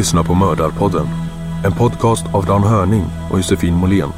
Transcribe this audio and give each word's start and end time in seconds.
Lyssnar 0.00 0.24
på 0.24 0.34
Mördarpodden. 0.34 1.06
En 1.64 1.72
podcast 1.72 2.34
av 2.34 2.46
Dan 2.46 2.62
Hörning 2.62 3.04
och 3.30 3.38
Josefin 3.38 3.74
Måhlén. 3.74 4.08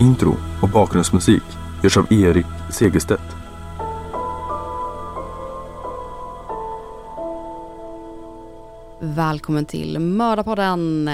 Intro 0.00 0.36
och 0.62 0.68
bakgrundsmusik 0.68 1.42
görs 1.82 1.96
av 1.96 2.12
Erik 2.12 2.46
Segerstedt. 2.70 3.22
Välkommen 9.00 9.64
till 9.64 9.98
Mördarpodden. 9.98 11.10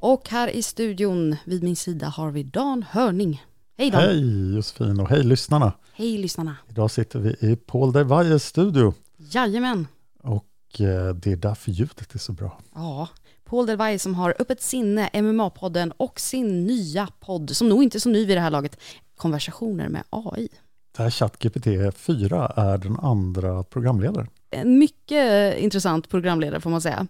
Och 0.00 0.28
här 0.28 0.48
i 0.48 0.62
studion 0.62 1.36
vid 1.44 1.62
min 1.62 1.76
sida 1.76 2.06
har 2.06 2.30
vi 2.30 2.42
Dan 2.42 2.84
Hörning. 2.90 3.42
Hej 3.78 3.90
Dan. 3.90 4.00
Hej 4.00 4.54
Josefin 4.54 5.00
och 5.00 5.08
hej 5.08 5.24
lyssnarna. 5.24 5.72
Hej 5.92 6.18
lyssnarna. 6.18 6.56
Idag 6.68 6.90
sitter 6.90 7.18
vi 7.18 7.30
i 7.52 7.56
Paul 7.56 7.92
de 7.92 8.04
Valles 8.04 8.44
studio 8.44 8.94
Jajamän. 9.16 9.86
och 10.22 10.80
eh, 10.80 11.14
det 11.14 11.32
är 11.32 11.36
därför 11.36 11.70
ljudet 11.70 12.14
är 12.14 12.18
så 12.18 12.32
bra. 12.32 12.60
Ja, 12.74 13.08
Paul 13.48 13.66
Delvay 13.66 13.98
som 13.98 14.14
har 14.14 14.34
Öppet 14.38 14.62
sinne, 14.62 15.10
MMA-podden 15.12 15.92
och 15.96 16.20
sin 16.20 16.66
nya 16.66 17.08
podd, 17.20 17.56
som 17.56 17.68
nog 17.68 17.82
inte 17.82 17.98
är 17.98 18.00
så 18.00 18.08
ny 18.08 18.26
vid 18.26 18.36
det 18.36 18.40
här 18.40 18.50
laget, 18.50 18.80
Konversationer 19.16 19.88
med 19.88 20.02
AI. 20.10 20.48
Det 20.96 21.02
här 21.02 21.10
ChatGPT 21.10 21.66
4 21.96 22.52
är 22.56 22.78
den 22.78 22.96
andra 22.96 23.62
programledaren. 23.62 24.28
En 24.50 24.78
mycket 24.78 25.58
intressant 25.58 26.08
programledare 26.08 26.60
får 26.60 26.70
man 26.70 26.80
säga. 26.80 27.06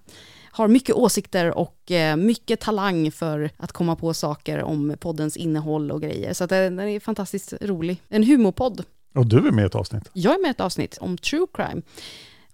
Har 0.51 0.69
mycket 0.69 0.95
åsikter 0.95 1.59
och 1.59 1.91
eh, 1.91 2.17
mycket 2.17 2.61
talang 2.61 3.13
för 3.13 3.51
att 3.57 3.73
komma 3.73 3.97
på 3.97 4.15
saker 4.15 4.63
om 4.63 4.97
poddens 5.01 5.37
innehåll 5.37 5.91
och 5.91 6.03
grejer. 6.03 6.33
Så 6.33 6.47
den 6.47 6.77
den 6.77 6.89
är 6.89 7.01
fantastiskt 7.01 7.55
rolig. 7.61 8.03
En 8.09 8.25
humorpodd. 8.25 8.85
Och 9.15 9.27
du 9.27 9.37
är 9.37 9.53
med 9.53 9.63
i 9.63 9.67
ett 9.67 9.75
avsnitt. 9.75 10.11
Jag 10.13 10.35
är 10.35 10.43
med 10.43 10.49
i 10.49 10.51
ett 10.51 10.61
avsnitt 10.61 10.99
om 11.01 11.19
true 11.19 11.47
crime. 11.55 11.83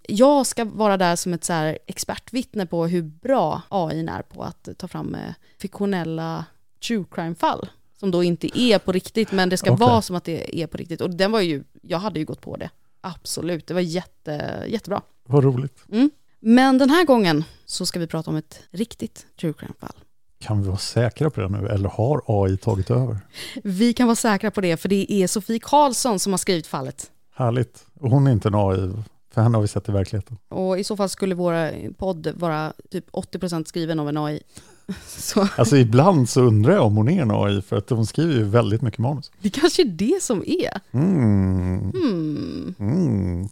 Jag 0.07 0.45
ska 0.45 0.65
vara 0.65 0.97
där 0.97 1.15
som 1.15 1.33
ett 1.33 1.43
så 1.43 1.53
här 1.53 1.77
expertvittne 1.87 2.65
på 2.65 2.87
hur 2.87 3.01
bra 3.01 3.61
AI 3.69 4.07
är 4.07 4.21
på 4.21 4.43
att 4.43 4.69
ta 4.77 4.87
fram 4.87 5.15
eh, 5.15 5.33
fiktionella 5.57 6.45
true 6.87 7.05
crime-fall. 7.11 7.69
Som 7.99 8.11
då 8.11 8.23
inte 8.23 8.59
är 8.59 8.79
på 8.79 8.91
riktigt, 8.91 9.31
men 9.31 9.49
det 9.49 9.57
ska 9.57 9.71
Okej. 9.71 9.87
vara 9.87 10.01
som 10.01 10.15
att 10.15 10.23
det 10.23 10.61
är 10.61 10.67
på 10.67 10.77
riktigt. 10.77 11.01
Och 11.01 11.09
den 11.09 11.31
var 11.31 11.41
ju, 11.41 11.63
jag 11.81 11.99
hade 11.99 12.19
ju 12.19 12.25
gått 12.25 12.41
på 12.41 12.55
det. 12.57 12.69
Absolut, 13.01 13.67
det 13.67 13.73
var 13.73 13.81
jätte, 13.81 14.63
jättebra. 14.67 15.01
Vad 15.23 15.43
roligt. 15.43 15.83
Mm. 15.91 16.09
Men 16.39 16.77
den 16.77 16.89
här 16.89 17.05
gången 17.05 17.43
så 17.65 17.85
ska 17.85 17.99
vi 17.99 18.07
prata 18.07 18.31
om 18.31 18.37
ett 18.37 18.59
riktigt 18.71 19.25
true 19.39 19.53
crime-fall. 19.53 19.95
Kan 20.39 20.61
vi 20.61 20.67
vara 20.67 20.77
säkra 20.77 21.29
på 21.29 21.41
det 21.41 21.49
nu 21.49 21.67
eller 21.67 21.89
har 21.89 22.21
AI 22.25 22.57
tagit 22.57 22.91
över? 22.91 23.17
Vi 23.63 23.93
kan 23.93 24.07
vara 24.07 24.15
säkra 24.15 24.51
på 24.51 24.61
det, 24.61 24.77
för 24.77 24.89
det 24.89 25.11
är 25.11 25.27
Sofie 25.27 25.59
Karlsson 25.59 26.19
som 26.19 26.33
har 26.33 26.37
skrivit 26.37 26.67
fallet. 26.67 27.11
Härligt. 27.35 27.85
Och 27.99 28.09
hon 28.09 28.27
är 28.27 28.31
inte 28.31 28.47
en 28.47 28.55
AI, 28.55 28.91
för 29.35 29.41
henne 29.41 29.57
har 29.57 29.61
vi 29.61 29.67
sett 29.67 29.89
i 29.89 29.91
verkligheten. 29.91 30.37
Och 30.49 30.79
i 30.79 30.83
så 30.83 30.97
fall 30.97 31.09
skulle 31.09 31.35
vår 31.35 31.93
podd 31.93 32.27
vara 32.35 32.73
typ 32.91 33.11
80% 33.11 33.65
skriven 33.65 33.99
av 33.99 34.09
en 34.09 34.17
AI. 34.17 34.39
Så 35.07 35.47
Alltså 35.57 35.77
ibland 35.77 36.29
så 36.29 36.41
undrar 36.41 36.73
jag 36.73 36.85
om 36.85 36.95
hon 36.97 37.09
är 37.09 37.21
en 37.21 37.31
AI, 37.31 37.61
för 37.61 37.75
att 37.77 37.89
hon 37.89 38.05
skriver 38.05 38.33
ju 38.33 38.43
väldigt 38.43 38.81
mycket 38.81 38.99
manus. 38.99 39.31
det 39.41 39.49
kanske 39.49 39.81
är 39.81 39.85
det 39.85 40.23
som 40.23 40.43
är. 40.47 40.79
Mm. 40.91 41.91
Hmm. 41.91 42.75
Mm. 42.79 43.49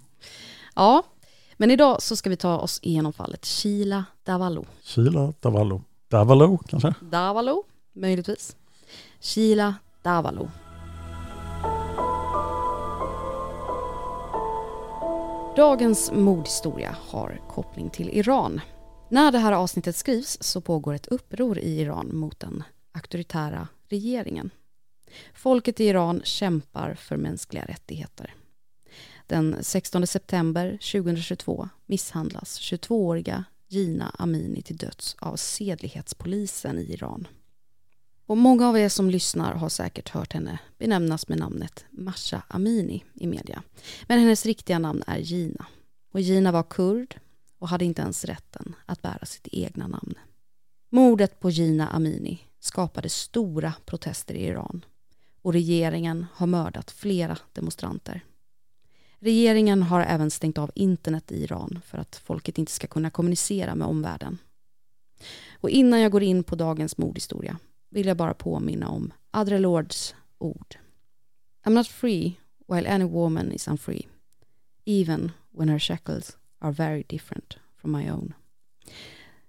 Ja, 0.76 1.04
men 1.58 1.72
idag 1.72 2.02
så 2.02 2.16
ska 2.16 2.30
vi 2.30 2.36
ta 2.38 2.58
oss 2.58 2.80
igenom 2.84 3.14
fallet 3.14 3.46
Sheila 3.46 4.06
Davalo. 4.24 4.66
Sheila 4.84 5.34
Davalo. 5.40 5.82
Davalo 6.10 6.58
kanske? 6.58 6.94
Davalo, 7.00 7.64
möjligtvis. 7.94 8.56
Sheila 9.22 9.76
Davalo. 10.02 10.50
Dagens 15.56 16.12
mordhistoria 16.12 16.96
har 17.00 17.42
koppling 17.50 17.90
till 17.90 18.10
Iran. 18.10 18.62
När 19.10 19.32
det 19.32 19.38
här 19.38 19.52
avsnittet 19.52 19.96
skrivs 19.96 20.38
så 20.42 20.62
pågår 20.62 20.94
ett 20.94 21.08
uppror 21.08 21.60
i 21.60 21.80
Iran 21.82 22.16
mot 22.16 22.40
den 22.40 22.64
auktoritära 22.92 23.68
regeringen. 23.90 24.50
Folket 25.34 25.80
i 25.80 25.86
Iran 25.86 26.22
kämpar 26.24 26.94
för 26.94 27.18
mänskliga 27.18 27.66
rättigheter. 27.66 28.34
Den 29.28 29.58
16 29.62 30.08
september 30.08 30.72
2022 30.72 31.70
misshandlas 31.86 32.60
22-åriga 32.60 33.44
Gina 33.68 34.16
Amini 34.20 34.62
till 34.62 34.78
döds 34.78 35.16
av 35.20 35.36
sedlighetspolisen 35.36 36.80
i 36.80 36.94
Iran. 36.94 37.28
Och 38.26 38.38
många 38.38 38.68
av 38.68 38.78
er 38.78 38.90
som 38.90 39.10
lyssnar 39.10 39.54
har 39.54 39.70
säkert 39.70 40.10
hört 40.10 40.34
henne 40.34 40.60
benämnas 40.78 41.28
med 41.28 41.38
namnet 41.38 41.86
Masha 41.92 42.44
Amini 42.48 43.04
i 43.14 43.28
media. 43.28 43.64
Men 44.08 44.20
hennes 44.20 44.46
riktiga 44.46 44.80
namn 44.80 45.04
är 45.08 45.18
Gina. 45.18 45.66
Och 46.14 46.22
Gina 46.22 46.52
var 46.52 46.64
kurd 46.64 47.20
och 47.60 47.70
hade 47.70 47.86
inte 47.86 48.02
ens 48.02 48.26
rätten 48.26 48.76
att 48.86 49.02
bära 49.02 49.26
sitt 49.26 49.48
egna 49.52 49.88
namn. 49.88 50.14
Mordet 50.90 51.40
på 51.40 51.50
Gina 51.50 51.88
Amini 51.88 52.40
skapade 52.60 53.10
stora 53.10 53.74
protester 53.86 54.34
i 54.34 54.46
Iran 54.46 54.86
och 55.42 55.54
regeringen 55.54 56.26
har 56.34 56.48
mördat 56.48 56.92
flera 56.92 57.38
demonstranter. 57.54 58.26
Regeringen 59.20 59.84
har 59.84 60.02
även 60.02 60.32
stängt 60.32 60.58
av 60.58 60.72
internet 60.76 61.32
i 61.32 61.44
Iran 61.44 61.80
för 61.86 61.98
att 61.98 62.16
folket 62.16 62.58
inte 62.58 62.72
ska 62.72 62.88
kunna 62.88 63.10
kommunicera 63.10 63.76
med 63.76 63.88
omvärlden. 63.88 64.38
Och 65.60 65.70
innan 65.70 66.00
jag 66.00 66.12
går 66.12 66.24
in 66.24 66.44
på 66.44 66.56
dagens 66.56 66.98
mordhistoria 66.98 67.58
vill 67.94 68.08
jag 68.08 68.18
bara 68.18 68.34
påminna 68.34 68.90
om 68.90 69.14
Adre 69.32 69.60
Lords 69.60 70.16
ord. 70.38 70.76
I'm 71.66 71.74
not 71.74 71.88
free 71.88 72.34
while 72.68 72.88
any 72.88 73.06
woman 73.06 73.52
is 73.52 73.68
unfree, 73.68 74.08
even 74.86 75.32
when 75.52 75.70
her 75.70 75.80
shackles 75.80 76.38
are 76.60 76.72
very 76.72 77.04
different 77.08 77.58
from 77.82 77.92
my 77.92 78.12
own. 78.12 78.34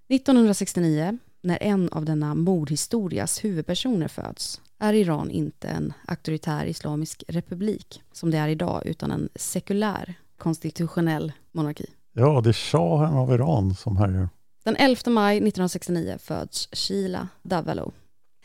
1969, 0.07 1.17
när 1.41 1.63
en 1.63 1.89
av 1.89 2.05
denna 2.05 2.35
mordhistorias 2.35 3.43
huvudpersoner 3.43 4.07
föds, 4.07 4.61
är 4.79 4.93
Iran 4.93 5.31
inte 5.31 5.67
en 5.67 5.93
auktoritär 6.05 6.65
islamisk 6.65 7.23
republik 7.27 8.01
som 8.11 8.31
det 8.31 8.37
är 8.37 8.47
idag, 8.47 8.85
utan 8.85 9.11
en 9.11 9.29
sekulär 9.35 10.13
konstitutionell 10.37 11.31
monarki. 11.51 11.85
Ja, 12.13 12.41
det 12.41 12.49
är 12.49 12.53
shahen 12.53 13.13
av 13.13 13.33
Iran 13.33 13.75
som 13.75 13.97
härjar. 13.97 14.29
Den 14.63 14.75
11 14.75 15.11
maj 15.11 15.37
1969 15.37 16.17
föds 16.19 16.69
Sheila 16.71 17.27
Davalo. 17.43 17.93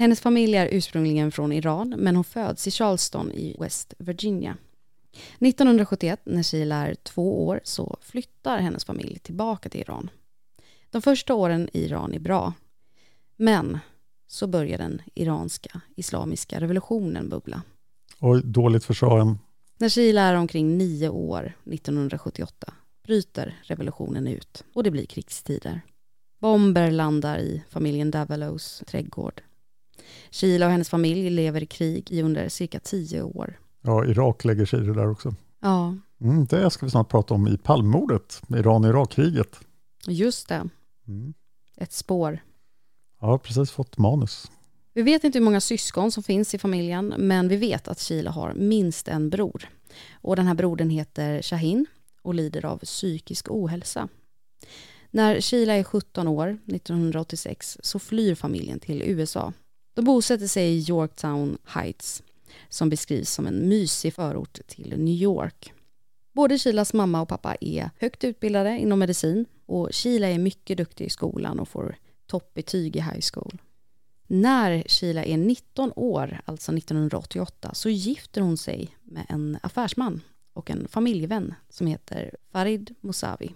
Hennes 0.00 0.20
familj 0.20 0.56
är 0.56 0.68
ursprungligen 0.72 1.32
från 1.32 1.52
Iran, 1.52 1.94
men 1.98 2.16
hon 2.16 2.24
föds 2.24 2.66
i 2.66 2.70
Charleston 2.70 3.32
i 3.32 3.56
West 3.60 3.94
Virginia. 3.98 4.56
1971, 5.38 6.20
när 6.24 6.42
Sheila 6.42 6.88
är 6.88 6.94
två 6.94 7.46
år, 7.46 7.60
så 7.64 7.96
flyttar 8.00 8.58
hennes 8.58 8.84
familj 8.84 9.18
tillbaka 9.18 9.68
till 9.68 9.80
Iran. 9.80 10.10
De 10.90 11.02
första 11.02 11.34
åren 11.34 11.68
i 11.72 11.84
Iran 11.84 12.14
är 12.14 12.18
bra, 12.18 12.52
men 13.36 13.78
så 14.26 14.46
börjar 14.46 14.78
den 14.78 15.02
iranska 15.14 15.80
islamiska 15.96 16.60
revolutionen 16.60 17.28
bubbla. 17.28 17.62
Oj, 18.20 18.42
dåligt 18.44 18.84
för 18.84 18.94
shahen. 18.94 19.38
När 19.78 19.88
Sheila 19.88 20.22
är 20.22 20.34
omkring 20.34 20.78
nio 20.78 21.08
år, 21.08 21.52
1978, 21.64 22.74
bryter 23.02 23.60
revolutionen 23.62 24.26
ut 24.26 24.64
och 24.74 24.82
det 24.82 24.90
blir 24.90 25.06
krigstider. 25.06 25.80
Bomber 26.38 26.90
landar 26.90 27.38
i 27.38 27.62
familjen 27.68 28.10
Davalos 28.10 28.82
trädgård. 28.86 29.42
Sheila 30.30 30.66
och 30.66 30.72
hennes 30.72 30.88
familj 30.88 31.30
lever 31.30 31.62
i 31.62 31.66
krig 31.66 32.10
i 32.12 32.22
under 32.22 32.48
cirka 32.48 32.80
tio 32.80 33.22
år. 33.22 33.58
Ja, 33.82 34.04
Irak 34.04 34.44
lägger 34.44 34.66
sig 34.66 34.80
i 34.80 34.86
det 34.86 34.94
där 34.94 35.10
också. 35.10 35.34
Ja, 35.60 35.96
Mm, 36.22 36.44
det 36.46 36.70
ska 36.70 36.86
vi 36.86 36.90
snart 36.90 37.08
prata 37.08 37.34
om 37.34 37.48
i 37.48 37.58
palmmordet, 37.58 38.42
Iran-Irak-kriget. 38.48 39.60
just 40.06 40.48
det. 40.48 40.68
Mm. 41.08 41.34
Ett 41.76 41.92
spår. 41.92 42.38
Jag 43.20 43.26
har 43.26 43.38
precis 43.38 43.70
fått 43.70 43.98
manus. 43.98 44.50
Vi 44.92 45.02
vet 45.02 45.24
inte 45.24 45.38
hur 45.38 45.44
många 45.44 45.60
syskon 45.60 46.12
som 46.12 46.22
finns 46.22 46.54
i 46.54 46.58
familjen, 46.58 47.14
men 47.18 47.48
vi 47.48 47.56
vet 47.56 47.88
att 47.88 48.00
Sheila 48.00 48.30
har 48.30 48.54
minst 48.54 49.08
en 49.08 49.30
bror. 49.30 49.68
Och 50.12 50.36
den 50.36 50.46
här 50.46 50.54
brodern 50.54 50.90
heter 50.90 51.42
Shahin 51.42 51.86
och 52.22 52.34
lider 52.34 52.64
av 52.64 52.78
psykisk 52.78 53.46
ohälsa. 53.50 54.08
När 55.10 55.40
Sheila 55.40 55.74
är 55.74 55.82
17 55.82 56.28
år, 56.28 56.58
1986, 56.66 57.78
så 57.82 57.98
flyr 57.98 58.34
familjen 58.34 58.80
till 58.80 59.02
USA. 59.02 59.52
De 59.94 60.04
bosätter 60.04 60.46
sig 60.46 60.68
i 60.68 60.84
Yorktown 60.88 61.58
Heights, 61.64 62.22
som 62.68 62.90
beskrivs 62.90 63.30
som 63.30 63.46
en 63.46 63.68
mysig 63.68 64.14
förort 64.14 64.58
till 64.66 64.94
New 64.98 65.14
York. 65.14 65.72
Både 66.32 66.58
Kilas 66.58 66.92
mamma 66.92 67.20
och 67.20 67.28
pappa 67.28 67.56
är 67.60 67.90
högt 67.98 68.24
utbildade 68.24 68.78
inom 68.78 68.98
medicin 68.98 69.46
och 69.66 69.88
Kila 69.92 70.28
är 70.28 70.38
mycket 70.38 70.76
duktig 70.76 71.04
i 71.04 71.10
skolan 71.10 71.60
och 71.60 71.68
får 71.68 71.96
toppbetyg 72.26 72.96
i 72.96 73.00
high 73.00 73.20
school. 73.32 73.60
När 74.26 74.82
Kila 74.86 75.24
är 75.24 75.36
19 75.36 75.92
år, 75.96 76.40
alltså 76.44 76.76
1988, 76.76 77.74
så 77.74 77.88
gifter 77.88 78.40
hon 78.40 78.56
sig 78.56 78.96
med 79.02 79.26
en 79.28 79.58
affärsman 79.62 80.20
och 80.52 80.70
en 80.70 80.88
familjevän 80.88 81.54
som 81.68 81.86
heter 81.86 82.36
Farid 82.52 82.94
Mousavi. 83.00 83.54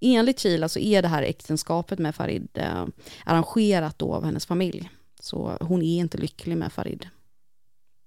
Enligt 0.00 0.38
Kila 0.38 0.68
så 0.68 0.78
är 0.78 1.02
det 1.02 1.08
här 1.08 1.22
äktenskapet 1.22 1.98
med 1.98 2.14
Farid 2.14 2.48
eh, 2.54 2.86
arrangerat 3.24 3.98
då 3.98 4.14
av 4.14 4.24
hennes 4.24 4.46
familj. 4.46 4.90
Så 5.22 5.56
hon 5.60 5.82
är 5.82 5.98
inte 5.98 6.18
lycklig 6.18 6.56
med 6.56 6.72
Farid. 6.72 7.08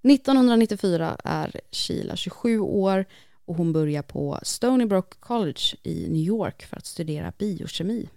1994 0.09 1.17
är 1.23 1.61
Sheila 1.71 2.15
27 2.15 2.59
år 2.59 3.05
och 3.45 3.55
hon 3.55 3.73
börjar 3.73 4.01
på 4.01 4.39
Stony 4.43 4.85
Brook 4.85 5.19
College 5.19 5.61
i 5.83 6.07
New 6.09 6.21
York 6.21 6.65
för 6.65 6.77
att 6.77 6.85
studera 6.85 7.33
biokemi. 7.37 8.09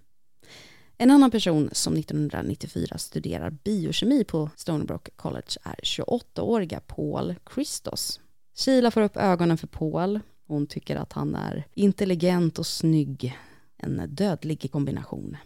En 0.96 1.10
annan 1.10 1.30
person 1.30 1.70
som 1.72 1.96
1994 1.96 2.98
studerar 2.98 3.50
biokemi 3.50 4.24
på 4.24 4.50
Stony 4.56 4.84
Brook 4.84 5.08
College 5.16 5.58
är 5.62 5.74
28-åriga 5.82 6.80
Paul 6.80 7.34
Christos. 7.54 8.20
Sheila 8.54 8.90
får 8.90 9.00
upp 9.00 9.16
ögonen 9.16 9.58
för 9.58 9.66
Paul. 9.66 10.20
Hon 10.46 10.66
tycker 10.66 10.96
att 10.96 11.12
han 11.12 11.34
är 11.34 11.64
intelligent 11.74 12.58
och 12.58 12.66
snygg. 12.66 13.38
En 13.76 14.02
dödlig 14.08 14.72
kombination. 14.72 15.36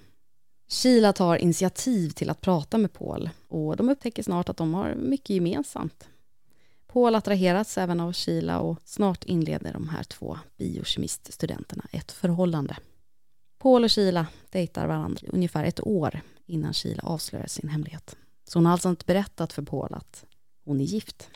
Sheila 0.72 1.12
tar 1.12 1.36
initiativ 1.36 2.10
till 2.10 2.30
att 2.30 2.40
prata 2.40 2.78
med 2.78 2.92
Paul 2.92 3.30
och 3.48 3.76
de 3.76 3.88
upptäcker 3.88 4.22
snart 4.22 4.48
att 4.48 4.56
de 4.56 4.74
har 4.74 4.94
mycket 4.94 5.30
gemensamt. 5.30 6.08
Paul 6.86 7.14
attraheras 7.14 7.78
även 7.78 8.00
av 8.00 8.12
Sheila 8.12 8.60
och 8.60 8.78
snart 8.84 9.24
inleder 9.24 9.72
de 9.72 9.88
här 9.88 10.02
två 10.02 10.38
biokemiststudenterna 10.56 11.86
ett 11.92 12.12
förhållande. 12.12 12.76
Paul 13.58 13.84
och 13.84 13.92
Sheila 13.92 14.26
dejtar 14.50 14.86
varandra 14.86 15.20
i 15.22 15.30
ungefär 15.32 15.64
ett 15.64 15.86
år 15.86 16.20
innan 16.46 16.74
Sheila 16.74 17.02
avslöjar 17.02 17.46
sin 17.46 17.68
hemlighet. 17.68 18.16
Så 18.48 18.58
hon 18.58 18.66
har 18.66 18.72
alltså 18.72 18.88
inte 18.88 19.06
berättat 19.06 19.52
för 19.52 19.62
Paul 19.62 19.94
att 19.94 20.24
hon 20.64 20.80
är 20.80 20.84
gift. 20.84 21.30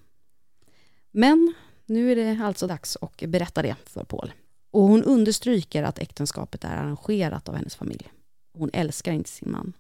Men 1.11 1.55
nu 1.87 2.13
är 2.13 2.17
det 2.17 2.45
alltså 2.45 2.67
dags 2.67 2.97
att 3.01 3.21
berätta 3.21 3.63
det 3.63 3.77
för 3.85 4.05
Paul. 4.05 4.33
Och 4.71 4.83
hon 4.83 5.03
understryker 5.03 5.83
att 5.83 5.99
äktenskapet 5.99 6.65
är 6.65 6.77
arrangerat 6.77 7.49
av 7.49 7.55
hennes 7.55 7.77
familj. 7.77 8.11
Hon 8.59 8.71
älskar 8.73 9.13
inte 9.13 9.31
sin 9.31 9.51
man. 9.51 9.73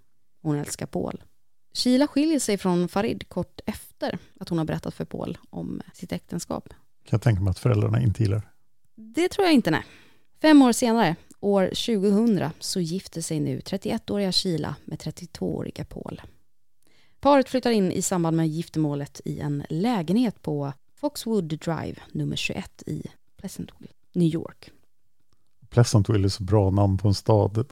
Hon 0.42 0.56
älskar 0.56 0.86
Paul. 0.86 1.22
Sheila 1.74 2.06
skiljer 2.06 2.38
sig 2.38 2.58
från 2.58 2.88
Farid 2.88 3.28
kort 3.28 3.60
efter 3.66 4.18
att 4.40 4.48
hon 4.48 4.58
har 4.58 4.64
berättat 4.64 4.94
för 4.94 5.04
Paul 5.04 5.38
om 5.50 5.80
sitt 5.92 6.12
äktenskap. 6.12 6.68
Kan 6.68 7.10
jag 7.10 7.22
tänka 7.22 7.42
mig 7.42 7.50
att 7.50 7.58
föräldrarna 7.58 8.02
inte 8.02 8.22
gillar. 8.22 8.52
Det 8.94 9.28
tror 9.28 9.44
jag 9.46 9.54
inte, 9.54 9.70
nej. 9.70 9.84
Fem 10.40 10.62
år 10.62 10.72
senare, 10.72 11.16
år 11.40 11.66
2000, 11.66 12.50
så 12.60 12.80
gifter 12.80 13.20
sig 13.20 13.40
nu 13.40 13.60
31-åriga 13.60 14.32
Sheila 14.32 14.76
med 14.84 14.98
32-åriga 14.98 15.84
Paul. 15.84 16.22
Paret 17.20 17.48
flyttar 17.48 17.70
in 17.70 17.92
i 17.92 18.02
samband 18.02 18.36
med 18.36 18.48
giftermålet 18.48 19.20
i 19.24 19.40
en 19.40 19.64
lägenhet 19.68 20.42
på 20.42 20.72
Foxwood 20.94 21.44
Drive 21.44 21.94
nummer 22.12 22.36
21 22.36 22.82
i 22.86 23.02
Pleasantville, 23.36 23.92
New 24.12 24.34
York. 24.34 24.70
Pleasantville 25.68 26.26
är 26.26 26.28
så 26.28 26.42
bra 26.42 26.70
namn 26.70 26.98
på 26.98 27.08
en 27.08 27.14
stad. 27.14 27.66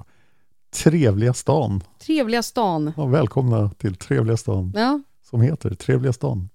Trevliga 0.75 1.35
stan. 1.35 1.83
Trevliga 1.99 2.43
stan. 2.43 2.93
Ja, 2.97 3.07
välkomna 3.07 3.71
till 3.71 3.95
Trevliga 3.95 4.37
stan. 4.37 4.73
Ja. 4.75 5.00
Som 5.23 5.40
heter 5.40 5.75
Trevliga 5.75 6.12
stan. 6.12 6.49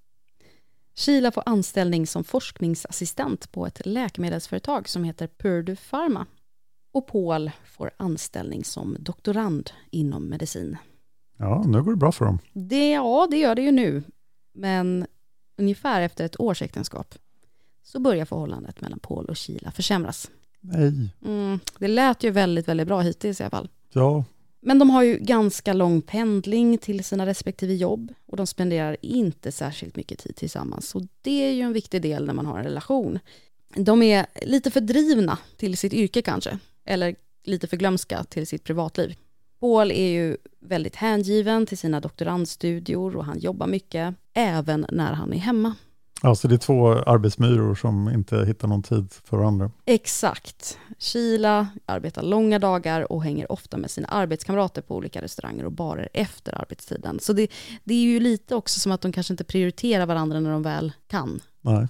Sheila 0.95 1.31
får 1.31 1.43
anställning 1.45 2.07
som 2.07 2.23
forskningsassistent 2.23 3.51
på 3.51 3.67
ett 3.67 3.85
läkemedelsföretag 3.85 4.89
som 4.89 5.03
heter 5.03 5.27
Purdue 5.27 5.75
Pharma. 5.75 6.25
Och 6.91 7.07
Paul 7.07 7.51
får 7.65 7.91
anställning 7.97 8.63
som 8.63 8.95
doktorand 8.99 9.71
inom 9.91 10.29
medicin. 10.29 10.77
Ja, 11.37 11.63
nu 11.67 11.83
går 11.83 11.91
det 11.91 11.97
bra 11.97 12.11
för 12.11 12.25
dem. 12.25 12.39
Det, 12.53 12.91
ja, 12.91 13.27
det 13.31 13.37
gör 13.37 13.55
det 13.55 13.61
ju 13.61 13.71
nu. 13.71 14.03
Men 14.53 15.07
ungefär 15.57 16.01
efter 16.01 16.25
ett 16.25 16.39
års 16.39 16.61
äktenskap 16.61 17.15
så 17.83 17.99
börjar 17.99 18.25
förhållandet 18.25 18.81
mellan 18.81 18.99
Paul 18.99 19.25
och 19.25 19.37
Sheila 19.37 19.71
försämras. 19.71 20.31
Nej. 20.61 21.13
Mm, 21.25 21.59
det 21.79 21.87
lät 21.87 22.23
ju 22.23 22.31
väldigt, 22.31 22.67
väldigt 22.67 22.87
bra 22.87 23.01
hittills 23.01 23.39
i 23.39 23.43
alla 23.43 23.49
fall. 23.49 23.69
Ja, 23.93 24.23
Men 24.61 24.79
de 24.79 24.89
har 24.89 25.03
ju 25.03 25.17
ganska 25.17 25.73
lång 25.73 26.01
pendling 26.01 26.77
till 26.77 27.03
sina 27.03 27.25
respektive 27.25 27.73
jobb 27.73 28.13
och 28.25 28.37
de 28.37 28.47
spenderar 28.47 28.97
inte 29.01 29.51
särskilt 29.51 29.95
mycket 29.95 30.19
tid 30.19 30.35
tillsammans. 30.35 30.89
Så 30.89 31.07
det 31.21 31.47
är 31.47 31.51
ju 31.51 31.61
en 31.61 31.73
viktig 31.73 32.01
del 32.01 32.25
när 32.25 32.33
man 32.33 32.45
har 32.45 32.57
en 32.57 32.63
relation. 32.63 33.19
De 33.75 34.01
är 34.01 34.25
lite 34.41 34.71
för 34.71 34.81
drivna 34.81 35.37
till 35.57 35.77
sitt 35.77 35.93
yrke 35.93 36.21
kanske, 36.21 36.59
eller 36.85 37.15
lite 37.43 37.67
för 37.67 37.77
glömska 37.77 38.23
till 38.23 38.47
sitt 38.47 38.63
privatliv. 38.63 39.15
Paul 39.59 39.91
är 39.91 40.09
ju 40.09 40.37
väldigt 40.59 40.95
hängiven 40.95 41.65
till 41.65 41.77
sina 41.77 41.99
doktorandstudior 41.99 43.15
och 43.15 43.25
han 43.25 43.39
jobbar 43.39 43.67
mycket, 43.67 44.15
även 44.33 44.85
när 44.91 45.13
han 45.13 45.33
är 45.33 45.37
hemma. 45.37 45.75
Alltså 46.21 46.47
det 46.47 46.55
är 46.55 46.57
två 46.57 46.87
arbetsmyror 46.93 47.75
som 47.75 48.09
inte 48.09 48.45
hittar 48.45 48.67
någon 48.67 48.83
tid 48.83 49.13
för 49.23 49.37
varandra. 49.37 49.71
Exakt. 49.85 50.77
Sheila 50.99 51.67
arbetar 51.85 52.23
långa 52.23 52.59
dagar 52.59 53.11
och 53.11 53.23
hänger 53.23 53.51
ofta 53.51 53.77
med 53.77 53.91
sina 53.91 54.07
arbetskamrater 54.07 54.81
på 54.81 54.95
olika 54.95 55.21
restauranger 55.21 55.65
och 55.65 55.71
barer 55.71 56.09
efter 56.13 56.61
arbetstiden. 56.61 57.19
Så 57.19 57.33
det, 57.33 57.51
det 57.83 57.93
är 57.93 58.01
ju 58.01 58.19
lite 58.19 58.55
också 58.55 58.79
som 58.79 58.91
att 58.91 59.01
de 59.01 59.11
kanske 59.11 59.33
inte 59.33 59.43
prioriterar 59.43 60.05
varandra 60.05 60.39
när 60.39 60.51
de 60.51 60.61
väl 60.63 60.91
kan. 61.07 61.39
Nej. 61.61 61.87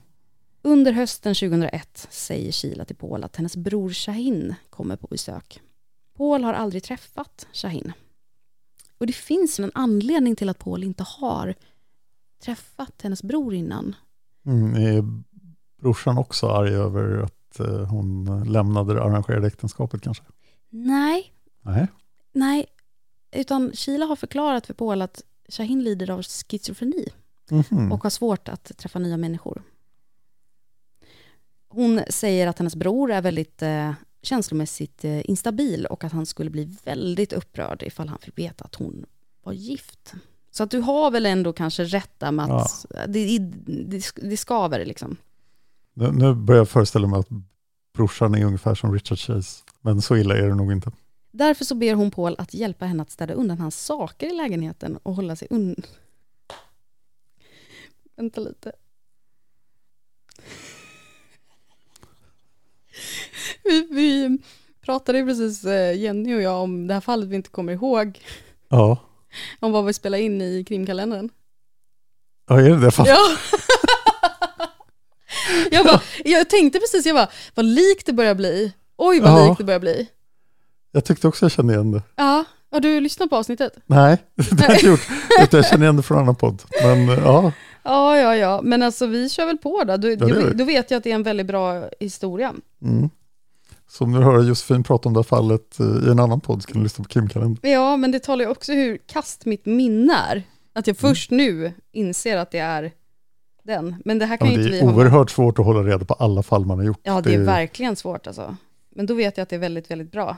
Under 0.62 0.92
hösten 0.92 1.36
2001 1.36 2.08
säger 2.10 2.52
Sheila 2.52 2.86
till 2.86 2.96
Paul 2.96 3.24
att 3.24 3.36
hennes 3.36 3.58
bror 3.58 3.90
Shahin 3.90 4.56
kommer 4.70 4.96
på 4.96 5.08
besök. 5.08 5.62
Paul 6.18 6.44
har 6.44 6.54
aldrig 6.54 6.84
träffat 6.84 7.48
Shahin. 7.54 7.92
Och 8.98 9.08
det 9.08 9.14
finns 9.14 9.60
en 9.60 9.72
anledning 9.74 10.36
till 10.36 10.50
att 10.50 10.60
Paul 10.60 10.84
inte 10.84 11.04
har 11.04 11.56
träffat 12.44 13.02
hennes 13.02 13.24
bror 13.24 13.54
innan. 13.54 13.96
Mm, 14.50 14.76
är 14.76 15.04
brorsan 15.82 16.18
också 16.18 16.48
arg 16.48 16.74
över 16.74 17.18
att 17.24 17.60
eh, 17.60 17.86
hon 17.86 18.44
lämnade 18.52 18.94
det 18.94 19.04
arrangerade 19.04 19.48
äktenskapet 19.48 20.02
kanske? 20.02 20.24
Nej, 20.70 21.34
Nej. 21.62 21.88
nej. 22.32 22.66
Utan 23.32 23.72
Sheila 23.74 24.06
har 24.06 24.16
förklarat 24.16 24.66
för 24.68 24.74
Paul 24.74 25.02
att 25.02 25.24
Shahin 25.50 25.84
lider 25.84 26.10
av 26.10 26.24
schizofreni 26.24 27.08
Mhm. 27.52 27.92
och 27.92 28.04
har 28.04 28.10
svårt 28.10 28.50
att 28.50 28.78
träffa 28.78 29.00
nya 29.00 29.18
människor. 29.18 29.62
Hon 31.68 32.02
säger 32.10 32.48
att 32.48 32.60
hennes 32.60 32.76
bror 32.76 33.12
är 33.12 33.22
väldigt 33.22 33.62
eh, 33.62 33.94
känslomässigt 34.22 35.06
eh, 35.06 35.30
instabil 35.30 35.86
och 35.86 36.04
att 36.04 36.12
han 36.12 36.26
skulle 36.26 36.50
bli 36.50 36.76
väldigt 36.84 37.34
upprörd 37.34 37.84
ifall 37.84 38.08
han 38.10 38.20
fick 38.20 38.38
veta 38.38 38.66
att 38.66 38.76
hon 38.76 39.06
var 39.44 39.54
gift. 39.54 40.14
Så 40.52 40.64
att 40.64 40.72
du 40.72 40.80
har 40.80 41.12
väl 41.12 41.26
ändå 41.26 41.54
kanske 41.54 41.84
rätt 41.84 42.12
där 42.18 42.32
med 42.32 42.52
att 42.52 42.86
det, 43.08 43.40
det, 43.66 44.12
det 44.16 44.38
skaver 44.38 44.86
liksom. 44.86 45.18
Nu, 45.94 46.12
nu 46.12 46.34
börjar 46.34 46.60
jag 46.60 46.70
föreställa 46.70 47.08
mig 47.08 47.20
att 47.20 47.28
brorsan 47.94 48.36
är 48.36 48.46
ungefär 48.46 48.76
som 48.76 48.94
Richard 48.94 49.20
Chase. 49.20 49.64
Men 49.82 50.02
så 50.02 50.18
illa 50.18 50.38
är 50.38 50.48
det 50.48 50.56
nog 50.56 50.72
inte. 50.72 50.92
Därför 51.32 51.66
så 51.66 51.76
ber 51.76 51.94
hon 51.94 52.12
Paul 52.12 52.36
att 52.38 52.54
hjälpa 52.54 52.86
henne 52.86 53.02
att 53.04 53.12
städa 53.12 53.34
undan 53.34 53.60
hans 53.60 53.86
saker 53.86 54.34
i 54.34 54.38
lägenheten 54.38 54.98
och 55.04 55.16
hålla 55.16 55.36
sig 55.36 55.48
undan. 55.52 55.84
Vänta 58.16 58.42
lite. 58.42 58.72
Vi, 63.64 63.88
vi 63.92 64.40
pratade 64.82 65.24
precis, 65.24 65.66
eh, 65.66 66.00
Jenny 66.00 66.36
och 66.36 66.42
jag, 66.42 66.64
om 66.64 66.88
det 66.88 66.94
här 66.94 67.02
fallet 67.02 67.30
vi 67.30 67.36
inte 67.36 67.50
kommer 67.50 67.74
ihåg. 67.74 68.20
Ja, 68.70 68.98
Om 69.60 69.72
vad 69.72 69.86
vi 69.86 69.94
spelade 69.94 70.24
in 70.24 70.42
i 70.42 70.64
krimkalendern. 70.68 71.30
ja 72.50 72.60
är 72.62 72.70
det 72.70 72.80
det? 72.80 72.92
Fan. 72.92 73.06
Ja. 73.10 73.18
jag, 75.72 75.86
bara, 75.86 76.02
jag 76.26 76.50
tänkte 76.50 76.80
precis, 76.80 77.06
jag 77.06 77.16
bara, 77.16 77.28
vad 77.56 77.66
likt 77.66 78.06
det 78.06 78.14
börjar 78.14 78.36
bli. 78.36 78.74
Oj 78.98 79.20
vad 79.20 79.32
Ja. 79.32 79.48
likt 79.48 79.58
det 79.58 79.64
börjar 79.64 79.80
bli. 79.80 80.10
Jag 80.92 81.06
tyckte 81.06 81.28
också 81.28 81.46
jag 81.46 81.52
kände 81.52 81.74
igen 81.74 81.92
det. 81.92 82.02
Ja, 82.16 82.44
har 82.72 82.80
du 82.80 83.00
lyssnat 83.00 83.30
på 83.30 83.36
avsnittet? 83.36 83.74
Nej, 83.86 84.18
det 84.36 84.62
har 84.62 84.68
jag 84.70 84.76
inte 84.76 84.88
gjort. 84.88 85.08
Jag 85.52 85.66
känner 85.66 85.84
igen 85.86 85.98
det 85.98 86.04
från 86.04 86.18
en 86.18 86.24
annan 86.24 86.36
podd. 86.36 86.64
Men 86.84 87.08
ja, 87.08 87.52
Ja, 87.84 88.18
ja, 88.18 88.36
ja, 88.36 88.62
men 88.64 88.84
alltså 88.84 89.06
vi 89.06 89.30
kör 89.30 89.46
väl 89.46 89.58
på 89.58 89.84
då. 89.84 89.98
Du, 89.98 90.10
gör 90.14 90.26
vi. 90.50 90.54
då 90.54 90.64
vet 90.64 90.92
jag 90.92 90.98
att 90.98 91.04
det 91.04 91.12
är 91.12 91.16
en 91.16 91.24
väldigt 91.24 91.46
bra 91.48 91.90
historia. 92.00 92.54
mm. 92.84 93.10
Så 93.90 94.04
om 94.04 94.12
du 94.12 94.20
hör 94.20 94.44
Josefin 94.44 94.84
prata 94.84 95.10
om 95.10 95.14
det 95.14 95.18
här 95.20 95.24
fallet 95.24 95.80
eh, 95.80 95.86
i 96.08 96.12
en 96.12 96.20
annan 96.20 96.42
podd 96.42 96.62
så 96.64 96.68
kan 96.68 96.78
du 96.78 96.84
lyssna 96.84 97.04
på 97.04 97.10
krimkalendern. 97.10 97.72
Ja, 97.72 97.98
men 97.98 98.12
det 98.12 98.20
talar 98.20 98.46
ju 98.46 98.52
också 98.52 98.74
hur 98.74 98.98
kast 99.08 99.46
mitt 99.46 99.66
minne 99.66 100.14
är. 100.14 100.44
Att 100.74 100.88
jag 100.88 100.98
Mm. 101.04 101.10
först 101.14 101.32
nu 101.32 101.74
inser 101.92 102.38
att 102.38 102.52
det 102.52 102.60
är 102.60 102.92
den. 103.64 103.96
Men 104.06 104.20
det 104.20 104.26
här 104.26 104.34
Ja, 104.34 104.38
kan 104.38 104.48
men 104.48 104.54
ju 104.56 104.60
inte 104.62 104.70
det 104.70 104.76
vi 104.76 104.80
är 104.80 104.86
ha 104.86 104.92
med. 104.92 104.98
oerhört 105.06 105.30
svårt 105.32 105.60
att 105.60 105.66
hålla 105.66 105.84
reda 105.84 106.06
på 106.06 106.14
alla 106.14 106.44
fall 106.44 106.66
man 106.66 106.78
har 106.78 106.86
gjort. 106.86 107.00
Ja, 107.04 107.22
det 107.22 107.34
är 107.34 107.40
verkligen 107.40 107.96
svårt 107.96 108.28
alltså. 108.28 108.56
Men 108.96 109.06
då 109.06 109.14
vet 109.14 109.38
jag 109.38 109.44
att 109.44 109.50
det 109.50 109.56
är 109.56 109.60
väldigt, 109.60 109.92
väldigt 109.92 110.12
bra. 110.12 110.38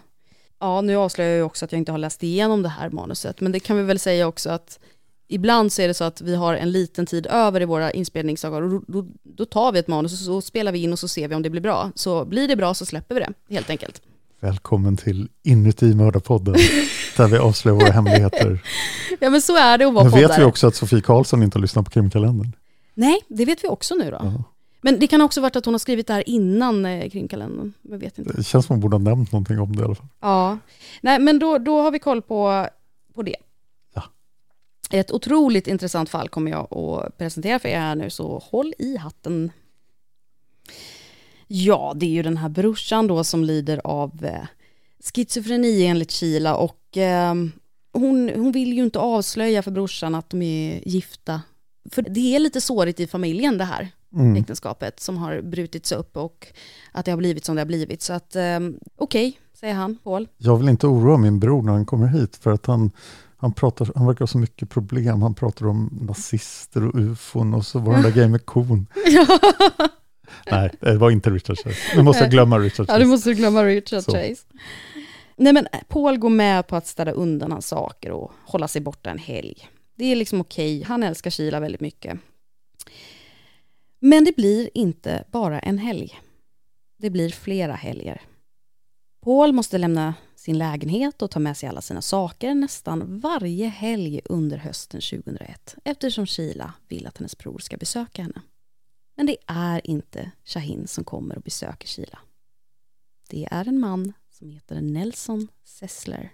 Ja, 0.60 0.82
nu 0.82 0.96
avslöjar 0.96 1.30
jag 1.32 1.38
ju 1.38 1.44
också 1.44 1.66
att 1.66 1.72
jag 1.72 1.80
inte 1.80 1.92
har 1.92 2.00
läst 2.00 2.24
igenom 2.24 2.64
det 2.64 2.70
här 2.70 2.90
manuset, 2.90 3.42
men 3.42 3.52
det 3.52 3.60
kan 3.60 3.78
vi 3.78 3.84
väl 3.84 4.00
säga 4.00 4.28
också 4.28 4.50
att 4.50 4.80
ibland 5.32 5.72
så 5.72 5.82
är 5.82 5.88
det 5.88 5.94
så 5.94 6.04
att 6.04 6.22
vi 6.22 6.36
har 6.36 6.56
en 6.56 6.72
liten 6.72 7.06
tid 7.06 7.28
över 7.28 7.62
i 7.62 7.66
våra 7.66 7.92
inspelningsdagar 7.92 8.62
och 8.62 8.84
då, 8.88 9.06
då, 9.24 9.46
tar 9.46 9.72
vi 9.72 9.80
ett 9.80 9.88
manus 9.88 10.14
och 10.14 10.18
så 10.18 10.42
spelar 10.42 10.72
vi 10.72 10.84
in 10.84 10.94
och 10.94 11.00
så 11.00 11.08
ser 11.08 11.28
vi 11.28 11.36
om 11.36 11.42
det 11.42 11.50
blir 11.50 11.62
bra. 11.62 11.92
Så 11.96 12.26
blir 12.26 12.48
det 12.48 12.56
bra 12.56 12.74
så 12.74 12.86
släpper 12.86 13.16
vi 13.16 13.22
det, 13.22 13.34
helt 13.56 13.70
enkelt. 13.70 14.02
Välkommen 14.40 14.98
till 14.98 15.30
Inuti 15.44 15.96
mördarpodden, 15.96 16.56
där 17.18 17.28
vi 17.28 17.38
avslöjar 17.38 17.76
våra 17.76 17.92
hemligheter. 17.92 18.60
Ja, 19.20 19.30
men 19.30 19.42
så 19.42 19.58
är 19.58 19.78
det 19.78 19.86
att 19.88 19.94
vara 19.94 20.04
Nu 20.04 20.10
vet 20.10 20.40
vi 20.40 20.44
också 20.44 20.68
att 20.68 20.76
Sofie 20.76 21.02
Karlsson 21.02 21.44
inte 21.44 21.58
har 21.58 21.62
lyssnat 21.62 21.86
på 21.86 21.92
krimkalendern. 21.92 22.56
Nej, 22.94 23.22
det 23.28 23.46
vet 23.46 23.64
vi 23.64 23.68
också 23.68 23.96
nu 23.96 24.12
då. 24.12 24.18
Ja. 24.22 24.44
Men 24.82 25.00
det 25.00 25.08
kan 25.08 25.22
också 25.22 25.42
varit 25.42 25.56
att 25.56 25.66
hon 25.66 25.74
har 25.74 25.80
skrivit 25.80 26.08
det 26.08 26.14
här 26.14 26.30
innan 26.30 26.86
eh, 26.86 27.10
krimkalendern. 27.10 27.74
Jag 27.82 27.98
vet 27.98 28.20
inte. 28.20 28.34
Det 28.34 28.44
känns 28.44 28.66
som 28.66 28.74
hon 28.74 28.82
borde 28.82 28.96
ha 28.96 29.02
nämnt 29.02 29.32
någonting 29.32 29.60
om 29.60 29.76
det 29.76 29.82
i 29.82 29.86
alla 29.86 29.96
fall. 29.96 30.08
Ja, 30.20 30.58
nej 31.02 31.20
men 31.20 31.40
då, 31.40 31.58
då 31.58 31.82
har 31.82 31.92
vi 31.92 32.00
koll 32.00 32.22
på, 32.22 32.68
på 33.14 33.24
det. 33.24 33.36
Ett 34.92 35.12
otroligt 35.12 35.68
intressant 35.68 36.10
fall 36.10 36.30
kommer 36.30 36.52
jag 36.52 36.74
att 36.78 37.18
presentera 37.18 37.60
för 37.60 37.70
er 37.70 37.80
här 37.80 37.96
nu, 37.96 38.10
så 38.10 38.44
håll 38.52 38.74
i 38.80 38.98
hatten. 38.98 39.52
Ja, 41.48 41.94
det 41.96 42.06
är 42.06 42.10
ju 42.10 42.24
den 42.24 42.38
här 42.38 42.50
brorsan 42.50 43.08
då 43.08 43.24
som 43.24 43.44
lider 43.44 43.82
av 43.84 44.26
eh, 44.26 44.46
schizofreni 45.14 45.86
enligt 45.86 46.12
Kila 46.12 46.56
och 46.56 46.98
eh, 46.98 47.34
hon, 47.94 48.32
hon 48.36 48.52
vill 48.52 48.74
ju 48.74 48.84
inte 48.84 49.00
avslöja 49.00 49.64
för 49.64 49.72
brorsan 49.72 50.16
att 50.16 50.30
de 50.30 50.42
är 50.42 50.88
gifta. 50.88 51.42
För 51.92 52.02
det 52.02 52.36
är 52.36 52.40
lite 52.40 52.62
sårigt 52.62 53.00
i 53.00 53.08
familjen 53.08 53.58
det 53.58 53.64
här 53.66 53.90
Mm. 54.16 54.36
äktenskapet 54.36 55.00
som 55.00 55.18
har 55.18 55.42
brutits 55.42 55.92
upp 55.92 56.18
och 56.18 56.48
att 56.92 57.06
det 57.06 57.12
har 57.12 57.18
blivit 57.18 57.46
som 57.46 57.56
det 57.56 57.62
har 57.62 57.66
blivit. 57.66 58.02
Så 58.02 58.14
att 58.14 58.36
eh, 58.36 58.60
okej, 58.96 59.40
säger 59.54 59.74
han, 59.74 59.98
Paul. 60.04 60.28
Jag 60.38 60.58
vill 60.58 60.70
inte 60.70 60.88
oroa 60.88 61.18
min 61.18 61.40
bror 61.40 61.62
när 61.62 61.72
han 61.74 61.86
kommer 61.86 62.08
hit 62.08 62.36
för 62.36 62.52
att 62.52 62.66
han, 62.66 62.92
han, 63.42 63.54
pratar, 63.54 63.92
han 63.96 64.08
verkar 64.08 64.20
ha 64.20 64.28
så 64.28 64.38
mycket 64.38 64.70
problem. 64.70 65.22
Han 65.22 65.34
pratar 65.34 65.68
om 65.68 66.00
nazister 66.02 66.88
och 66.88 66.96
ufon 66.96 67.54
och 67.54 67.66
så 67.66 67.80
var 67.80 67.94
den 67.94 68.02
där 68.02 68.12
grejen 68.12 68.32
med 68.32 68.46
kon. 68.46 68.88
Nej, 70.52 70.72
det 70.80 70.98
var 70.98 71.12
inte 71.12 71.30
Richard 71.30 71.58
Chase. 71.58 71.78
Nu 71.96 72.04
måste 72.04 72.24
jag 72.24 72.32
glömma 72.32 72.60
Richard 72.60 72.86
Ja, 72.90 72.94
Chase. 72.94 73.04
du 73.04 73.10
måste 73.10 73.34
glömma 73.34 73.66
Richard 73.66 74.04
Så. 74.04 74.12
Chase. 74.12 74.44
Nej, 75.38 75.54
men 75.54 75.68
Paul 75.88 76.18
går 76.18 76.30
med 76.30 76.68
på 76.68 76.76
att 76.76 76.88
städa 76.88 77.12
undan 77.12 77.52
hans 77.52 77.68
saker 77.68 78.12
och 78.12 78.32
hålla 78.46 78.68
sig 78.68 78.82
borta 78.82 79.10
en 79.10 79.18
helg. 79.18 79.68
Det 79.98 80.06
är 80.06 80.16
liksom 80.16 80.42
okej, 80.42 80.84
han 80.84 81.04
älskar 81.04 81.30
Kila 81.30 81.60
väldigt 81.60 81.82
mycket. 81.82 82.20
Men 84.00 84.24
det 84.26 84.36
blir 84.36 84.70
inte 84.74 85.24
bara 85.32 85.60
en 85.60 85.78
helg. 85.78 86.20
Det 87.00 87.10
blir 87.10 87.30
flera 87.30 87.74
helger. 87.74 88.22
Paul 89.24 89.52
måste 89.52 89.78
lämna 89.78 90.14
sin 90.42 90.58
lägenhet 90.58 91.22
och 91.22 91.32
ta 91.32 91.40
med 91.40 91.58
sig 91.58 91.70
alla 91.70 91.82
sina 91.82 92.02
saker 92.02 92.54
nästan 92.56 93.20
varje 93.20 93.68
helg 93.68 94.22
under 94.26 94.58
hösten 94.58 95.02
2001 95.02 95.76
eftersom 95.84 96.26
Sheila 96.26 96.74
vill 96.88 97.08
att 97.08 97.18
hennes 97.18 97.38
bror 97.38 97.60
ska 97.60 97.78
besöka 97.78 98.22
henne. 98.22 98.42
Men 99.16 99.26
det 99.26 99.38
är 99.48 99.88
inte 99.90 100.32
Shahin 100.46 100.88
som 100.88 101.04
kommer 101.04 101.36
och 101.36 101.42
besöker 101.42 101.88
Sheila. 101.88 102.20
Det 103.30 103.48
är 103.52 103.68
en 103.68 103.80
man 103.80 104.14
som 104.30 104.50
heter 104.50 104.82
Nelson 104.82 105.48
Sessler. 105.64 106.34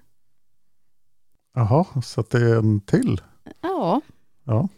Jaha, 1.54 2.02
så 2.02 2.22
det 2.22 2.38
är 2.38 2.56
en 2.58 2.82
till? 2.82 3.22
Ja, 3.62 4.02
Ja. 4.44 4.70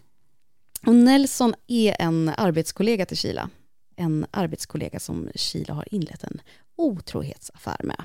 och 0.86 0.96
Nelson 0.96 1.54
är 1.68 1.96
en 2.02 2.30
arbetskollega 2.38 3.06
till 3.06 3.18
Sheila. 3.18 3.50
En 3.96 4.26
arbetskollega 4.32 5.00
som 5.00 5.30
Sheila 5.36 5.74
har 5.74 5.94
inlett 5.94 6.24
en 6.24 6.42
otrohetsaffär 6.76 7.82
med. 7.84 8.04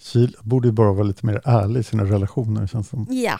Kil 0.00 0.36
borde 0.42 0.72
bara 0.72 0.92
vara 0.92 1.02
lite 1.02 1.26
mer 1.26 1.40
ärlig 1.44 1.80
i 1.80 1.82
sina 1.82 2.04
relationer 2.04 2.66
känns 2.66 2.86
det 2.86 2.90
som. 2.90 3.06
Ja, 3.10 3.38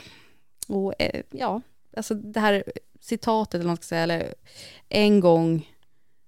och 0.68 0.94
eh, 1.02 1.20
ja, 1.30 1.60
alltså 1.96 2.14
det 2.14 2.40
här 2.40 2.64
citatet 3.00 3.54
eller 3.54 3.64
vad 3.64 3.70
man 3.70 3.76
ska 3.76 3.84
säga, 3.84 4.02
eller 4.02 4.34
en 4.88 5.20
gång, 5.20 5.68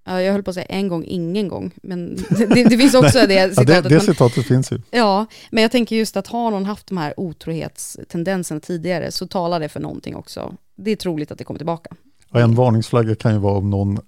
ja, 0.06 0.22
jag 0.22 0.32
höll 0.32 0.42
på 0.42 0.50
att 0.50 0.54
säga 0.54 0.66
en 0.66 0.88
gång, 0.88 1.04
ingen 1.04 1.48
gång, 1.48 1.70
men 1.82 2.16
det, 2.30 2.46
det 2.64 2.78
finns 2.78 2.94
också 2.94 3.26
det 3.26 3.34
Ja, 3.34 3.48
citatet. 3.48 3.66
det, 3.66 3.88
det 3.88 3.94
men- 3.94 4.00
citatet 4.00 4.46
finns 4.46 4.72
ju. 4.72 4.80
Ja, 4.90 5.26
men 5.50 5.62
jag 5.62 5.70
tänker 5.72 5.96
just 5.96 6.16
att 6.16 6.26
har 6.26 6.50
någon 6.50 6.64
haft 6.64 6.86
de 6.86 6.96
här 6.98 7.14
otrohetstendenserna 7.20 8.60
tidigare 8.60 9.12
så 9.12 9.26
talar 9.26 9.60
det 9.60 9.68
för 9.68 9.80
någonting 9.80 10.16
också. 10.16 10.54
Det 10.76 10.90
är 10.90 10.96
troligt 10.96 11.30
att 11.30 11.38
det 11.38 11.44
kommer 11.44 11.58
tillbaka. 11.58 11.90
Och 12.30 12.40
en 12.40 12.54
varningsflagga 12.54 13.14
kan 13.14 13.32
ju 13.32 13.38
vara 13.38 13.58
om 13.58 13.70
någon 13.70 13.98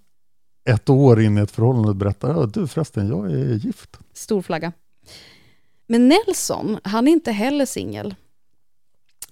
ett 0.69 0.91
år 0.91 1.21
in 1.21 1.39
i 1.39 1.41
ett 1.41 1.51
förhållande 1.51 1.95
berättar 1.95 2.29
ja, 2.31 2.47
du 2.47 2.67
förresten, 2.69 3.09
jag 3.09 3.31
är 3.33 3.55
gift. 3.55 3.99
Stor 4.15 4.43
flagga. 4.43 4.73
Men 5.87 6.09
Nelson, 6.09 6.81
han 6.85 7.09
är 7.09 7.13
inte 7.13 7.33
heller 7.33 7.67
singel. 7.67 8.15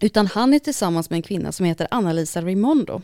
Utan 0.01 0.27
han 0.27 0.55
är 0.55 0.59
tillsammans 0.59 1.11
med 1.11 1.17
en 1.17 1.23
kvinna 1.23 1.53
som 1.53 1.67
heter 1.67 1.89
Anna-Lisa 1.91 2.43
Raimondo. 2.43 3.03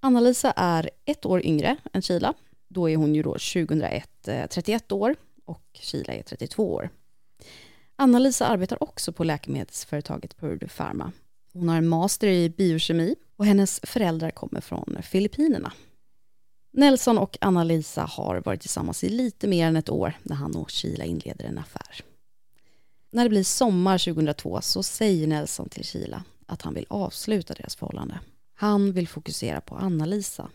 Anna-Lisa 0.00 0.52
är 0.56 0.90
ett 1.04 1.26
år 1.26 1.46
yngre 1.46 1.76
än 1.92 2.02
Kila. 2.02 2.34
Då 2.68 2.90
är 2.90 2.96
hon 2.96 3.14
ju 3.14 3.22
då 3.22 3.32
2001 3.32 4.10
31 4.50 4.92
eh, 4.92 4.96
år 4.98 5.16
och 5.44 5.64
Kila 5.72 6.12
är 6.12 6.22
32 6.22 6.72
år. 6.74 6.90
Anna-Lisa 7.96 8.46
arbetar 8.46 8.82
också 8.82 9.12
på 9.12 9.24
läkemedelsföretaget 9.24 10.36
Purdue 10.36 10.68
Pharma. 10.68 11.12
Hon 11.52 11.68
har 11.68 11.76
en 11.76 11.88
master 11.88 12.28
i 12.28 12.50
biokemi 12.50 13.14
och 13.36 13.46
hennes 13.46 13.80
föräldrar 13.82 14.30
kommer 14.30 14.60
från 14.60 14.96
Filippinerna. 15.02 15.72
Nelson 16.72 17.18
och 17.18 17.38
Anna-Lisa 17.40 18.02
har 18.02 18.42
varit 18.44 18.60
tillsammans 18.60 19.04
i 19.04 19.08
lite 19.08 19.46
mer 19.46 19.66
än 19.66 19.76
ett 19.76 19.88
år 19.90 20.12
när 20.22 20.36
han 20.36 20.56
och 20.56 20.70
Kila 20.70 21.04
inleder 21.04 21.44
en 21.44 21.58
affär. 21.58 22.04
När 23.10 23.24
det 23.24 23.30
blir 23.30 23.44
sommar 23.44 23.98
2002 23.98 24.60
så 24.60 24.82
säger 24.82 25.26
Nelson 25.26 25.68
till 25.68 25.84
Kila 25.84 26.24
att 26.46 26.62
han 26.62 26.74
vill 26.74 26.86
avsluta 26.88 27.54
deras 27.54 27.76
förhållande. 27.76 28.20
Han 28.54 28.92
vill 28.92 29.08
fokusera 29.08 29.60
på 29.60 29.74
Anna-Lisa. 29.74 30.50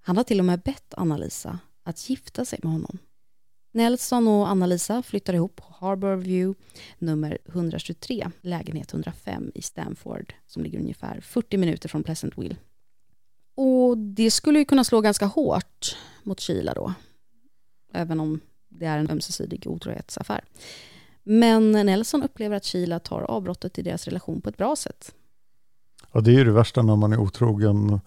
Han 0.00 0.16
har 0.16 0.24
till 0.24 0.38
och 0.38 0.44
med 0.44 0.60
bett 0.60 0.94
Anna-Lisa 0.94 1.58
att 1.82 2.10
gifta 2.10 2.44
sig 2.44 2.58
med 2.62 2.72
honom. 2.72 2.98
Nelson 3.72 4.28
och 4.28 4.48
Anna-Lisa 4.48 5.02
flyttar 5.02 5.34
ihop 5.34 5.56
på 5.56 5.64
Harbour 5.78 6.16
View 6.16 6.60
nummer 6.98 7.38
123, 7.48 8.30
lägenhet 8.40 8.92
105 8.92 9.52
i 9.54 9.62
Stamford 9.62 10.34
som 10.46 10.62
ligger 10.62 10.78
ungefär 10.78 11.20
40 11.20 11.56
minuter 11.56 11.88
från 11.88 12.02
Pleasantville. 12.02 12.56
Och 13.54 13.98
det 13.98 14.30
skulle 14.30 14.58
ju 14.58 14.64
kunna 14.64 14.84
slå 14.84 15.00
ganska 15.00 15.26
hårt 15.26 15.96
mot 16.22 16.40
Kila 16.40 16.74
då, 16.74 16.94
även 17.92 18.20
om 18.20 18.40
det 18.68 18.86
är 18.86 18.98
en 18.98 19.10
ömsesidig 19.10 19.66
otrohetsaffär. 19.66 20.44
Men 21.22 21.72
Nelson 21.72 22.22
upplever 22.22 22.56
att 22.56 22.64
Sheila 22.64 22.98
tar 22.98 23.22
avbrottet 23.22 23.78
i 23.78 23.82
deras 23.82 24.04
relation 24.04 24.40
på 24.40 24.48
ett 24.48 24.56
bra 24.56 24.76
sätt. 24.76 25.14
Ja, 26.12 26.20
det 26.20 26.30
är 26.30 26.34
ju 26.34 26.44
det 26.44 26.52
värsta 26.52 26.82
när 26.82 26.96
man 26.96 27.12
är 27.12 27.18
otrogen 27.18 28.00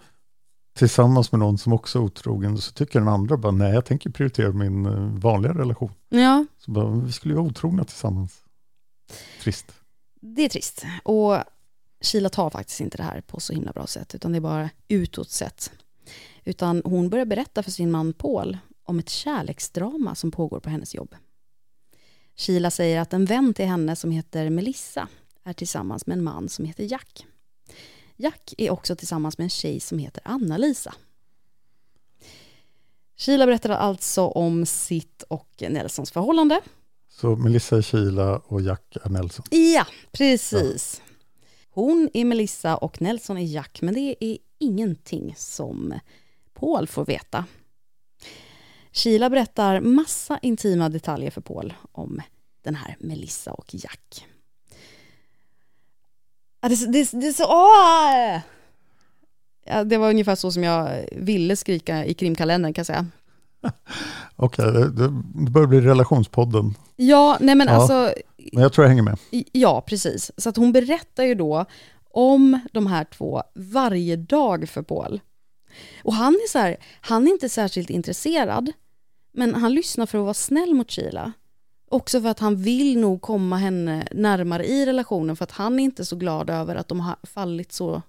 tillsammans 0.77 1.31
med 1.31 1.39
någon 1.39 1.57
som 1.57 1.73
också 1.73 1.99
är 1.99 2.03
otrogen. 2.03 2.57
Så 2.57 2.71
tycker 2.71 2.99
den 2.99 3.07
andra 3.09 3.37
bara, 3.37 3.51
nej 3.51 3.73
jag 3.73 3.85
tänker 3.85 4.09
prioritera 4.09 4.51
min 4.51 4.85
eh, 4.85 5.19
vanliga 5.19 5.53
relation. 5.53 5.91
Ja, 6.09 6.45
Så 6.57 6.71
bara, 6.71 6.89
vi 6.89 7.11
skulle 7.11 7.33
ju 7.33 7.35
vara 7.35 7.47
otrogna 7.47 7.83
tillsammans. 7.83 8.43
Trist. 9.41 9.65
det 10.21 10.41
är 10.41 10.49
trist. 10.49 10.85
Och 11.03 11.37
Sheila 12.01 12.29
tar 12.29 12.49
faktiskt 12.49 12.81
inte 12.81 12.97
det 12.97 13.03
här 13.03 13.21
på 13.21 13.39
så 13.39 13.53
himla 13.53 13.71
bra 13.71 13.87
sätt, 13.87 14.15
utan 14.15 14.31
det 14.31 14.37
är 14.37 14.41
bara 14.41 14.69
utåt 14.87 15.29
sett. 15.29 15.71
Utan 16.43 16.81
hon 16.85 17.09
börjar 17.09 17.25
berätta 17.25 17.63
för 17.63 17.71
sin 17.71 17.91
man 17.91 18.13
Paul 18.13 18.57
om 18.83 18.99
ett 18.99 19.09
kärleksdrama 19.09 20.15
som 20.15 20.31
pågår 20.31 20.59
på 20.59 20.69
hennes 20.69 20.95
jobb. 20.95 21.15
Sheila 22.35 22.71
säger 22.71 23.01
att 23.01 23.13
en 23.13 23.25
vän 23.25 23.53
till 23.53 23.65
henne 23.65 23.95
som 23.95 24.11
heter 24.11 24.49
Melissa 24.49 25.07
är 25.43 25.53
tillsammans 25.53 26.07
med 26.07 26.17
en 26.17 26.23
man 26.23 26.49
som 26.49 26.65
heter 26.65 26.91
Jack. 26.91 27.25
Jack 28.15 28.53
är 28.57 28.69
också 28.69 28.95
tillsammans 28.95 29.37
med 29.37 29.43
en 29.43 29.49
tjej 29.49 29.79
som 29.79 29.99
heter 29.99 30.21
Anna-Lisa. 30.25 30.93
Sheila 33.17 33.45
berättar 33.45 33.69
alltså 33.69 34.21
om 34.27 34.65
sitt 34.65 35.23
och 35.27 35.63
Nelsons 35.69 36.11
förhållande. 36.11 36.61
Så 37.09 37.35
Melissa 37.35 37.77
är 37.77 37.81
Kila 37.81 38.37
och 38.37 38.61
Jack 38.61 38.97
är 39.03 39.09
Nelson. 39.09 39.45
Ja, 39.49 39.85
precis. 40.11 41.01
Hon 41.69 42.09
är 42.13 42.25
Melissa 42.25 42.77
och 42.77 43.01
Nelson 43.01 43.37
är 43.37 43.45
Jack, 43.45 43.81
men 43.81 43.93
det 43.93 44.15
är 44.19 44.37
ingenting 44.59 45.33
som 45.37 45.99
Paul 46.53 46.87
får 46.87 47.05
veta. 47.05 47.45
Sheila 48.93 49.29
berättar 49.29 49.79
massa 49.81 50.39
intima 50.41 50.89
detaljer 50.89 51.31
för 51.31 51.41
Paul 51.41 51.73
om 51.91 52.21
den 52.63 52.75
här 52.75 52.95
Melissa 52.99 53.51
och 53.53 53.65
Jack. 53.75 54.27
Ja, 56.61 56.67
det, 56.69 56.73
är 56.73 56.75
så- 56.75 56.91
det, 56.91 56.99
är- 56.99 57.19
det 57.21 57.27
är 57.27 57.33
så... 57.33 57.43
Åh! 57.45 58.39
Ja, 59.65 59.83
det 59.83 59.97
var 59.97 60.09
ungefär 60.09 60.35
så 60.35 60.51
som 60.51 60.63
jag 60.63 61.05
ville 61.11 61.55
skrika 61.55 62.05
i 62.05 62.13
krimkalendern 62.13 62.73
kan 62.73 62.79
jag 62.81 62.85
säga. 62.87 63.05
Okej, 64.35 64.65
det, 64.71 64.89
det 64.91 65.21
det 65.45 65.51
börjar 65.51 65.67
bli 65.67 65.81
relationspodden. 65.81 66.73
Ja, 66.95 67.37
nej 67.39 67.55
men 67.55 67.67
Ja. 67.67 67.73
alltså, 67.73 68.13
Men 68.53 68.63
jag 68.63 68.73
tror 68.73 68.83
jag 68.85 68.89
hänger 68.89 69.03
med. 69.03 69.17
Ja, 69.51 69.81
precis. 69.81 70.31
Så 70.37 70.49
att 70.49 70.57
hon 70.57 70.71
berättar 70.71 71.23
ju 71.23 71.35
då 71.35 71.65
om 72.11 72.59
de 72.71 72.87
här 72.87 73.03
två 73.03 73.43
varje 73.55 74.15
dag 74.15 74.69
för 74.69 74.81
Paul. 74.81 75.21
Och 76.03 76.13
han 76.13 76.33
är 76.33 76.47
så 76.49 76.59
här, 76.59 76.77
han 77.01 77.27
är 77.27 77.31
inte 77.31 77.49
särskilt 77.49 77.89
intresserad, 77.89 78.71
men 79.33 79.55
han 79.55 79.73
lyssnar 79.73 80.05
för 80.05 80.17
att 80.17 80.23
vara 80.23 80.33
snäll 80.33 80.73
mot 80.73 80.91
Sheila. 80.91 81.31
Också 81.89 82.21
för 82.21 82.29
att 82.29 82.39
han 82.39 82.55
vill 82.55 82.99
nog 82.99 83.21
komma 83.21 83.57
henne 83.57 84.07
närmare 84.11 84.65
i 84.65 84.85
relationen 84.85 85.35
för 85.35 85.43
att 85.43 85.51
han 85.51 85.79
är 85.79 85.83
inte 85.83 86.05
så 86.05 86.15
glad 86.15 86.49
över 86.49 86.75
att 86.75 86.87
de 86.87 86.99
har 86.99 87.15
fallit 87.23 87.71
så 87.71 88.01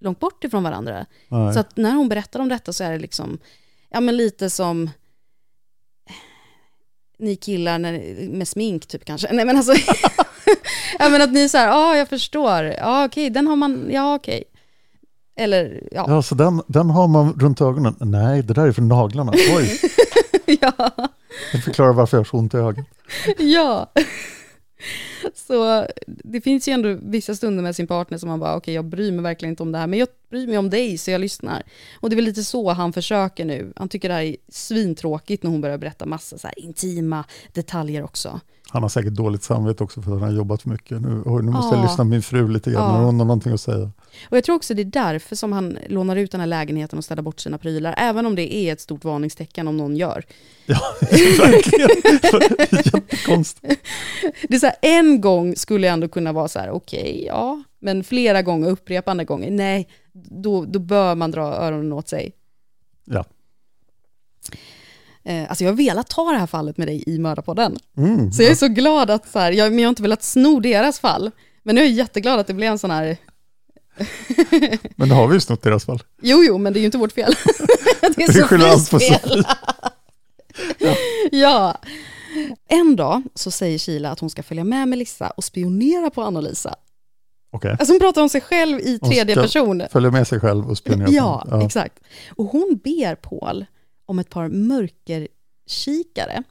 långt 0.00 0.20
bort 0.20 0.44
ifrån 0.44 0.62
varandra. 0.62 1.06
Nej. 1.28 1.54
Så 1.54 1.60
att 1.60 1.76
när 1.76 1.92
hon 1.92 2.08
berättar 2.08 2.40
om 2.40 2.48
detta 2.48 2.72
så 2.72 2.84
är 2.84 2.92
det 2.92 2.98
liksom, 2.98 3.38
ja 3.90 4.00
men 4.00 4.16
lite 4.16 4.50
som 4.50 4.90
ni 7.18 7.36
killar 7.36 7.78
när, 7.78 8.28
med 8.28 8.48
smink 8.48 8.86
typ 8.86 9.04
kanske. 9.04 9.32
Nej 9.32 9.44
men 9.44 9.56
alltså, 9.56 9.72
ja 10.98 11.08
men 11.08 11.22
att 11.22 11.32
ni 11.32 11.40
är 11.40 11.48
så 11.48 11.58
här, 11.58 11.66
ja 11.66 11.74
ah, 11.74 11.96
jag 11.96 12.08
förstår, 12.08 12.64
ja 12.64 13.04
okej, 13.04 13.30
den 13.30 13.46
har 13.46 13.56
man, 13.56 13.88
ja 13.90 14.14
okej. 14.14 14.44
Eller 15.36 15.88
ja, 15.92 16.04
Ja, 16.08 16.22
så 16.22 16.34
den, 16.34 16.62
den 16.66 16.90
har 16.90 17.08
man 17.08 17.40
runt 17.40 17.60
ögonen. 17.60 17.94
Nej, 18.00 18.42
det 18.42 18.54
där 18.54 18.66
är 18.66 18.72
för 18.72 18.82
naglarna. 18.82 19.32
Oj, 19.56 19.80
ja, 20.60 20.90
det 21.52 21.58
förklarar 21.58 21.92
varför 21.92 22.16
jag 22.16 22.20
har 22.20 22.24
så 22.24 22.36
ont 22.36 22.54
i 22.54 22.56
ögat. 22.56 22.86
ja. 23.38 23.92
Så 25.34 25.86
det 26.06 26.40
finns 26.40 26.68
ju 26.68 26.72
ändå 26.72 26.98
vissa 27.02 27.34
stunder 27.34 27.62
med 27.62 27.76
sin 27.76 27.86
partner 27.86 28.18
som 28.18 28.28
man 28.28 28.40
bara, 28.40 28.56
okej 28.56 28.74
jag 28.74 28.84
bryr 28.84 29.12
mig 29.12 29.22
verkligen 29.22 29.52
inte 29.52 29.62
om 29.62 29.72
det 29.72 29.78
här, 29.78 29.86
men 29.86 29.98
jag 29.98 30.08
bryr 30.30 30.46
mig 30.46 30.58
om 30.58 30.70
dig 30.70 30.98
så 30.98 31.10
jag 31.10 31.20
lyssnar. 31.20 31.62
Och 32.00 32.10
det 32.10 32.14
är 32.14 32.16
väl 32.16 32.24
lite 32.24 32.44
så 32.44 32.70
han 32.70 32.92
försöker 32.92 33.44
nu. 33.44 33.72
Han 33.76 33.88
tycker 33.88 34.08
det 34.08 34.14
här 34.14 34.22
är 34.22 34.36
svintråkigt 34.48 35.42
när 35.42 35.50
hon 35.50 35.60
börjar 35.60 35.78
berätta 35.78 36.06
massa 36.06 36.38
så 36.38 36.48
intima 36.56 37.24
detaljer 37.52 38.02
också. 38.02 38.40
Han 38.72 38.82
har 38.82 38.88
säkert 38.88 39.12
dåligt 39.12 39.42
samvete 39.42 39.84
också 39.84 40.02
för 40.02 40.12
att 40.14 40.20
han 40.20 40.28
har 40.30 40.36
jobbat 40.36 40.62
för 40.62 40.68
mycket. 40.70 41.00
Nu, 41.00 41.08
nu 41.08 41.42
måste 41.50 41.74
jag 41.76 41.78
Ja. 41.78 41.88
lyssna 41.88 42.04
på 42.04 42.08
min 42.08 42.22
fru 42.22 42.48
lite 42.48 42.70
grann 42.70 42.94
Ja. 42.94 43.04
hon 43.04 43.18
har 43.18 43.26
någonting 43.26 43.52
att 43.52 43.60
säga. 43.60 43.90
Och 44.30 44.36
jag 44.36 44.44
tror 44.44 44.56
också 44.56 44.74
det 44.74 44.82
är 44.82 44.84
därför 44.84 45.36
som 45.36 45.52
han 45.52 45.78
lånar 45.88 46.16
ut 46.16 46.30
den 46.30 46.40
här 46.40 46.46
lägenheten 46.46 46.98
och 46.98 47.04
ställer 47.04 47.22
bort 47.22 47.40
sina 47.40 47.58
prylar, 47.58 47.94
även 47.98 48.26
om 48.26 48.34
det 48.34 48.54
är 48.54 48.72
ett 48.72 48.80
stort 48.80 49.04
varningstecken 49.04 49.68
om 49.68 49.76
någon 49.76 49.96
gör. 49.96 50.24
Ja, 50.66 50.78
verkligen. 51.40 51.88
Jättekonstigt. 53.00 53.86
Det 54.48 54.54
är 54.54 54.58
så 54.58 54.66
här, 54.66 54.76
en 54.82 55.20
gång 55.20 55.56
skulle 55.56 55.86
jag 55.86 55.94
ändå 55.94 56.08
kunna 56.08 56.32
vara 56.32 56.48
så 56.48 56.58
här, 56.58 56.70
okej, 56.70 57.24
ja, 57.26 57.62
men 57.78 58.04
flera 58.04 58.42
gånger, 58.42 58.68
upprepande 58.70 59.24
gånger, 59.24 59.50
nej, 59.50 59.88
då, 60.12 60.64
då 60.64 60.78
bör 60.78 61.14
man 61.14 61.30
dra 61.30 61.42
öronen 61.54 61.92
åt 61.92 62.08
sig. 62.08 62.32
Ja. 63.04 63.24
Eh, 65.24 65.48
alltså 65.48 65.64
jag 65.64 65.70
har 65.70 65.76
velat 65.76 66.08
ta 66.08 66.30
det 66.32 66.38
här 66.38 66.46
fallet 66.46 66.76
med 66.78 66.88
dig 66.88 67.04
i 67.06 67.18
Mördarpodden. 67.18 67.76
Mm. 67.96 68.32
Så 68.32 68.42
jag 68.42 68.50
är 68.50 68.54
så 68.54 68.68
glad 68.68 69.10
att, 69.10 69.28
så 69.28 69.38
här, 69.38 69.52
jag, 69.52 69.70
men 69.72 69.78
jag 69.78 69.86
har 69.86 69.90
inte 69.90 70.02
velat 70.02 70.22
sno 70.22 70.60
deras 70.60 71.00
fall. 71.00 71.30
Men 71.62 71.74
nu 71.74 71.80
är 71.80 71.84
jag 71.84 71.94
jätteglad 71.94 72.40
att 72.40 72.46
det 72.46 72.54
blev 72.54 72.72
en 72.72 72.78
sån 72.78 72.90
här, 72.90 73.16
Men 74.96 75.08
det 75.08 75.14
har 75.14 75.28
vi 75.28 75.34
ju 75.34 75.40
snott 75.40 75.62
deras 75.62 75.84
fall. 75.84 76.02
jo 76.22 76.44
jo, 76.44 76.58
men 76.58 76.72
det 76.72 76.78
är 76.78 76.80
ju 76.80 76.86
inte 76.86 76.98
vårt 76.98 77.12
fel. 77.12 77.34
det 78.16 78.22
är 78.22 78.32
Sofies 78.32 78.88
fel. 78.88 79.44
Sofie. 79.44 79.46
Ja. 81.32 81.76
En 82.68 82.96
dag 82.96 83.22
så 83.34 83.50
säger 83.50 83.78
Sheila 83.78 84.10
att 84.10 84.20
hon 84.20 84.30
ska 84.30 84.42
följa 84.42 84.64
med 84.64 84.88
Melissa 84.88 85.30
och 85.30 85.44
spionera 85.44 86.10
på 86.10 86.22
Anna-Lisa. 86.22 86.74
Okej. 87.52 87.70
Alltså 87.70 87.92
hon 87.92 88.00
pratar 88.00 88.22
om 88.22 88.28
sig 88.28 88.40
själv 88.40 88.80
i 88.80 88.98
tredje 88.98 89.34
person. 89.34 89.82
Följa 89.92 90.10
med 90.10 90.28
sig 90.28 90.40
själv 90.40 90.70
och 90.70 90.78
spionera 90.78 91.06
på 91.06 91.12
Ja, 91.12 91.42
honom. 91.50 91.66
exakt. 91.66 91.98
Och 92.36 92.44
hon 92.46 92.80
ber 92.84 93.14
Paul 93.14 93.66
om 94.06 94.18
ett 94.18 94.30
par 94.30 94.48
mörkerkikare 94.48 96.42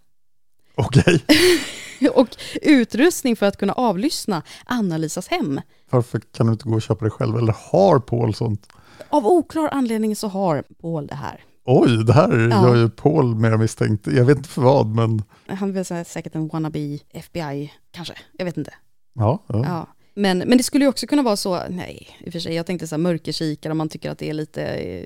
Okej, 0.75 1.25
och 2.13 2.27
utrustning 2.61 3.35
för 3.35 3.45
att 3.45 3.57
kunna 3.57 3.73
avlyssna 3.73 4.41
Anna-Lisas 4.65 5.27
hem. 5.27 5.61
varför 5.89 6.19
kan 6.19 6.45
du 6.47 6.51
inte 6.53 6.65
gå 6.69 6.73
och 6.75 6.81
köpa 6.81 7.05
det 7.05 7.11
själv? 7.11 7.37
Eller 7.37 7.55
har 7.71 7.99
Paul 7.99 8.35
sånt? 8.35 8.67
Av 9.09 9.27
oklar 9.27 9.69
anledning 9.71 10.15
så 10.15 10.27
har 10.27 10.63
Paul 10.81 11.07
det 11.07 11.15
här. 11.15 11.43
Oj, 11.65 12.03
det 12.05 12.13
här 12.13 12.49
Ja. 12.51 12.67
gör 12.67 12.75
ju 12.75 12.89
Paul 12.89 13.35
mer 13.35 13.57
misstänkt. 13.57 14.07
Jag 14.07 14.25
vet 14.25 14.37
inte 14.37 14.49
för 14.49 14.61
vad, 14.61 14.87
men 14.87 15.23
Han 15.47 15.77
är 15.77 16.03
säkert 16.03 16.35
en 16.35 16.47
wannabe 16.47 16.99
FBI, 17.09 17.73
kanske. 17.91 18.13
Jag 18.31 18.45
vet 18.45 18.57
inte. 18.57 18.73
ja. 19.13 19.43
ja. 19.47 19.63
Ja. 19.65 19.87
Men, 20.13 20.37
men 20.37 20.57
det 20.57 20.63
skulle 20.63 20.85
ju 20.85 20.89
också 20.89 21.07
kunna 21.07 21.21
vara 21.21 21.37
så, 21.37 21.61
nej, 21.69 22.17
i 22.19 22.29
och 22.29 22.33
för 22.33 22.39
sig, 22.39 22.53
jag 22.55 22.65
tänkte 22.65 22.87
så 22.87 22.95
här 22.95 23.01
mörkerkikare 23.01 23.71
om 23.71 23.77
man 23.77 23.89
tycker 23.89 24.11
att 24.11 24.17
det 24.17 24.29
är 24.29 24.33
lite... 24.33 25.05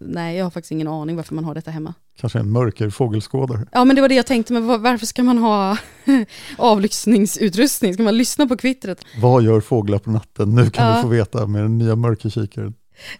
Nej, 0.00 0.36
jag 0.36 0.44
har 0.44 0.50
faktiskt 0.50 0.72
ingen 0.72 0.88
aning 0.88 1.16
varför 1.16 1.34
man 1.34 1.44
har 1.44 1.54
detta 1.54 1.70
hemma. 1.70 1.94
Kanske 2.16 2.38
en 2.38 2.50
mörker 2.50 2.90
fågelskådare. 2.90 3.66
Ja, 3.72 3.84
men 3.84 3.96
det 3.96 4.02
var 4.02 4.08
det 4.08 4.14
jag 4.14 4.26
tänkte, 4.26 4.52
men 4.52 4.66
var- 4.66 4.78
varför 4.78 5.06
ska 5.06 5.22
man 5.22 5.38
ha 5.38 5.76
avlyssningsutrustning? 6.58 7.94
Ska 7.94 8.02
man 8.02 8.16
lyssna 8.16 8.46
på 8.46 8.56
kvittret? 8.56 9.04
Vad 9.22 9.42
gör 9.42 9.60
fåglar 9.60 9.98
på 9.98 10.10
natten? 10.10 10.54
Nu 10.54 10.70
kan 10.70 10.86
Ja. 10.88 10.96
du 10.96 11.02
få 11.02 11.08
veta 11.08 11.46
med 11.46 11.62
den 11.62 11.78
nya 11.78 11.96
mörkerkikaren. 11.96 12.74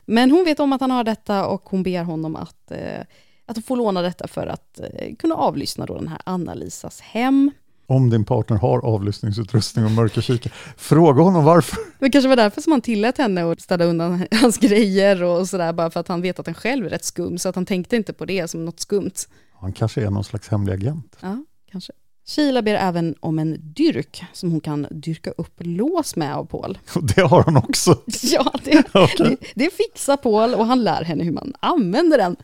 Men 0.06 0.30
hon 0.30 0.44
vet 0.44 0.60
om 0.60 0.72
att 0.72 0.80
han 0.80 0.90
har 0.90 1.04
detta 1.04 1.46
och 1.46 1.62
hon 1.68 1.82
ber 1.82 2.02
honom 2.04 2.36
att, 2.36 2.70
eh, 2.70 3.00
att 3.46 3.64
får 3.64 3.76
låna 3.76 4.02
detta 4.02 4.28
för 4.28 4.46
att 4.46 4.80
eh, 4.80 5.14
kunna 5.18 5.34
avlyssna 5.34 5.86
då 5.86 5.94
den 5.94 6.08
här 6.08 6.20
Anna-Lisas 6.26 7.00
hem. 7.00 7.50
Om 7.92 8.10
din 8.10 8.24
partner 8.24 8.56
har 8.56 8.78
avlyssningsutrustning 8.84 9.84
och 9.84 9.90
mörkerkikare, 9.90 10.52
fråga 10.76 11.22
honom 11.22 11.44
varför. 11.44 11.78
Det 11.98 12.10
kanske 12.10 12.28
var 12.28 12.36
därför 12.36 12.60
som 12.60 12.72
han 12.72 12.80
tillät 12.80 13.18
henne 13.18 13.52
att 13.52 13.60
städa 13.60 13.84
undan 13.84 14.26
hans 14.40 14.58
grejer 14.58 15.22
och 15.22 15.48
sådär, 15.48 15.72
bara 15.72 15.90
för 15.90 16.00
att 16.00 16.08
han 16.08 16.22
vet 16.22 16.38
att 16.38 16.46
han 16.46 16.54
själv 16.54 16.86
är 16.86 16.90
rätt 16.90 17.04
skum, 17.04 17.38
så 17.38 17.48
att 17.48 17.54
han 17.54 17.66
tänkte 17.66 17.96
inte 17.96 18.12
på 18.12 18.24
det 18.24 18.48
som 18.48 18.64
något 18.64 18.80
skumt. 18.80 19.12
Han 19.60 19.72
kanske 19.72 20.02
är 20.02 20.10
någon 20.10 20.24
slags 20.24 20.48
hemlig 20.48 20.72
agent. 20.72 21.16
Ja, 21.20 21.44
kanske. 21.72 21.92
Sheila 22.26 22.62
ber 22.62 22.74
även 22.74 23.14
om 23.20 23.38
en 23.38 23.58
dyrk 23.60 24.24
som 24.32 24.50
hon 24.50 24.60
kan 24.60 24.86
dyrka 24.90 25.30
upp 25.30 25.54
lås 25.58 26.16
med 26.16 26.34
av 26.34 26.44
Paul. 26.44 26.78
Det 27.14 27.22
har 27.22 27.42
hon 27.42 27.56
också. 27.56 27.98
Ja, 28.22 28.52
det, 28.64 28.84
Okej. 28.94 29.36
det, 29.40 29.64
det 29.64 29.70
fixar 29.70 30.16
Paul 30.16 30.54
och 30.54 30.66
han 30.66 30.84
lär 30.84 31.04
henne 31.04 31.24
hur 31.24 31.32
man 31.32 31.52
använder 31.60 32.18
den. 32.18 32.36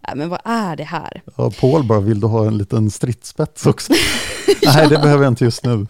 Ja, 0.00 0.14
men 0.14 0.28
vad 0.28 0.40
är 0.44 0.76
det 0.76 0.84
här? 0.84 1.22
Ja, 1.36 1.50
Paul 1.60 1.84
bara, 1.84 2.00
vill 2.00 2.20
du 2.20 2.26
ha 2.26 2.46
en 2.46 2.58
liten 2.58 2.90
stridsspets 2.90 3.66
också? 3.66 3.92
Nej, 4.64 4.88
det 4.88 4.98
behöver 4.98 5.24
jag 5.24 5.30
inte 5.30 5.44
just 5.44 5.64
nu. 5.64 5.86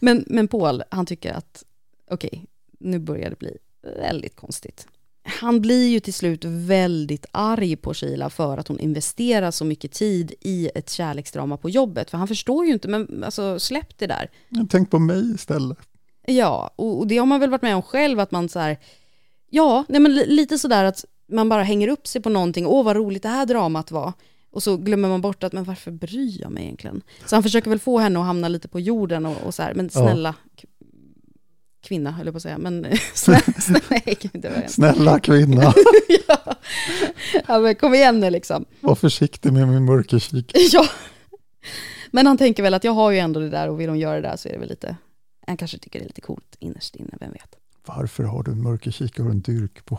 Men, 0.00 0.24
men 0.26 0.48
Paul, 0.48 0.82
han 0.90 1.06
tycker 1.06 1.32
att 1.32 1.64
okej, 2.10 2.44
nu 2.80 2.98
börjar 2.98 3.30
det 3.30 3.38
bli 3.38 3.56
väldigt 4.00 4.36
konstigt. 4.36 4.86
Han 5.22 5.60
blir 5.60 5.88
ju 5.88 6.00
till 6.00 6.14
slut 6.14 6.44
väldigt 6.44 7.26
arg 7.32 7.76
på 7.76 7.94
Sheila 7.94 8.30
för 8.30 8.58
att 8.58 8.68
hon 8.68 8.80
investerar 8.80 9.50
så 9.50 9.64
mycket 9.64 9.92
tid 9.92 10.32
i 10.40 10.70
ett 10.74 10.90
kärleksdrama 10.90 11.56
på 11.56 11.70
jobbet. 11.70 12.10
För 12.10 12.18
han 12.18 12.28
förstår 12.28 12.66
ju 12.66 12.72
inte, 12.72 12.88
men 12.88 13.24
alltså 13.24 13.58
släpp 13.58 13.98
det 13.98 14.06
där. 14.06 14.30
Tänk 14.70 14.90
på 14.90 14.98
mig 14.98 15.34
istället. 15.34 15.78
Ja, 16.26 16.70
och, 16.76 16.98
och 16.98 17.06
det 17.06 17.18
har 17.18 17.26
man 17.26 17.40
väl 17.40 17.50
varit 17.50 17.62
med 17.62 17.76
om 17.76 17.82
själv, 17.82 18.20
att 18.20 18.30
man 18.30 18.48
så 18.48 18.58
här, 18.58 18.78
ja, 19.50 19.84
nej 19.88 20.00
men 20.00 20.14
li- 20.14 20.26
lite 20.26 20.58
sådär 20.58 20.84
att 20.84 21.04
man 21.30 21.48
bara 21.48 21.62
hänger 21.62 21.88
upp 21.88 22.06
sig 22.06 22.22
på 22.22 22.28
någonting, 22.28 22.66
åh 22.66 22.84
vad 22.84 22.96
roligt 22.96 23.22
det 23.22 23.28
här 23.28 23.46
dramat 23.46 23.90
var. 23.90 24.12
Och 24.52 24.62
så 24.62 24.76
glömmer 24.76 25.08
man 25.08 25.20
bort 25.20 25.42
att, 25.44 25.52
men 25.52 25.64
varför 25.64 25.90
bryr 25.90 26.40
jag 26.40 26.50
mig 26.52 26.62
egentligen? 26.64 27.02
Så 27.26 27.36
han 27.36 27.42
försöker 27.42 27.70
väl 27.70 27.78
få 27.78 27.98
henne 27.98 28.18
att 28.20 28.24
hamna 28.26 28.48
lite 28.48 28.68
på 28.68 28.80
jorden 28.80 29.26
och, 29.26 29.36
och 29.44 29.54
så 29.54 29.62
här, 29.62 29.74
men 29.74 29.90
snälla, 29.90 30.34
k- 30.60 30.68
kvinna 31.82 32.10
höll 32.10 32.26
jag 32.26 32.34
på 32.34 32.36
att 32.36 32.42
säga, 32.42 32.58
men 32.58 32.86
snälla, 33.14 33.40
snälla 33.42 33.80
nej, 33.90 34.16
gud. 34.32 34.46
Snälla 34.68 35.20
kvinna, 35.20 35.72
ja. 36.28 36.54
ja, 37.48 37.58
men 37.58 37.74
kom 37.74 37.94
igen 37.94 38.20
nu 38.20 38.30
liksom. 38.30 38.64
var 38.80 38.94
försiktig 38.94 39.52
med 39.52 39.68
min 39.68 39.84
mörkerkik. 39.84 40.52
Ja. 40.72 40.86
Men 42.10 42.26
han 42.26 42.38
tänker 42.38 42.62
väl 42.62 42.74
att 42.74 42.84
jag 42.84 42.92
har 42.92 43.10
ju 43.10 43.18
ändå 43.18 43.40
det 43.40 43.50
där 43.50 43.68
och 43.68 43.80
vill 43.80 43.88
hon 43.88 43.98
göra 43.98 44.14
det 44.20 44.28
där 44.28 44.36
så 44.36 44.48
är 44.48 44.52
det 44.52 44.58
väl 44.58 44.68
lite, 44.68 44.96
han 45.46 45.56
kanske 45.56 45.78
tycker 45.78 45.98
det 45.98 46.04
är 46.04 46.08
lite 46.08 46.20
coolt 46.20 46.56
innerst 46.58 46.96
inne, 46.96 47.10
vem 47.20 47.32
vet. 47.32 47.56
Varför 47.86 48.24
har 48.24 48.42
du 48.42 48.50
en 48.52 48.62
mörkerkik 48.62 49.18
och 49.18 49.26
en 49.26 49.40
dyrk 49.40 49.84
på? 49.84 49.98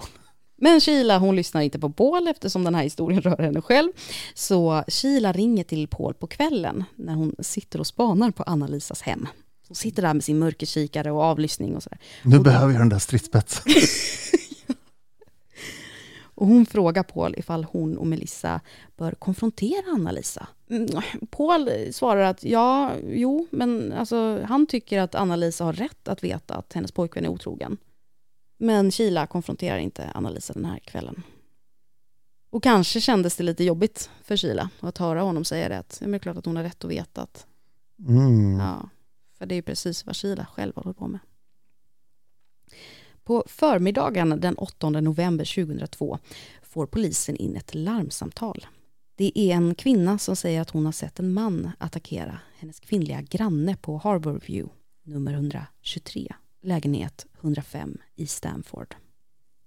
Men 0.63 0.81
Sheila 0.81 1.17
hon 1.17 1.35
lyssnar 1.35 1.61
inte 1.61 1.79
på 1.79 1.89
Paul 1.89 2.27
eftersom 2.27 2.63
den 2.63 2.75
här 2.75 2.83
historien 2.83 3.21
rör 3.21 3.37
henne 3.37 3.61
själv. 3.61 3.89
Så 4.33 4.83
Sheila 4.87 5.31
ringer 5.31 5.63
till 5.63 5.87
Paul 5.87 6.13
på 6.13 6.27
kvällen 6.27 6.83
när 6.95 7.13
hon 7.13 7.35
sitter 7.39 7.79
och 7.79 7.87
spanar 7.87 8.31
på 8.31 8.43
Anna-Lisas 8.43 9.01
hem. 9.01 9.27
Hon 9.67 9.75
sitter 9.75 10.01
där 10.01 10.13
med 10.13 10.23
sin 10.23 10.39
mörkerkikare 10.39 11.11
och 11.11 11.21
avlyssning 11.21 11.75
och 11.75 11.83
sådär. 11.83 11.99
Nu 12.23 12.39
behöver 12.39 12.73
jag 12.73 12.81
den 12.81 12.89
där 12.89 12.99
stridsspetsen. 12.99 13.63
Och 16.41 16.47
hon 16.47 16.65
frågar 16.65 17.03
Paul 17.03 17.35
ifall 17.37 17.63
hon 17.63 17.97
och 17.97 18.07
Melissa 18.07 18.61
bör 18.97 19.11
konfrontera 19.11 19.83
Anna-Lisa. 19.95 20.47
Mm, 20.69 20.87
Paul 21.29 21.69
svarar 21.91 22.21
att 22.21 22.43
ja, 22.43 22.91
jo, 23.07 23.47
men 23.51 23.93
alltså, 23.93 24.41
han 24.47 24.67
tycker 24.67 24.99
att 24.99 25.15
Anna-Lisa 25.15 25.63
har 25.63 25.73
rätt 25.73 26.07
att 26.07 26.23
veta 26.23 26.55
att 26.55 26.73
hennes 26.73 26.91
pojkvän 26.91 27.25
är 27.25 27.29
otrogen. 27.29 27.77
Men 28.61 28.91
Sheila 28.91 29.27
konfronterar 29.27 29.77
inte 29.77 30.11
Anna-Lisa 30.13 30.53
den 30.53 30.65
här 30.65 30.79
kvällen. 30.79 31.23
Och 32.49 32.63
kanske 32.63 33.01
kändes 33.01 33.35
det 33.35 33.43
lite 33.43 33.63
jobbigt 33.63 34.09
för 34.23 34.37
Sheila 34.37 34.69
att 34.79 34.97
höra 34.97 35.21
honom 35.21 35.45
säga 35.45 35.69
det. 35.69 35.77
Att, 35.77 36.01
det 36.05 36.15
är 36.15 36.19
klart 36.19 36.37
att 36.37 36.45
hon 36.45 36.55
har 36.55 36.63
rätt 36.63 36.83
att 36.83 36.91
veta 36.91 37.21
att 37.21 37.47
Mm. 38.07 38.59
Ja, 38.59 38.89
för 39.37 39.45
det 39.45 39.53
är 39.53 39.55
ju 39.55 39.61
precis 39.61 40.05
vad 40.05 40.15
Sheila 40.15 40.45
själv 40.45 40.75
håller 40.75 40.93
på 40.93 41.07
med. 41.07 41.19
På 43.23 43.43
förmiddagen 43.47 44.39
den 44.39 44.55
8 44.55 44.89
november 44.89 45.63
2002 45.65 46.17
får 46.61 46.85
polisen 46.85 47.35
in 47.35 47.55
ett 47.55 47.75
larmsamtal. 47.75 48.65
Det 49.15 49.39
är 49.39 49.55
en 49.55 49.75
kvinna 49.75 50.17
som 50.17 50.35
säger 50.35 50.61
att 50.61 50.69
hon 50.69 50.85
har 50.85 50.91
sett 50.91 51.19
en 51.19 51.33
man 51.33 51.71
attackera 51.77 52.39
hennes 52.57 52.79
kvinnliga 52.79 53.21
granne 53.21 53.75
på 53.75 53.97
Harborview, 53.97 54.73
nummer 55.03 55.33
123, 55.33 56.33
lägenhet 56.61 57.25
105 57.39 57.97
i 58.15 58.27
Stamford. 58.27 58.95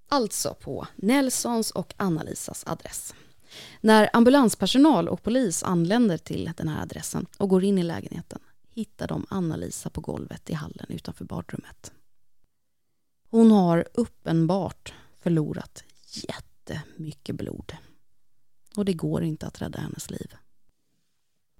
Alltså 0.08 0.54
på 0.54 0.86
Nelsons 0.96 1.70
och 1.70 1.94
Anna-Lisas 1.96 2.64
adress. 2.66 3.14
När 3.80 4.10
ambulanspersonal 4.12 5.08
och 5.08 5.22
polis 5.22 5.62
anländer 5.62 6.18
till 6.18 6.52
den 6.56 6.68
här 6.68 6.82
adressen 6.82 7.26
och 7.38 7.48
går 7.48 7.64
in 7.64 7.78
i 7.78 7.82
lägenheten 7.82 8.40
hittar 8.70 9.08
de 9.08 9.26
Anna-Lisa 9.30 9.90
på 9.90 10.00
golvet 10.00 10.50
i 10.50 10.52
hallen 10.52 10.86
utanför 10.88 11.24
badrummet. 11.24 11.92
Hon 13.30 13.50
har 13.50 13.88
uppenbart 13.94 14.94
förlorat 15.20 15.84
jättemycket 16.06 17.36
blod. 17.36 17.76
Och 18.76 18.84
det 18.84 18.92
går 18.92 19.22
inte 19.22 19.46
att 19.46 19.62
rädda 19.62 19.80
hennes 19.80 20.10
liv. 20.10 20.34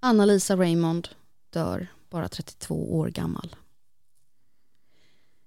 Anna-Lisa 0.01 0.57
Raymond 0.57 1.09
dör 1.51 1.87
bara 2.11 2.29
32 2.29 2.99
år 2.99 3.09
gammal. 3.09 3.57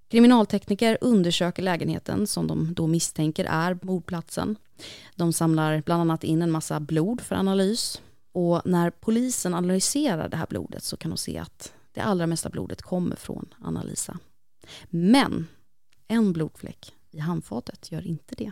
Kriminaltekniker 0.10 0.98
undersöker 1.02 1.63
lägenheten 1.63 2.28
som 2.28 2.48
de 2.48 2.74
då 2.74 2.88
misstänker 2.88 3.46
är 3.46 3.80
mordplatsen. 3.82 4.56
De 5.15 5.34
samlar 5.34 5.82
bland 5.86 6.02
annat 6.02 6.24
in 6.24 6.41
en 6.41 6.52
massa 6.52 6.80
blod 6.80 7.22
för 7.22 7.36
analys. 7.36 8.02
Och 8.32 8.62
när 8.65 8.89
polisen 8.89 9.54
analyserar 9.54 10.30
det 10.30 10.38
här 10.38 10.48
blodet 10.50 10.84
så 10.84 10.98
kan 10.98 11.12
de 11.12 11.17
se 11.17 11.38
att 11.38 11.74
det 11.91 12.02
allra 12.02 12.28
mesta 12.28 12.50
blodet 12.50 12.82
kommer 12.82 13.15
från 13.15 13.54
Anna-Lisa. 13.62 14.17
Men 14.89 15.48
en 16.08 16.34
blodfläck 16.34 16.93
i 17.12 17.20
handfatet 17.20 17.91
gör 17.91 18.08
inte 18.08 18.36
det. 18.36 18.52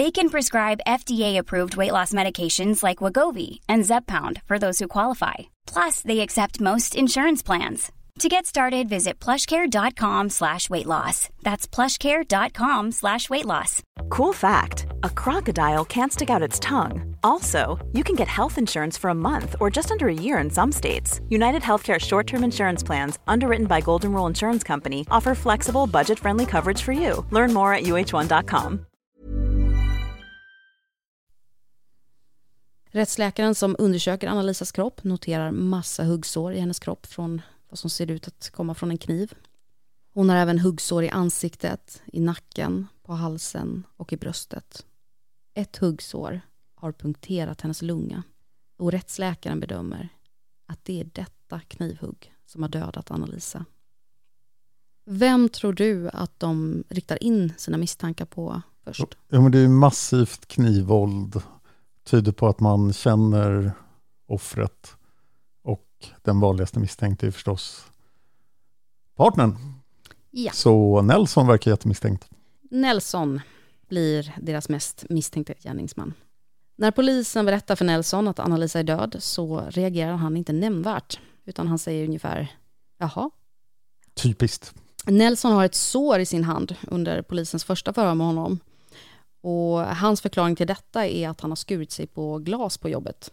They 0.00 0.10
can 0.10 0.30
prescribe 0.30 0.86
FDA-approved 0.86 1.76
weight 1.76 1.92
loss 1.92 2.14
medications 2.14 2.82
like 2.82 3.02
Wagovi 3.02 3.60
and 3.68 3.82
Zepbound 3.84 4.40
for 4.46 4.58
those 4.58 4.78
who 4.78 4.88
qualify. 4.88 5.34
Plus, 5.66 6.00
they 6.00 6.20
accept 6.20 6.58
most 6.58 6.94
insurance 6.94 7.42
plans. 7.42 7.92
To 8.20 8.30
get 8.30 8.46
started, 8.46 8.88
visit 8.88 9.20
plushcare.com 9.20 10.30
slash 10.30 10.70
weight 10.70 10.86
loss. 10.86 11.28
That's 11.42 11.68
plushcare.com 11.68 12.92
slash 12.92 13.28
weight 13.28 13.44
loss. 13.44 13.82
Cool 14.08 14.32
fact 14.32 14.86
a 15.02 15.10
crocodile 15.10 15.84
can't 15.84 16.14
stick 16.14 16.30
out 16.30 16.48
its 16.48 16.58
tongue. 16.58 17.14
Also, 17.22 17.78
you 17.92 18.02
can 18.02 18.16
get 18.16 18.28
health 18.28 18.56
insurance 18.56 18.96
for 18.96 19.10
a 19.10 19.20
month 19.28 19.54
or 19.60 19.68
just 19.68 19.90
under 19.90 20.08
a 20.08 20.22
year 20.26 20.38
in 20.38 20.48
some 20.48 20.72
states. 20.72 21.20
United 21.28 21.60
Healthcare 21.60 22.00
short 22.00 22.26
term 22.26 22.42
insurance 22.42 22.82
plans, 22.82 23.18
underwritten 23.26 23.66
by 23.66 23.82
Golden 23.82 24.14
Rule 24.14 24.26
Insurance 24.26 24.64
Company, 24.64 25.06
offer 25.10 25.34
flexible, 25.34 25.86
budget 25.86 26.18
friendly 26.18 26.46
coverage 26.46 26.80
for 26.80 26.92
you. 26.92 27.26
Learn 27.30 27.52
more 27.52 27.74
at 27.74 27.84
uh1.com. 27.84 28.86
Rättsläkaren 32.92 33.54
som 33.54 33.76
undersöker 33.78 34.28
Anna-Lisas 34.28 34.72
kropp 34.72 35.04
noterar 35.04 35.50
massa 35.50 36.04
huggsår 36.04 36.52
i 36.52 36.60
hennes 36.60 36.78
kropp 36.78 37.06
från 37.06 37.42
vad 37.68 37.78
som 37.78 37.90
ser 37.90 38.10
ut 38.10 38.28
att 38.28 38.50
komma 38.50 38.74
från 38.74 38.90
en 38.90 38.98
kniv. 38.98 39.34
Hon 40.14 40.28
har 40.28 40.36
även 40.36 40.58
huggsår 40.58 41.04
i 41.04 41.10
ansiktet, 41.10 42.02
i 42.06 42.20
nacken, 42.20 42.86
på 43.02 43.12
halsen 43.12 43.86
och 43.96 44.12
i 44.12 44.16
bröstet. 44.16 44.86
Ett 45.54 45.76
huggsår 45.76 46.40
har 46.74 46.92
punkterat 46.92 47.60
hennes 47.60 47.82
lunga 47.82 48.22
och 48.78 48.92
rättsläkaren 48.92 49.60
bedömer 49.60 50.08
att 50.66 50.84
det 50.84 51.00
är 51.00 51.10
detta 51.12 51.60
knivhugg 51.60 52.34
som 52.46 52.62
har 52.62 52.68
dödat 52.68 53.10
Anna-Lisa. 53.10 53.64
Vem 55.06 55.48
tror 55.48 55.72
du 55.72 56.08
att 56.08 56.40
de 56.40 56.84
riktar 56.88 57.22
in 57.22 57.52
sina 57.56 57.78
misstankar 57.78 58.24
på 58.24 58.62
först? 58.84 59.18
Ja, 59.28 59.40
men 59.40 59.52
det 59.52 59.58
är 59.58 59.68
massivt 59.68 60.46
knivvåld. 60.46 61.42
Tyder 62.04 62.32
på 62.32 62.48
att 62.48 62.60
man 62.60 62.92
känner 62.92 63.72
offret. 64.26 64.96
Och 65.62 65.86
den 66.22 66.40
vanligaste 66.40 66.78
misstänkte 66.78 67.26
är 67.26 67.30
förstås 67.30 67.90
partnern. 69.16 69.56
Ja. 70.30 70.52
Så 70.52 71.02
Nelson 71.02 71.46
verkar 71.46 71.70
jättemisstänkt. 71.70 72.28
Nelson 72.70 73.40
blir 73.88 74.34
deras 74.40 74.68
mest 74.68 75.04
misstänkta 75.08 75.54
gärningsman. 75.60 76.14
När 76.76 76.90
polisen 76.90 77.46
berättar 77.46 77.76
för 77.76 77.84
Nelson 77.84 78.28
att 78.28 78.38
Anna-Lisa 78.38 78.78
är 78.78 78.84
död 78.84 79.16
så 79.18 79.64
reagerar 79.68 80.12
han 80.12 80.36
inte 80.36 80.52
nämnvärt, 80.52 81.20
utan 81.44 81.68
han 81.68 81.78
säger 81.78 82.04
ungefär 82.04 82.56
jaha. 82.98 83.30
Typiskt. 84.14 84.74
Nelson 85.06 85.52
har 85.52 85.64
ett 85.64 85.74
sår 85.74 86.18
i 86.18 86.26
sin 86.26 86.44
hand 86.44 86.76
under 86.82 87.22
polisens 87.22 87.64
första 87.64 87.92
förhör 87.92 88.14
med 88.14 88.26
honom. 88.26 88.58
Och 89.40 89.78
hans 89.78 90.20
förklaring 90.20 90.56
till 90.56 90.66
detta 90.66 91.06
är 91.06 91.28
att 91.28 91.40
han 91.40 91.50
har 91.50 91.56
skurit 91.56 91.92
sig 91.92 92.06
på 92.06 92.38
glas 92.38 92.78
på 92.78 92.88
jobbet. 92.88 93.30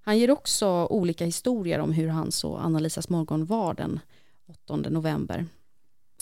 Han 0.00 0.18
ger 0.18 0.30
också 0.30 0.86
olika 0.90 1.24
historier 1.24 1.78
om 1.78 1.92
hur 1.92 2.08
hans 2.08 2.44
och 2.44 2.64
Anna-Lisas 2.64 3.08
morgon 3.08 3.46
var 3.46 3.74
den 3.74 4.00
8 4.66 4.76
november. 4.76 5.46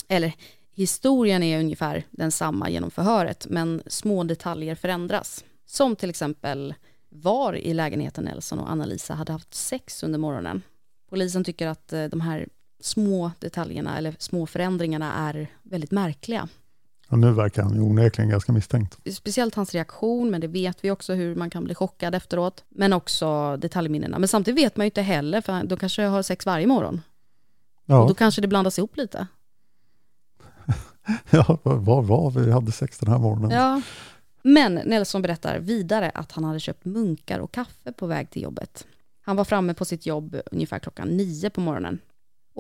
Eller 0.09 0.33
historien 0.75 1.43
är 1.43 1.59
ungefär 1.59 2.05
densamma 2.11 2.71
genom 2.71 2.91
förhöret, 2.91 3.47
men 3.51 3.83
små 3.87 4.25
detaljer 4.25 4.75
förändras. 4.75 5.45
Som 5.67 5.97
till 5.97 6.11
exempel 6.11 6.75
var 7.09 7.55
i 7.57 7.75
lägenheten 7.75 8.25
Nelson 8.25 8.59
och 8.59 8.71
Anna-Lisa 8.71 9.15
hade 9.15 9.33
haft 9.33 9.55
sex 9.55 10.03
under 10.03 10.19
morgonen. 10.19 10.63
Polisen 11.09 11.45
tycker 11.45 11.67
att 11.67 11.93
eh, 11.93 12.05
de 12.05 12.21
här 12.21 12.49
små 12.81 13.31
detaljerna 13.39 13.99
eller 13.99 14.15
små 14.19 14.47
förändringarna 14.47 15.15
är 15.15 15.47
väldigt 15.63 15.91
märkliga. 15.91 16.49
Och 17.11 17.19
nu 17.19 17.33
verkar 17.33 17.63
han 17.63 17.75
ju 17.75 17.81
onekligen 17.81 18.31
ganska 18.31 18.53
misstänkt. 18.53 18.99
Speciellt 19.15 19.55
hans 19.55 19.75
reaktion, 19.75 20.31
men 20.31 20.41
det 20.41 20.47
vet 20.47 20.85
vi 20.85 20.91
också 20.91 21.15
hur 21.15 21.35
man 21.35 21.51
kan 21.51 21.65
bli 21.65 21.75
chockad 21.75 22.15
efteråt. 22.15 22.65
Men 22.69 22.93
också 22.93 23.57
detaljminnena. 23.57 24.19
Men 24.19 24.29
samtidigt 24.29 24.65
vet 24.65 24.77
man 24.77 24.85
ju 24.85 24.87
inte 24.87 25.03
heller, 25.03 25.41
för 25.41 25.65
de 25.65 25.79
kanske 25.79 26.03
har 26.03 26.23
sex 26.23 26.47
varje 26.47 26.67
morgon. 26.67 27.01
Ja, 27.87 28.03
Och 28.03 28.09
då 28.09 28.15
kanske 28.15 28.41
det 28.41 28.49
blandas 28.49 28.79
ihop 28.79 28.97
lite. 28.97 29.27
ja 31.31 31.59
var 31.63 32.03
var 32.03 32.31
vi? 32.31 32.41
Vi 32.41 32.53
hade 32.53 32.73
sex 32.73 32.99
den 32.99 33.13
här 33.13 33.19
morgonen. 33.19 33.51
Ja. 33.51 33.83
Men 34.43 34.75
Nelson 34.75 35.23
berättar 35.23 35.59
vidare 35.59 36.11
att 36.15 36.33
han 36.33 36.45
hade 36.45 36.61
köpt 36.61 36.85
munkar 36.85 37.39
och 37.39 37.53
kaffe 37.53 37.93
på 37.93 38.07
väg 38.07 38.31
till 38.31 38.43
jobbet. 38.43 38.87
Han 39.23 39.37
var 39.37 39.45
framme 39.45 39.75
på 39.75 39.85
sitt 39.85 40.07
jobb 40.07 40.37
ungefär 40.53 40.79
klockan 40.79 41.09
nio 41.09 41.51
på 41.51 41.61
morgonen. 41.61 41.99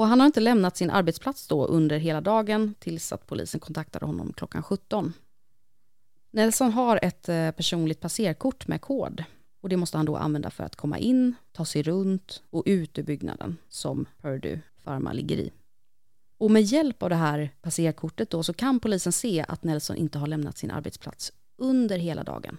Och 0.00 0.06
han 0.06 0.20
har 0.20 0.26
inte 0.26 0.40
lämnat 0.40 0.76
sin 0.76 0.90
arbetsplats 0.90 1.46
då 1.46 1.66
under 1.66 1.98
hela 1.98 2.20
dagen 2.20 2.74
tills 2.78 3.12
att 3.12 3.26
polisen 3.26 3.60
kontaktade 3.60 4.06
honom 4.06 4.32
klockan 4.32 4.62
17. 4.62 5.12
Nelson 6.30 6.72
har 6.72 6.98
ett 7.02 7.28
eh, 7.28 7.50
personligt 7.50 8.00
passerkort 8.00 8.68
med 8.68 8.80
kod 8.80 9.24
och 9.62 9.68
det 9.68 9.76
måste 9.76 9.96
han 9.96 10.06
då 10.06 10.16
använda 10.16 10.50
för 10.50 10.64
att 10.64 10.76
komma 10.76 10.98
in, 10.98 11.34
ta 11.52 11.64
sig 11.64 11.82
runt 11.82 12.42
och 12.50 12.62
ut 12.66 12.98
ur 12.98 13.02
byggnaden 13.02 13.56
som 13.68 14.06
Purdue 14.22 14.60
Pharma 14.84 15.12
ligger 15.12 15.36
i. 15.36 15.50
Och 16.38 16.50
med 16.50 16.62
hjälp 16.62 17.02
av 17.02 17.10
det 17.10 17.16
här 17.16 17.50
passerkortet 17.62 18.30
då 18.30 18.42
så 18.42 18.52
kan 18.52 18.80
polisen 18.80 19.12
se 19.12 19.44
att 19.48 19.64
Nelson 19.64 19.96
inte 19.96 20.18
har 20.18 20.26
lämnat 20.26 20.58
sin 20.58 20.70
arbetsplats 20.70 21.32
under 21.58 21.98
hela 21.98 22.22
dagen. 22.22 22.56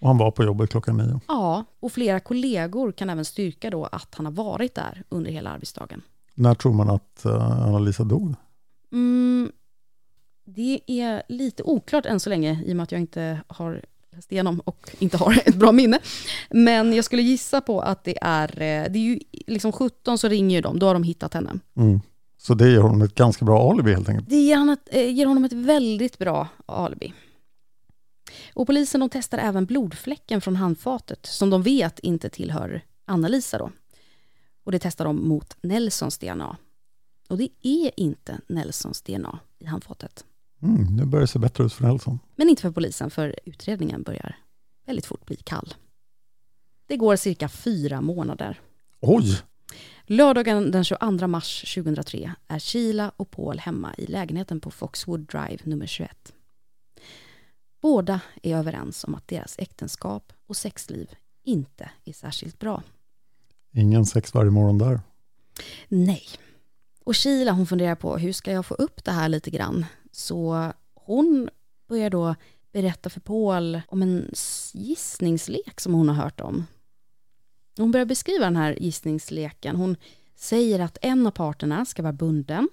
Och 0.00 0.08
han 0.08 0.18
var 0.18 0.30
på 0.30 0.44
jobbet 0.44 0.70
klockan 0.70 0.96
nio. 0.96 1.20
Ja, 1.28 1.64
och 1.80 1.92
flera 1.92 2.20
kollegor 2.20 2.92
kan 2.92 3.10
även 3.10 3.24
styrka 3.24 3.70
då 3.70 3.84
att 3.84 4.14
han 4.14 4.26
har 4.26 4.32
varit 4.32 4.74
där 4.74 5.04
under 5.08 5.30
hela 5.30 5.50
arbetsdagen. 5.50 6.02
När 6.40 6.54
tror 6.54 6.72
man 6.72 6.90
att 6.90 7.22
uh, 7.26 7.66
Anna-Lisa 7.66 8.04
dog? 8.04 8.34
Mm, 8.92 9.52
det 10.46 10.80
är 10.86 11.22
lite 11.28 11.62
oklart 11.62 12.06
än 12.06 12.20
så 12.20 12.30
länge 12.30 12.62
i 12.66 12.72
och 12.72 12.76
med 12.76 12.82
att 12.82 12.92
jag 12.92 13.00
inte 13.00 13.40
har 13.46 13.84
läst 14.12 14.32
igenom 14.32 14.60
och 14.60 14.90
inte 14.98 15.16
har 15.16 15.42
ett 15.46 15.54
bra 15.54 15.72
minne. 15.72 15.98
Men 16.50 16.92
jag 16.92 17.04
skulle 17.04 17.22
gissa 17.22 17.60
på 17.60 17.80
att 17.80 18.04
det 18.04 18.18
är, 18.22 18.48
eh, 18.48 18.92
det 18.92 18.98
är 18.98 19.02
ju 19.02 19.20
liksom 19.46 19.72
17 19.72 20.18
så 20.18 20.28
ringer 20.28 20.56
ju 20.56 20.62
de, 20.62 20.78
då 20.78 20.86
har 20.86 20.94
de 20.94 21.02
hittat 21.02 21.34
henne. 21.34 21.50
Mm. 21.76 22.00
Så 22.38 22.54
det 22.54 22.70
ger 22.70 22.80
honom 22.80 23.02
ett 23.02 23.14
ganska 23.14 23.44
bra 23.44 23.70
alibi 23.70 23.94
helt 23.94 24.08
enkelt. 24.08 24.28
Det 24.28 24.36
ger, 24.36 24.56
han 24.56 24.68
ett, 24.68 24.88
eh, 24.92 25.10
ger 25.14 25.26
honom 25.26 25.44
ett 25.44 25.52
väldigt 25.52 26.18
bra 26.18 26.48
alibi. 26.66 27.12
Och 28.54 28.66
polisen 28.66 29.00
de 29.00 29.08
testar 29.08 29.38
även 29.38 29.66
blodfläcken 29.66 30.40
från 30.40 30.56
handfatet 30.56 31.26
som 31.26 31.50
de 31.50 31.62
vet 31.62 31.98
inte 31.98 32.28
tillhör 32.28 32.82
Anna-Lisa 33.04 33.58
då. 33.58 33.70
Och 34.64 34.72
det 34.72 34.78
testar 34.78 35.04
de 35.04 35.28
mot 35.28 35.56
Nelsons 35.60 36.18
DNA. 36.18 36.56
Och 37.28 37.38
det 37.38 37.48
är 37.62 37.90
inte 38.00 38.40
Nelsons 38.46 39.02
DNA 39.02 39.38
i 39.58 39.64
handfatet. 39.64 40.24
Mm, 40.62 40.96
nu 40.96 41.04
börjar 41.04 41.20
det 41.20 41.26
se 41.26 41.38
bättre 41.38 41.64
ut 41.64 41.72
för 41.72 41.84
Nelson. 41.84 42.18
Men 42.36 42.48
inte 42.48 42.62
för 42.62 42.70
polisen, 42.70 43.10
för 43.10 43.34
utredningen 43.44 44.02
börjar 44.02 44.36
väldigt 44.86 45.06
fort 45.06 45.26
bli 45.26 45.36
kall. 45.36 45.74
Det 46.86 46.96
går 46.96 47.16
cirka 47.16 47.48
fyra 47.48 48.00
månader. 48.00 48.60
Oj! 49.00 49.42
Lördagen 50.06 50.70
den 50.70 50.84
22 50.84 51.26
mars 51.26 51.74
2003 51.74 52.34
är 52.48 52.58
Sheila 52.58 53.12
och 53.16 53.30
Paul 53.30 53.58
hemma 53.58 53.94
i 53.98 54.06
lägenheten 54.06 54.60
på 54.60 54.70
Foxwood 54.70 55.20
Drive 55.20 55.58
nummer 55.64 55.86
21. 55.86 56.32
Båda 57.80 58.20
är 58.42 58.56
överens 58.56 59.04
om 59.04 59.14
att 59.14 59.28
deras 59.28 59.54
äktenskap 59.58 60.32
och 60.46 60.56
sexliv 60.56 61.10
inte 61.44 61.90
är 62.04 62.12
särskilt 62.12 62.58
bra. 62.58 62.82
Ingen 63.72 64.06
sex 64.06 64.34
varje 64.34 64.50
morgon 64.50 64.78
där. 64.78 65.00
Nej. 65.88 66.24
Och 67.04 67.16
Sheila 67.16 67.52
hon 67.52 67.66
funderar 67.66 67.94
på 67.94 68.16
hur 68.16 68.32
ska 68.32 68.52
jag 68.52 68.66
få 68.66 68.74
upp 68.74 69.04
det 69.04 69.10
här 69.10 69.28
lite 69.28 69.50
grann. 69.50 69.86
Så 70.12 70.72
hon 70.94 71.50
börjar 71.88 72.10
då 72.10 72.34
berätta 72.72 73.10
för 73.10 73.20
Paul 73.20 73.80
om 73.88 74.02
en 74.02 74.30
gissningslek 74.72 75.80
som 75.80 75.94
hon 75.94 76.08
har 76.08 76.16
hört 76.16 76.40
om. 76.40 76.66
Hon 77.76 77.90
börjar 77.90 78.06
beskriva 78.06 78.44
den 78.44 78.56
här 78.56 78.82
gissningsleken. 78.82 79.76
Hon 79.76 79.96
säger 80.34 80.80
att 80.80 80.98
en 81.02 81.26
av 81.26 81.30
parterna 81.30 81.84
ska 81.84 82.02
vara 82.02 82.12
bunden 82.12 82.68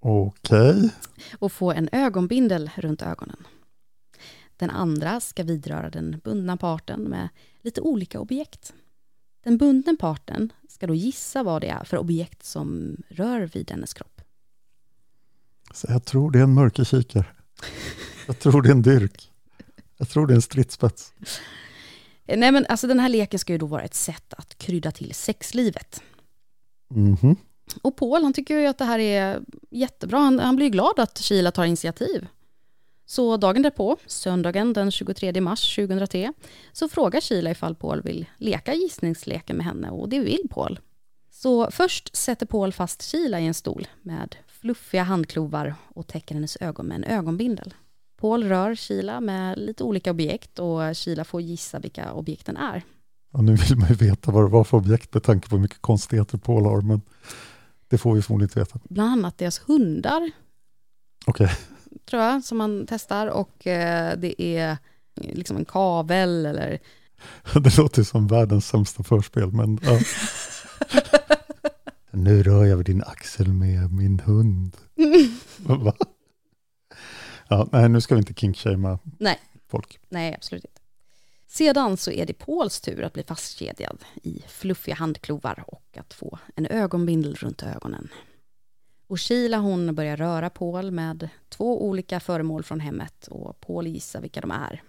Okej. 0.00 0.90
och 1.38 1.52
få 1.52 1.72
en 1.72 1.88
ögonbindel 1.92 2.70
runt 2.76 3.02
ögonen. 3.02 3.46
Den 4.56 4.70
andra 4.70 5.20
ska 5.20 5.42
vidröra 5.42 5.90
den 5.90 6.20
bundna 6.24 6.56
parten 6.56 7.02
med 7.02 7.28
lite 7.62 7.80
olika 7.80 8.20
objekt. 8.20 8.74
Den 9.42 9.58
bundna 9.58 9.96
parten 10.00 10.52
ska 10.68 10.86
då 10.86 10.94
gissa 10.94 11.42
vad 11.42 11.62
det 11.62 11.68
är 11.68 11.84
för 11.84 11.96
objekt 11.96 12.44
som 12.44 12.96
rör 13.08 13.40
vid 13.40 13.70
hennes 13.70 13.94
kropp. 13.94 14.20
Så 15.74 15.86
jag 15.90 16.04
tror 16.04 16.30
det 16.30 16.38
är 16.38 16.42
en 16.42 16.54
mörkerkikare. 16.54 17.26
Jag 18.26 18.38
tror 18.38 18.62
det 18.62 18.68
är 18.68 18.72
en 18.72 18.82
dyrk. 18.82 19.30
Jag 19.96 20.08
tror 20.08 20.26
det 20.26 20.32
är 20.32 20.36
en 20.36 20.42
stridsspets. 20.42 21.12
Nej 22.26 22.52
men 22.52 22.66
alltså 22.68 22.86
den 22.86 23.00
här 23.00 23.08
leken 23.08 23.38
ska 23.38 23.52
ju 23.52 23.58
då 23.58 23.66
vara 23.66 23.82
ett 23.82 23.94
sätt 23.94 24.34
att 24.34 24.58
krydda 24.58 24.90
till 24.90 25.14
sexlivet. 25.14 26.02
Mhm. 26.90 27.36
Och 27.82 27.96
Paul 27.96 28.22
han 28.22 28.32
tycker 28.32 28.58
ju 28.58 28.66
att 28.66 28.78
det 28.78 28.84
här 28.84 28.98
är 28.98 29.40
jättebra. 29.70 30.18
Han, 30.18 30.38
han 30.38 30.56
blir 30.56 30.68
glad 30.68 31.00
att 31.00 31.18
Sheila 31.18 31.50
tar 31.50 31.64
initiativ. 31.64 32.26
Så 33.12 33.36
dagen 33.36 33.62
därpå, 33.62 33.96
söndagen 34.06 34.72
den 34.72 34.90
23 34.90 35.40
mars 35.40 35.76
2003, 35.76 36.32
så 36.72 36.88
frågar 36.88 37.20
Sheila 37.20 37.50
ifall 37.50 37.74
Paul 37.74 38.02
vill 38.02 38.26
leka 38.38 38.74
gissningsleken 38.74 39.56
med 39.56 39.66
henne 39.66 39.90
och 39.90 40.08
det 40.08 40.20
vill 40.20 40.46
Paul. 40.50 40.80
Så 41.30 41.70
först 41.70 42.16
sätter 42.16 42.46
Paul 42.46 42.72
fast 42.72 43.02
Sheila 43.02 43.40
i 43.40 43.46
en 43.46 43.54
stol 43.54 43.86
med 44.02 44.36
fluffiga 44.46 45.02
handklovar 45.02 45.74
och 45.88 46.06
täcker 46.06 46.34
hennes 46.34 46.56
ögon 46.60 46.86
med 46.86 46.96
en 46.96 47.04
ögonbindel. 47.04 47.74
Paul 48.20 48.44
rör 48.44 48.74
Sheila 48.74 49.20
med 49.20 49.58
lite 49.58 49.84
olika 49.84 50.10
objekt 50.10 50.58
och 50.58 50.96
Sheila 50.96 51.24
får 51.24 51.40
gissa 51.40 51.78
vilka 51.78 52.12
objekten 52.12 52.56
är. 52.56 52.82
Ja, 53.32 53.42
nu 53.42 53.56
vill 53.56 53.78
man 53.78 53.88
ju 53.88 53.94
veta 53.94 54.32
vad 54.32 54.44
det 54.44 54.50
var 54.50 54.64
för 54.64 54.76
objekt 54.76 55.14
med 55.14 55.22
tanke 55.22 55.48
på 55.48 55.56
hur 55.56 55.62
mycket 55.62 55.82
konstigheter 55.82 56.38
Paul 56.38 56.64
har, 56.64 56.80
men 56.80 57.00
det 57.88 57.98
får 57.98 58.14
vi 58.14 58.22
förmodligen 58.22 58.48
inte 58.48 58.58
veta. 58.58 58.78
Bland 58.88 59.10
annat 59.10 59.38
deras 59.38 59.60
hundar, 59.66 60.30
Okej, 61.26 61.50
tror 62.04 62.22
jag, 62.22 62.44
som 62.44 62.58
man 62.58 62.86
testar. 62.88 63.26
Och 63.26 63.66
eh, 63.66 64.18
det 64.18 64.42
är 64.42 64.76
liksom 65.14 65.56
en 65.56 65.64
kavel 65.64 66.46
eller... 66.46 66.78
det 67.54 67.78
låter 67.78 68.02
som 68.02 68.26
världens 68.26 68.66
sämsta 68.66 69.02
förspel, 69.02 69.52
men 69.52 69.78
ja. 69.82 70.00
Nu 72.14 72.42
rör 72.42 72.64
jag 72.64 72.76
vid 72.76 72.86
din 72.86 73.02
axel 73.02 73.52
med 73.52 73.92
min 73.92 74.20
hund. 74.20 74.76
Va? 75.56 75.94
Ja, 77.48 77.68
nej, 77.72 77.88
nu 77.88 78.00
ska 78.00 78.14
vi 78.14 78.18
inte 78.18 78.34
kinkshamea 78.34 78.98
Nej, 79.18 79.38
folk. 79.70 79.98
nej, 80.08 80.34
absolut 80.34 80.64
inte. 80.64 80.80
Sedan 81.46 81.96
så 81.96 82.10
är 82.10 82.26
det 82.26 82.32
Pauls 82.32 82.80
tur 82.80 83.02
att 83.02 83.12
bli 83.12 83.22
fastkedjad 83.22 83.98
i 84.22 84.42
fluffiga 84.48 84.94
handklovar 84.94 85.64
och 85.66 85.98
att 85.98 86.14
få 86.14 86.38
en 86.56 86.66
ögonbindel 86.66 87.34
runt 87.34 87.62
ögonen. 87.62 88.08
Och 89.12 89.20
Sheila 89.20 89.58
hon 89.58 89.94
börjar 89.94 90.16
röra 90.16 90.50
Paul 90.50 90.90
med 90.90 91.28
två 91.48 91.86
olika 91.88 92.20
föremål 92.20 92.62
från 92.62 92.80
hemmet 92.80 93.26
och 93.26 93.60
Paul 93.60 93.86
gissar 93.86 94.20
vilka 94.20 94.40
de 94.40 94.50
är. 94.50 94.82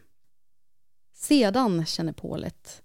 Sedan 1.13 1.85
känner 1.85 2.13
Paul 2.13 2.43
ett 2.43 2.83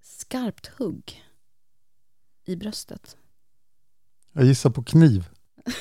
skarpt 0.00 0.66
hugg 0.66 1.24
i 2.44 2.56
bröstet. 2.56 3.16
Jag 4.32 4.44
gissar 4.44 4.70
på 4.70 4.82
kniv. 4.82 5.28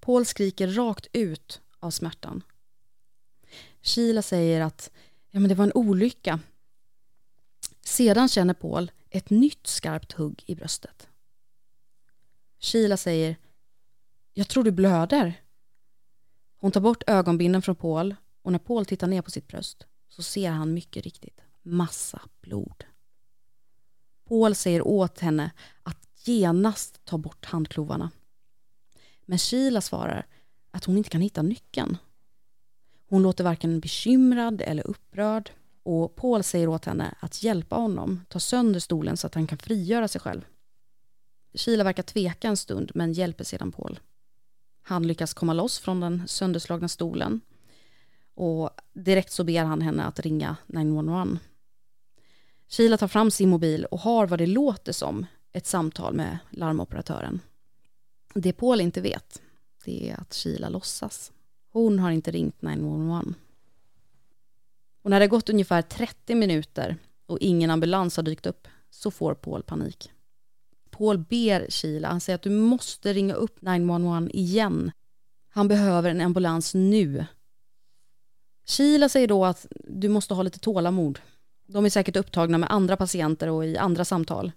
Paul 0.00 0.26
skriker 0.26 0.68
rakt 0.68 1.06
ut 1.12 1.60
av 1.78 1.90
smärtan. 1.90 2.42
Sheila 3.82 4.22
säger 4.22 4.60
att 4.60 4.90
ja, 5.30 5.40
men 5.40 5.48
det 5.48 5.54
var 5.54 5.64
en 5.64 5.72
olycka. 5.74 6.40
Sedan 7.80 8.28
känner 8.28 8.54
Paul 8.54 8.90
ett 9.10 9.30
nytt 9.30 9.66
skarpt 9.66 10.12
hugg 10.12 10.42
i 10.46 10.54
bröstet. 10.54 11.08
Sheila 12.60 12.96
säger 12.96 13.36
Jag 14.34 14.48
tror 14.48 14.64
du 14.64 14.70
blöder. 14.70 15.42
Hon 16.56 16.72
tar 16.72 16.80
bort 16.80 17.02
ögonbindeln 17.06 17.62
från 17.62 17.76
Paul 17.76 18.16
Och 18.42 18.52
när 18.52 18.58
Paul 18.58 18.86
tittar 18.86 19.06
ner 19.06 19.22
på 19.22 19.30
sitt 19.30 19.48
bröst 19.48 19.86
så 20.08 20.22
ser 20.22 20.50
han 20.50 20.74
mycket 20.74 21.04
riktigt 21.04 21.40
massa 21.62 22.22
blod. 22.40 22.84
Paul 24.28 24.54
säger 24.54 24.86
åt 24.86 25.20
henne 25.20 25.50
att 25.82 26.08
genast 26.24 27.04
ta 27.04 27.18
bort 27.18 27.44
handklovarna. 27.44 28.10
Men 29.26 29.38
Sheila 29.38 29.80
svarar 29.80 30.26
att 30.70 30.84
hon 30.84 30.96
inte 30.96 31.10
kan 31.10 31.20
hitta 31.20 31.42
nyckeln. 31.42 31.96
Hon 33.08 33.22
låter 33.22 33.44
varken 33.44 33.80
bekymrad 33.80 34.60
eller 34.60 34.86
upprörd 34.86 35.50
och 35.82 36.16
Paul 36.16 36.42
säger 36.42 36.68
åt 36.68 36.84
henne 36.84 37.14
att 37.20 37.42
hjälpa 37.42 37.76
honom 37.76 38.24
ta 38.28 38.40
sönder 38.40 38.80
stolen 38.80 39.16
så 39.16 39.26
att 39.26 39.34
han 39.34 39.46
kan 39.46 39.58
frigöra 39.58 40.08
sig 40.08 40.20
själv. 40.20 40.44
Sheila 41.54 41.84
verkar 41.84 42.02
tveka 42.02 42.48
en 42.48 42.56
stund 42.56 42.90
men 42.94 43.12
hjälper 43.12 43.44
sedan 43.44 43.72
Paul. 43.72 44.00
Han 44.82 45.06
lyckas 45.06 45.34
komma 45.34 45.52
loss 45.52 45.78
från 45.78 46.00
den 46.00 46.28
sönderslagna 46.28 46.88
stolen 46.88 47.40
och 48.34 48.70
direkt 48.92 49.32
så 49.32 49.44
ber 49.44 49.64
han 49.64 49.82
henne 49.82 50.04
att 50.04 50.20
ringa 50.20 50.56
911. 50.66 51.38
Sheila 52.68 52.96
tar 52.96 53.08
fram 53.08 53.30
sin 53.30 53.48
mobil 53.48 53.84
och 53.84 54.00
har 54.00 54.26
vad 54.26 54.38
det 54.38 54.46
låter 54.46 54.92
som 54.92 55.26
ett 55.52 55.66
samtal 55.66 56.14
med 56.14 56.38
larmoperatören. 56.50 57.40
Det 58.34 58.52
Paul 58.52 58.80
inte 58.80 59.00
vet, 59.00 59.42
det 59.84 60.10
är 60.10 60.20
att 60.20 60.34
Sheila 60.34 60.68
låtsas. 60.68 61.32
Hon 61.72 61.98
har 61.98 62.10
inte 62.10 62.30
ringt 62.30 62.62
911. 62.62 63.24
Och 65.08 65.10
när 65.10 65.20
det 65.20 65.26
gått 65.26 65.48
ungefär 65.48 65.82
30 65.82 66.34
minuter 66.34 66.96
och 67.26 67.38
ingen 67.40 67.70
ambulans 67.70 68.16
har 68.16 68.22
dykt 68.22 68.46
upp 68.46 68.68
så 68.90 69.10
får 69.10 69.34
Paul 69.34 69.62
panik. 69.62 70.12
Paul 70.90 71.18
ber 71.18 71.70
Sheila, 71.70 72.08
han 72.08 72.20
säger 72.20 72.34
att 72.34 72.42
du 72.42 72.50
måste 72.50 73.12
ringa 73.12 73.34
upp 73.34 73.62
911 73.62 74.30
igen. 74.32 74.92
Han 75.48 75.68
behöver 75.68 76.10
en 76.10 76.20
ambulans 76.20 76.74
nu. 76.74 77.26
Sheila 78.66 79.08
säger 79.08 79.28
då 79.28 79.44
att 79.44 79.66
du 79.70 80.08
måste 80.08 80.34
ha 80.34 80.42
lite 80.42 80.58
tålamod. 80.58 81.18
De 81.66 81.84
är 81.84 81.90
säkert 81.90 82.16
upptagna 82.16 82.58
med 82.58 82.72
andra 82.72 82.96
patienter 82.96 83.48
och 83.48 83.66
i 83.66 83.76
andra 83.76 84.04
samtal. 84.04 84.52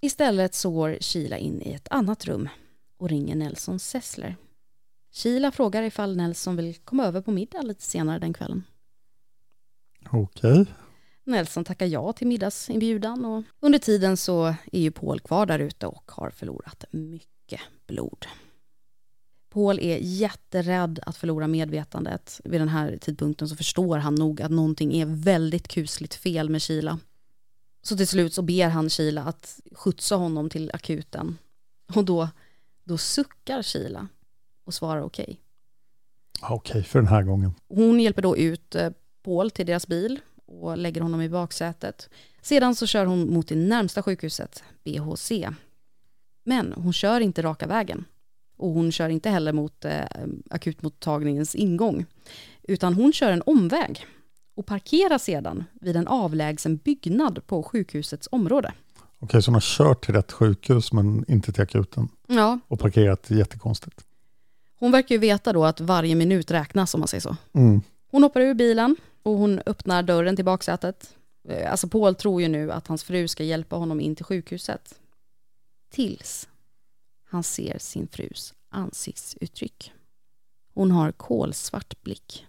Istället 0.00 0.54
så 0.54 0.70
går 0.70 0.98
Sheila 1.00 1.38
in 1.38 1.62
i 1.62 1.72
ett 1.72 1.88
annat 1.90 2.24
rum 2.24 2.48
och 2.96 3.08
ringer 3.08 3.36
Nelson 3.36 3.78
Sessler. 3.78 4.36
Sheila 5.12 5.52
frågar 5.52 5.82
ifall 5.82 6.16
Nelson 6.16 6.56
vill 6.56 6.74
komma 6.74 7.04
över 7.04 7.20
på 7.20 7.30
middag 7.30 7.62
lite 7.62 7.82
senare 7.82 8.18
den 8.18 8.32
kvällen. 8.32 8.64
Okej. 10.10 10.66
Nelson 11.24 11.64
tackar 11.64 11.86
ja 11.86 12.12
till 12.12 12.26
middagsinbjudan 12.26 13.24
och 13.24 13.44
under 13.60 13.78
tiden 13.78 14.16
så 14.16 14.54
är 14.72 14.80
ju 14.80 14.90
Paul 14.90 15.20
kvar 15.20 15.46
där 15.46 15.58
ute 15.58 15.86
och 15.86 16.10
har 16.10 16.30
förlorat 16.30 16.84
mycket 16.90 17.60
blod. 17.86 18.26
Paul 19.50 19.78
är 19.78 19.98
jätterädd 20.02 21.00
att 21.06 21.16
förlora 21.16 21.46
medvetandet. 21.46 22.40
Vid 22.44 22.60
den 22.60 22.68
här 22.68 22.98
tidpunkten 23.00 23.48
så 23.48 23.56
förstår 23.56 23.98
han 23.98 24.14
nog 24.14 24.42
att 24.42 24.50
någonting 24.50 25.00
är 25.00 25.06
väldigt 25.06 25.68
kusligt 25.68 26.14
fel 26.14 26.50
med 26.50 26.62
Sheila. 26.62 26.98
Så 27.82 27.96
till 27.96 28.08
slut 28.08 28.34
så 28.34 28.42
ber 28.42 28.68
han 28.68 28.90
Sheila 28.90 29.22
att 29.22 29.60
skjutsa 29.72 30.16
honom 30.16 30.50
till 30.50 30.70
akuten. 30.74 31.38
Och 31.94 32.04
då, 32.04 32.28
då 32.84 32.98
suckar 32.98 33.62
Sheila 33.62 34.08
och 34.64 34.74
svarar 34.74 35.02
okej. 35.02 35.40
Okej, 36.42 36.82
för 36.82 36.98
den 36.98 37.08
här 37.08 37.22
gången. 37.22 37.54
Hon 37.68 38.00
hjälper 38.00 38.22
då 38.22 38.36
ut 38.36 38.74
eh, 38.74 38.90
Paul 39.22 39.50
till 39.50 39.66
deras 39.66 39.86
bil 39.86 40.20
och 40.46 40.78
lägger 40.78 41.00
honom 41.00 41.22
i 41.22 41.28
baksätet. 41.28 42.08
Sedan 42.42 42.74
så 42.74 42.86
kör 42.86 43.06
hon 43.06 43.30
mot 43.34 43.48
det 43.48 43.54
närmsta 43.54 44.02
sjukhuset, 44.02 44.62
BHC. 44.84 45.32
Men 46.44 46.72
hon 46.72 46.92
kör 46.92 47.20
inte 47.20 47.42
raka 47.42 47.66
vägen. 47.66 48.04
Och 48.56 48.70
hon 48.70 48.92
kör 48.92 49.08
inte 49.08 49.30
heller 49.30 49.52
mot 49.52 49.84
eh, 49.84 50.04
akutmottagningens 50.50 51.54
ingång. 51.54 52.04
Utan 52.62 52.94
hon 52.94 53.12
kör 53.12 53.32
en 53.32 53.42
omväg 53.46 54.06
och 54.54 54.66
parkerar 54.66 55.18
sedan 55.18 55.64
vid 55.80 55.96
en 55.96 56.08
avlägsen 56.08 56.76
byggnad 56.76 57.46
på 57.46 57.62
sjukhusets 57.62 58.28
område. 58.32 58.72
Okej, 59.18 59.42
så 59.42 59.48
hon 59.50 59.54
har 59.54 59.60
kört 59.60 60.04
till 60.04 60.14
rätt 60.14 60.32
sjukhus 60.32 60.92
men 60.92 61.24
inte 61.28 61.52
till 61.52 61.62
akuten. 61.62 62.08
Ja, 62.26 62.58
Och 62.68 62.80
parkerat 62.80 63.30
jättekonstigt. 63.30 64.04
hon 64.78 64.92
verkar 64.92 65.14
ju 65.14 65.18
veta 65.18 65.52
då 65.52 65.64
att 65.64 65.80
varje 65.80 66.14
minut 66.14 66.50
räknas 66.50 66.94
om 66.94 67.00
man 67.00 67.08
säger 67.08 67.20
så. 67.20 67.36
Mm. 67.52 67.82
Hon 68.10 68.22
hoppar 68.22 68.40
ur 68.40 68.54
bilen 68.54 68.96
och 69.22 69.32
hon 69.32 69.60
öppnar 69.66 70.02
dörren 70.02 70.36
till 70.36 70.44
baksätet. 70.44 71.16
Eh, 71.48 71.70
alltså 71.70 71.88
Paul 71.88 72.14
tror 72.14 72.42
ju 72.42 72.48
nu 72.48 72.72
att 72.72 72.86
hans 72.86 73.04
fru 73.04 73.28
ska 73.28 73.44
hjälpa 73.44 73.76
honom 73.76 74.00
in 74.00 74.16
till 74.16 74.24
sjukhuset. 74.24 75.00
Tills 75.90 76.48
han 77.24 77.42
ser 77.42 77.78
sin 77.78 78.08
frus 78.08 78.54
ansiktsuttryck. 78.68 79.92
Hon 80.74 80.90
har 80.90 81.12
kolsvart 81.12 82.02
blick. 82.02 82.46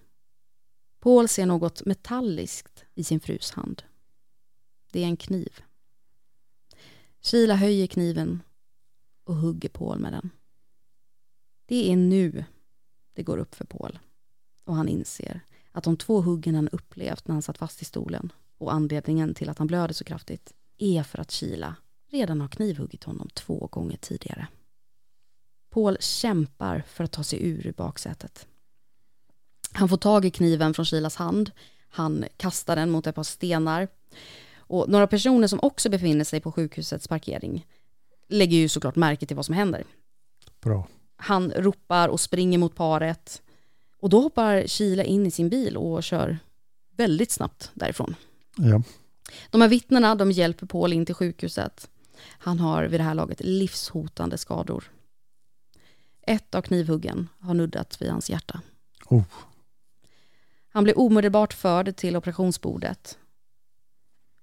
Paul 0.99 1.27
ser 1.27 1.45
något 1.45 1.85
metalliskt 1.85 2.85
i 2.95 3.03
sin 3.03 3.19
frus 3.19 3.51
hand. 3.51 3.83
Det 4.91 4.99
är 4.99 5.05
en 5.05 5.17
kniv. 5.17 5.61
Sheila 7.21 7.55
höjer 7.55 7.87
kniven 7.87 8.41
och 9.23 9.35
hugger 9.35 9.69
Paul 9.69 9.99
med 9.99 10.13
den. 10.13 10.29
Det 11.65 11.91
är 11.91 11.95
nu 11.95 12.45
det 13.13 13.23
går 13.23 13.37
upp 13.37 13.55
för 13.55 13.65
Paul 13.65 13.99
och 14.63 14.75
han 14.75 14.87
inser 14.87 15.41
att 15.79 15.83
de 15.83 15.97
två 15.97 16.21
huggen 16.21 16.55
han 16.55 16.69
upplevt 16.69 17.27
när 17.27 17.33
han 17.33 17.41
satt 17.41 17.57
fast 17.57 17.81
i 17.81 17.85
stolen 17.85 18.31
och 18.57 18.73
anledningen 18.73 19.33
till 19.33 19.49
att 19.49 19.57
han 19.57 19.67
blöder 19.67 19.93
så 19.93 20.03
kraftigt 20.03 20.53
är 20.77 21.03
för 21.03 21.19
att 21.19 21.31
Sheila 21.31 21.75
redan 22.11 22.41
har 22.41 22.47
knivhuggit 22.47 23.03
honom 23.03 23.29
två 23.33 23.67
gånger 23.71 23.97
tidigare. 23.97 24.47
Paul 25.69 25.97
kämpar 25.99 26.83
för 26.87 27.03
att 27.03 27.11
ta 27.11 27.23
sig 27.23 27.47
ur 27.47 27.73
baksätet. 27.77 28.47
Han 29.71 29.89
får 29.89 29.97
tag 29.97 30.25
i 30.25 30.31
kniven 30.31 30.73
från 30.73 30.85
Sheilas 30.85 31.15
hand. 31.15 31.51
Han 31.89 32.25
kastar 32.37 32.75
den 32.75 32.89
mot 32.89 33.07
ett 33.07 33.15
par 33.15 33.23
stenar. 33.23 33.87
Och 34.57 34.89
några 34.89 35.07
personer 35.07 35.47
som 35.47 35.59
också 35.61 35.89
befinner 35.89 36.23
sig 36.23 36.41
på 36.41 36.51
sjukhusets 36.51 37.07
parkering 37.07 37.65
lägger 38.27 38.57
ju 38.57 38.69
såklart 38.69 38.95
märke 38.95 39.25
till 39.25 39.35
vad 39.35 39.45
som 39.45 39.55
händer. 39.55 39.83
Bra. 40.61 40.87
Han 41.15 41.51
ropar 41.51 42.09
och 42.09 42.19
springer 42.19 42.57
mot 42.57 42.75
paret. 42.75 43.41
Och 43.99 44.09
då 44.09 44.21
hoppar 44.21 44.67
Sheila 44.67 45.03
in 45.03 45.25
i 45.25 45.31
sin 45.31 45.49
bil 45.49 45.77
och 45.77 46.03
kör 46.03 46.39
väldigt 46.95 47.31
snabbt 47.31 47.71
därifrån. 47.73 48.15
Ja. 48.57 48.81
De 49.49 49.61
här 49.61 49.67
vittnena 49.67 50.15
de 50.15 50.31
hjälper 50.31 50.65
Paul 50.65 50.93
in 50.93 51.05
till 51.05 51.15
sjukhuset. 51.15 51.89
Han 52.27 52.59
har 52.59 52.83
vid 52.83 52.99
det 52.99 53.03
här 53.03 53.13
laget 53.13 53.41
livshotande 53.43 54.37
skador. 54.37 54.91
Ett 56.21 56.55
av 56.55 56.61
knivhuggen 56.61 57.29
har 57.39 57.53
nuddat 57.53 58.01
vid 58.01 58.09
hans 58.09 58.29
hjärta. 58.29 58.61
Oh. 59.05 59.23
Han 60.69 60.83
blir 60.83 60.99
omedelbart 60.99 61.53
förd 61.53 61.95
till 61.95 62.17
operationsbordet. 62.17 63.17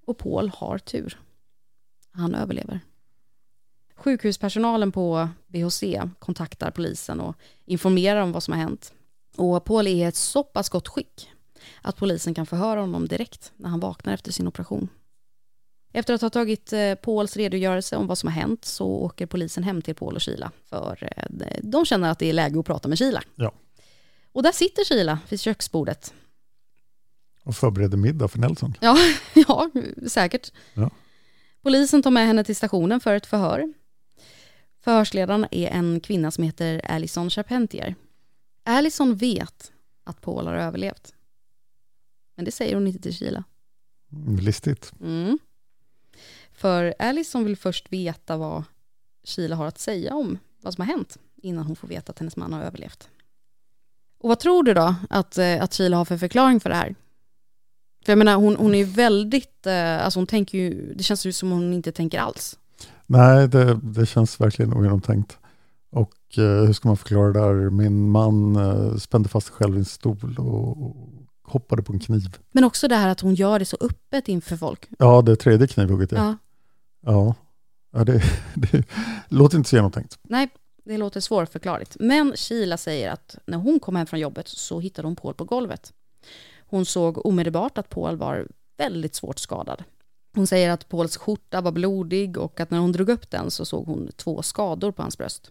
Och 0.07 0.19
Paul 0.19 0.49
har 0.55 0.79
tur. 0.79 1.21
Han 2.11 2.35
överlever. 2.35 2.81
Sjukhuspersonalen 3.95 4.93
på 4.93 5.29
BHC 5.47 5.83
kontaktar 6.19 6.71
polisen 6.71 7.21
och 7.21 7.37
informerar 7.65 8.21
om 8.21 8.33
vad 8.33 8.43
som 8.43 8.53
har 8.53 8.61
hänt. 8.61 8.93
Och 9.37 9.65
Paul 9.65 9.87
är 9.87 9.91
i 9.91 10.03
ett 10.03 10.17
så 10.17 10.43
pass 10.43 10.69
gott 10.69 10.89
skick 10.89 11.31
att 11.83 11.97
polisen 11.97 12.35
kan 12.35 12.47
förhöra 12.47 12.81
honom 12.81 13.09
direkt 13.09 13.53
när 13.57 13.69
han 13.69 13.81
vaknar 13.81 14.15
efter 14.15 14.33
sin 14.33 14.49
operation. 14.49 14.89
Efter 15.93 16.15
att 16.15 16.23
ha 16.23 16.31
tagit 16.31 16.73
eh, 16.73 16.95
Pauls 16.95 17.37
redogörelse 17.37 17.97
om 17.97 18.07
vad 18.07 18.19
som 18.19 18.27
har 18.27 18.35
hänt 18.35 18.65
så 18.65 18.87
åker 18.87 19.27
polisen 19.27 19.65
hem 19.65 19.83
till 19.83 19.95
Paul 19.95 20.17
och 20.17 20.23
Sheila. 20.23 20.51
För 20.65 21.09
eh, 21.17 21.61
de 21.63 21.85
känner 21.85 22.11
att 22.11 22.19
det 22.19 22.27
är 22.27 22.33
läge 22.33 22.61
att 22.61 22.67
prata 22.67 22.89
med 22.89 22.99
Sheila. 22.99 23.23
Ja. 23.35 23.53
Och 24.33 24.43
där 24.43 24.53
sitter 24.53 24.85
Sheila 24.85 25.19
vid 25.29 25.41
köksbordet. 25.41 26.15
Och 27.45 27.57
förbereder 27.57 27.97
middag 27.97 28.29
för 28.29 28.39
Nelson. 28.39 28.75
Ja, 28.81 28.97
ja 29.35 29.71
säkert. 30.09 30.53
Ja. 30.75 30.91
Polisen 31.63 32.03
tar 32.03 32.11
med 32.11 32.27
henne 32.27 32.45
till 32.45 32.57
stationen 32.57 33.01
för 33.01 33.15
ett 33.15 33.27
förhör. 33.27 33.73
Förhörsledaren 34.85 35.47
är 35.51 35.69
en 35.69 36.01
kvinna 36.01 36.31
som 36.31 36.45
heter 36.45 36.91
Alison 36.91 37.31
Charpentier. 37.31 37.95
Alison 38.67 39.17
vet 39.17 39.73
att 40.05 40.21
Paul 40.21 40.47
har 40.47 40.55
överlevt. 40.55 41.15
Men 42.37 42.45
det 42.45 42.51
säger 42.51 42.75
hon 42.75 42.87
inte 42.87 42.99
till 42.99 43.15
Sheila. 43.15 43.45
Mm, 44.13 44.37
Listigt. 44.37 44.93
Mm. 45.01 45.39
För 46.53 46.95
Alison 46.99 47.45
vill 47.45 47.57
först 47.57 47.93
veta 47.93 48.37
vad 48.37 48.65
Sheila 49.25 49.57
har 49.57 49.67
att 49.67 49.79
säga 49.79 50.15
om 50.15 50.39
vad 50.63 50.75
som 50.75 50.83
har 50.83 50.93
hänt 50.93 51.19
innan 51.37 51.67
hon 51.67 51.77
får 51.77 51.89
veta 51.89 52.13
att 52.13 52.19
hennes 52.19 52.37
man 52.37 52.53
har 52.53 52.63
överlevt. 52.63 53.09
Och 54.19 54.29
vad 54.29 54.39
tror 54.39 54.63
du 54.63 54.75
då 54.75 54.95
att, 55.11 55.39
eh, 55.39 55.63
att 55.63 55.75
Sheila 55.75 55.97
har 55.97 56.05
för 56.05 56.19
förklaring 56.19 56.61
för 56.61 56.71
det 56.71 56.77
här? 56.77 56.95
För 58.05 58.13
jag 58.13 58.19
menar, 58.19 58.37
hon, 58.37 58.57
hon 58.57 58.75
är 58.75 58.79
ju 58.79 58.85
väldigt, 58.85 59.67
eh, 59.67 60.05
alltså 60.05 60.19
hon 60.19 60.27
tänker 60.27 60.59
ju, 60.59 60.95
det 60.95 61.03
känns 61.03 61.27
ju 61.27 61.33
som 61.33 61.51
hon 61.51 61.75
inte 61.75 61.93
tänker 61.93 62.19
alls. 62.21 62.59
Nej, 63.07 63.49
det, 63.49 63.81
det 63.83 64.07
känns 64.07 64.41
verkligen 64.41 64.73
ogenomtänkt. 64.73 65.39
Och 65.91 66.39
eh, 66.39 66.67
hur 66.67 66.73
ska 66.73 66.89
man 66.89 66.97
förklara 66.97 67.33
det 67.33 67.41
där? 67.41 67.71
Min 67.71 68.11
man 68.11 68.57
eh, 68.57 68.97
spände 68.97 69.29
fast 69.29 69.47
sig 69.47 69.57
själv 69.57 69.75
i 69.75 69.79
en 69.79 69.85
stol 69.85 70.37
och, 70.39 70.97
hoppade 71.49 71.83
på 71.83 71.93
en 71.93 71.99
kniv. 71.99 72.39
Men 72.53 72.65
också 72.65 72.89
det 72.89 72.97
här 72.97 73.09
att 73.09 73.21
hon 73.21 73.35
gör 73.35 73.59
det 73.59 73.65
så 73.65 73.77
öppet 73.81 74.29
inför 74.29 74.57
folk. 74.57 74.89
Ja, 74.99 75.23
det 75.23 75.37
tredje 75.37 75.67
knivhugget. 75.67 76.13
Ja. 76.13 76.19
Ja. 76.19 76.37
Ja, 77.03 77.35
ja 77.93 78.05
det, 78.05 78.23
det 78.55 78.85
låter 79.29 79.57
inte 79.57 79.71
så 79.71 79.77
genomtänkt. 79.77 80.19
Nej, 80.23 80.49
det 80.85 80.97
låter 80.99 81.21
svårförklarligt. 81.21 81.97
Men 82.01 82.33
Sheila 82.37 82.77
säger 82.77 83.11
att 83.11 83.39
när 83.47 83.59
hon 83.59 83.81
kom 83.81 83.97
hem 83.97 84.07
från 84.07 84.21
jobbet 84.21 84.49
så 84.49 84.81
hittade 84.81 85.09
hon 85.09 85.17
Paul 85.17 85.35
på 85.35 85.45
golvet. 85.45 85.93
Hon 86.67 86.87
såg 86.87 87.27
omedelbart 87.27 87.79
att 87.79 87.89
Paul 87.89 88.17
var 88.17 88.49
väldigt 88.79 89.15
svårt 89.15 89.39
skadad. 89.39 89.85
Hon 90.35 90.47
säger 90.47 90.71
att 90.71 90.89
Pauls 90.89 91.17
skjorta 91.17 91.61
var 91.61 91.73
blodig 91.73 92.39
och 92.39 92.61
att 92.61 92.71
när 92.71 92.79
hon 92.79 92.93
drog 92.93 93.09
upp 93.09 93.31
den 93.31 93.51
så 93.51 93.65
såg 93.65 93.87
hon 93.87 94.11
två 94.17 94.43
skador 94.43 94.93
på 94.93 95.03
hans 95.03 95.19
bröst. 95.19 95.51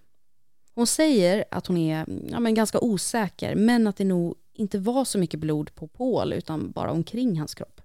Hon 0.76 0.88
säger 0.88 1.46
att 1.52 1.68
hon 1.68 1.78
är 1.78 2.06
ja, 2.32 2.40
men 2.40 2.54
ganska 2.54 2.80
osäker, 2.80 3.56
men 3.56 3.88
att 3.88 3.98
det 3.98 4.06
nog 4.06 4.36
inte 4.54 4.80
var 4.80 5.06
så 5.06 5.18
mycket 5.18 5.40
blod 5.40 5.76
på 5.76 5.88
Paul, 5.88 6.34
utan 6.34 6.72
bara 6.72 6.92
omkring 6.92 7.40
hans 7.40 7.56
kropp. 7.56 7.82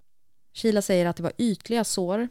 Sheila 0.55 0.83
säger 0.83 1.07
att 1.07 1.17
det 1.17 1.23
var 1.23 1.33
ytliga 1.39 1.85
sår. 1.85 2.29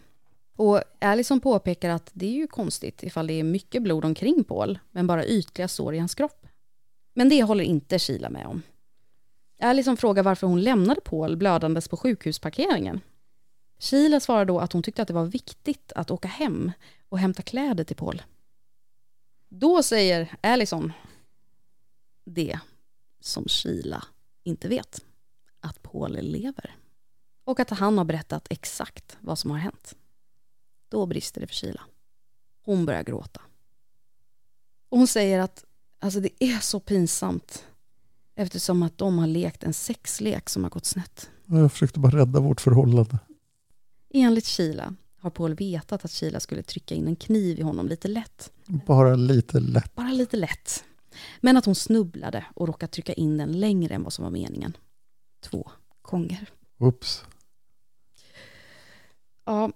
Och 0.55 0.81
Allison 1.01 1.39
påpekar 1.39 1.89
att 1.89 2.09
det 2.13 2.25
är 2.25 2.31
ju 2.31 2.47
konstigt 2.47 3.03
ifall 3.03 3.27
det 3.27 3.33
är 3.33 3.43
mycket 3.43 3.83
blod 3.83 4.05
omkring 4.05 4.43
Paul, 4.43 4.79
men 4.91 5.07
bara 5.07 5.25
ytliga 5.25 5.67
sår 5.67 5.95
i 5.95 5.99
hans 5.99 6.15
kropp. 6.15 6.47
Men 7.13 7.29
det 7.29 7.43
håller 7.43 7.63
inte 7.63 7.99
Sheila 7.99 8.29
med 8.29 8.47
om. 8.47 8.61
Allison 9.61 9.97
frågar 9.97 10.23
varför 10.23 10.47
hon 10.47 10.61
lämnade 10.61 11.01
Paul 11.01 11.37
blödandes 11.37 11.87
på 11.87 11.97
sjukhusparkeringen. 11.97 13.01
Sheila 13.79 14.19
svarar 14.19 14.45
då 14.45 14.59
att 14.59 14.73
hon 14.73 14.83
tyckte 14.83 15.01
att 15.01 15.07
det 15.07 15.13
var 15.13 15.25
viktigt 15.25 15.91
att 15.95 16.11
åka 16.11 16.27
hem 16.27 16.71
och 17.09 17.19
hämta 17.19 17.41
kläder 17.41 17.83
till 17.83 17.95
Paul. 17.95 18.21
Då 19.49 19.83
säger 19.83 20.35
Allison 20.41 20.93
det 22.25 22.59
som 23.19 23.45
Sheila 23.47 24.03
inte 24.43 24.67
vet. 24.67 25.05
Att 25.59 25.81
Paul 25.81 26.17
lever. 26.21 26.75
Och 27.43 27.59
att 27.59 27.69
han 27.69 27.97
har 27.97 28.05
berättat 28.05 28.47
exakt 28.49 29.17
vad 29.19 29.39
som 29.39 29.51
har 29.51 29.57
hänt. 29.57 29.95
Då 30.89 31.05
brister 31.05 31.41
det 31.41 31.47
för 31.47 31.55
Sheila. 31.55 31.81
Hon 32.65 32.85
börjar 32.85 33.03
gråta. 33.03 33.41
Och 34.89 34.97
hon 34.97 35.07
säger 35.07 35.39
att 35.39 35.65
alltså 35.99 36.19
det 36.19 36.43
är 36.43 36.59
så 36.59 36.79
pinsamt 36.79 37.65
eftersom 38.35 38.83
att 38.83 38.97
de 38.97 39.17
har 39.17 39.27
lekt 39.27 39.63
en 39.63 39.73
sexlek 39.73 40.49
som 40.49 40.63
har 40.63 40.69
gått 40.69 40.85
snett. 40.85 41.29
Jag 41.45 41.71
försökte 41.71 41.99
bara 41.99 42.17
rädda 42.17 42.39
vårt 42.39 42.61
förhållande. 42.61 43.19
Enligt 44.09 44.45
Sheila 44.45 44.95
har 45.21 45.29
Paul 45.29 45.55
vetat 45.55 46.05
att 46.05 46.11
Sheila 46.11 46.39
skulle 46.39 46.63
trycka 46.63 46.95
in 46.95 47.07
en 47.07 47.15
kniv 47.15 47.59
i 47.59 47.61
honom 47.61 47.87
lite 47.87 48.07
lätt. 48.07 48.51
Bara 48.65 49.15
lite 49.15 49.59
lätt. 49.59 49.95
Bara 49.95 50.11
lite 50.11 50.37
lätt. 50.37 50.83
Men 51.41 51.57
att 51.57 51.65
hon 51.65 51.75
snubblade 51.75 52.45
och 52.55 52.67
råkade 52.67 52.91
trycka 52.91 53.13
in 53.13 53.37
den 53.37 53.59
längre 53.59 53.95
än 53.95 54.03
vad 54.03 54.13
som 54.13 54.23
var 54.23 54.31
meningen. 54.31 54.77
Två 55.41 55.71
gånger. 56.01 56.49
Oops. 56.77 57.23
Ja, 59.45 59.71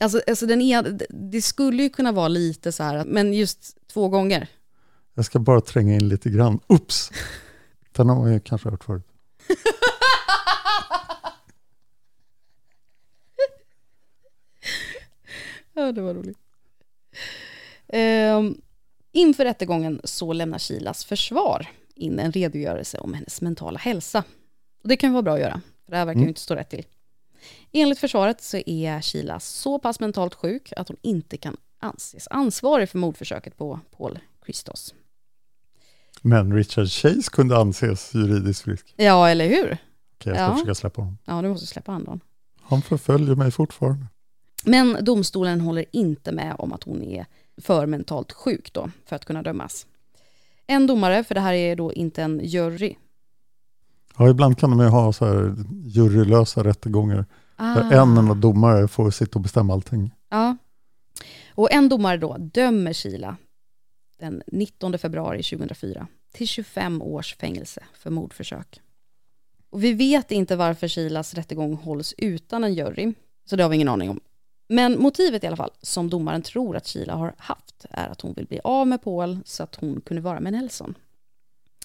alltså, 0.00 0.20
alltså 0.26 0.46
den 0.46 0.60
är, 0.60 0.98
det 1.30 1.42
skulle 1.42 1.82
ju 1.82 1.90
kunna 1.90 2.12
vara 2.12 2.28
lite 2.28 2.72
så 2.72 2.82
här, 2.82 3.04
men 3.04 3.32
just 3.32 3.78
två 3.86 4.08
gånger. 4.08 4.48
Jag 5.14 5.24
ska 5.24 5.38
bara 5.38 5.60
tränga 5.60 5.94
in 5.94 6.08
lite 6.08 6.30
grann. 6.30 6.60
Oops! 6.66 7.10
Den 7.92 8.08
har 8.08 8.16
man 8.16 8.32
ju 8.32 8.40
kanske 8.40 8.70
hört 8.70 8.84
förut. 8.84 9.06
Ja, 15.74 15.92
det 15.92 16.00
var 16.02 16.14
roligt. 16.14 16.38
Um, 17.92 18.60
inför 19.12 19.44
rättegången 19.44 20.00
så 20.04 20.32
lämnar 20.32 20.58
Kilas 20.58 21.04
försvar 21.04 21.66
in 21.94 22.18
en 22.18 22.32
redogörelse 22.32 22.98
om 22.98 23.14
hennes 23.14 23.40
mentala 23.40 23.78
hälsa. 23.78 24.24
Och 24.82 24.88
det 24.88 24.96
kan 24.96 25.12
vara 25.12 25.22
bra 25.22 25.34
att 25.34 25.40
göra, 25.40 25.60
för 25.84 25.90
det 25.92 25.96
här 25.96 26.04
verkar 26.06 26.18
ju 26.18 26.22
Mm. 26.22 26.28
inte 26.28 26.40
stå 26.40 26.54
rätt 26.54 26.70
till. 26.70 26.86
Enligt 27.72 27.98
försvaret 27.98 28.40
så 28.42 28.56
är 28.66 29.00
Sheila 29.02 29.40
så 29.40 29.78
pass 29.78 30.00
mentalt 30.00 30.34
sjuk 30.34 30.72
att 30.76 30.88
hon 30.88 30.96
inte 31.02 31.36
kan 31.36 31.56
anses 31.78 32.28
ansvarig 32.30 32.88
för 32.88 32.98
mordförsöket 32.98 33.56
på 33.56 33.80
Paul 33.96 34.18
Christos. 34.44 34.94
Men 36.22 36.52
Richard 36.56 36.88
Chase 36.88 37.30
kunde 37.32 37.56
anses 37.58 38.14
juridiskt 38.14 38.62
frisk. 38.62 38.94
Ja, 38.96 39.28
eller 39.28 39.48
hur? 39.48 39.64
Okej, 39.64 39.78
jag 40.32 40.34
ska 40.36 40.42
Ja. 40.44 40.52
försöka 40.52 40.74
släppa 40.74 41.00
honom. 41.00 41.18
Ja, 41.24 41.42
du 41.42 41.48
måste 41.48 41.66
släppa 41.66 41.92
andan. 41.92 42.20
Han 42.62 42.82
förföljer 42.82 43.34
mig 43.34 43.50
fortfarande. 43.50 44.06
Men 44.64 45.04
domstolen 45.04 45.60
håller 45.60 45.84
inte 45.92 46.32
med 46.32 46.56
om 46.58 46.72
att 46.72 46.82
hon 46.82 47.02
är 47.02 47.26
för 47.56 47.86
mentalt 47.86 48.32
sjuk 48.32 48.72
då, 48.72 48.90
för 49.06 49.16
att 49.16 49.24
kunna 49.24 49.42
dömas. 49.42 49.86
En 50.66 50.86
domare, 50.86 51.24
för 51.24 51.34
det 51.34 51.40
här 51.40 51.52
är 51.54 51.76
då 51.76 51.92
inte 51.92 52.22
en 52.22 52.40
jury. 52.44 52.94
Ja, 54.18 54.30
ibland 54.30 54.58
kan 54.58 54.70
de 54.70 54.80
ju 54.80 54.86
ha 54.86 55.12
så 55.12 55.26
här 55.26 55.54
jurylösa 55.84 56.64
rättegångar. 56.64 57.26
Ah. 57.56 57.74
Där 57.74 58.02
en 58.02 58.16
enda 58.16 58.34
domare 58.34 58.88
får 58.88 59.10
sitta 59.10 59.38
och 59.38 59.42
bestämma 59.42 59.72
allting. 59.72 60.14
Ja. 60.28 60.56
Och 61.54 61.72
en 61.72 61.88
domare 61.88 62.16
då 62.16 62.36
dömer 62.38 62.92
Sheila 62.92 63.36
den 64.18 64.42
19 64.46 64.98
februari 64.98 65.42
2004 65.42 66.06
till 66.32 66.48
25 66.48 67.02
års 67.02 67.36
fängelse 67.36 67.82
för 67.94 68.10
mordförsök. 68.10 68.80
Och 69.70 69.84
vi 69.84 69.92
vet 69.92 70.30
inte 70.30 70.56
varför 70.56 70.88
Sheilas 70.88 71.34
rättegång 71.34 71.74
hålls 71.74 72.14
utan 72.18 72.64
en 72.64 72.74
jury, 72.74 73.14
så 73.44 73.56
det 73.56 73.62
har 73.62 73.70
vi 73.70 73.76
ingen 73.76 73.88
aning 73.88 74.10
om. 74.10 74.20
Men 74.74 75.02
motivet 75.02 75.44
i 75.44 75.46
alla 75.46 75.56
fall, 75.56 75.70
som 75.82 76.10
domaren 76.10 76.42
tror 76.42 76.76
att 76.76 76.86
Sheila 76.86 77.14
har 77.14 77.34
haft, 77.38 77.86
är 77.90 78.08
att 78.08 78.20
hon 78.20 78.32
vill 78.32 78.46
bli 78.46 78.60
av 78.64 78.86
med 78.86 79.02
Paul 79.02 79.38
så 79.44 79.62
att 79.62 79.74
hon 79.74 80.00
kunde 80.00 80.22
vara 80.22 80.40
med 80.40 80.52
Nelson. 80.52 80.94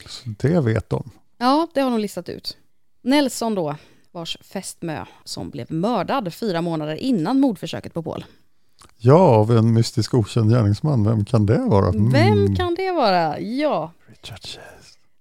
Så 0.07 0.29
det 0.39 0.61
vet 0.61 0.89
de. 0.89 1.11
Ja, 1.37 1.67
det 1.73 1.81
har 1.81 1.91
de 1.91 1.99
listat 1.99 2.29
ut. 2.29 2.57
Nelson 3.01 3.55
då, 3.55 3.75
vars 4.11 4.37
fästmö 4.41 5.05
som 5.23 5.49
blev 5.49 5.71
mördad 5.71 6.33
fyra 6.33 6.61
månader 6.61 6.95
innan 6.95 7.39
mordförsöket 7.39 7.93
på 7.93 8.03
Paul. 8.03 8.25
Ja, 8.97 9.19
av 9.19 9.51
en 9.51 9.73
mystisk 9.73 10.13
okänd 10.13 10.51
gärningsman. 10.51 11.03
Vem 11.03 11.25
kan 11.25 11.45
det 11.45 11.65
vara? 11.65 11.87
Mm. 11.87 12.11
Vem 12.11 12.55
kan 12.55 12.75
det 12.75 12.91
vara? 12.91 13.39
Ja, 13.39 13.91
Richard 14.07 14.39
Chase. 14.39 14.59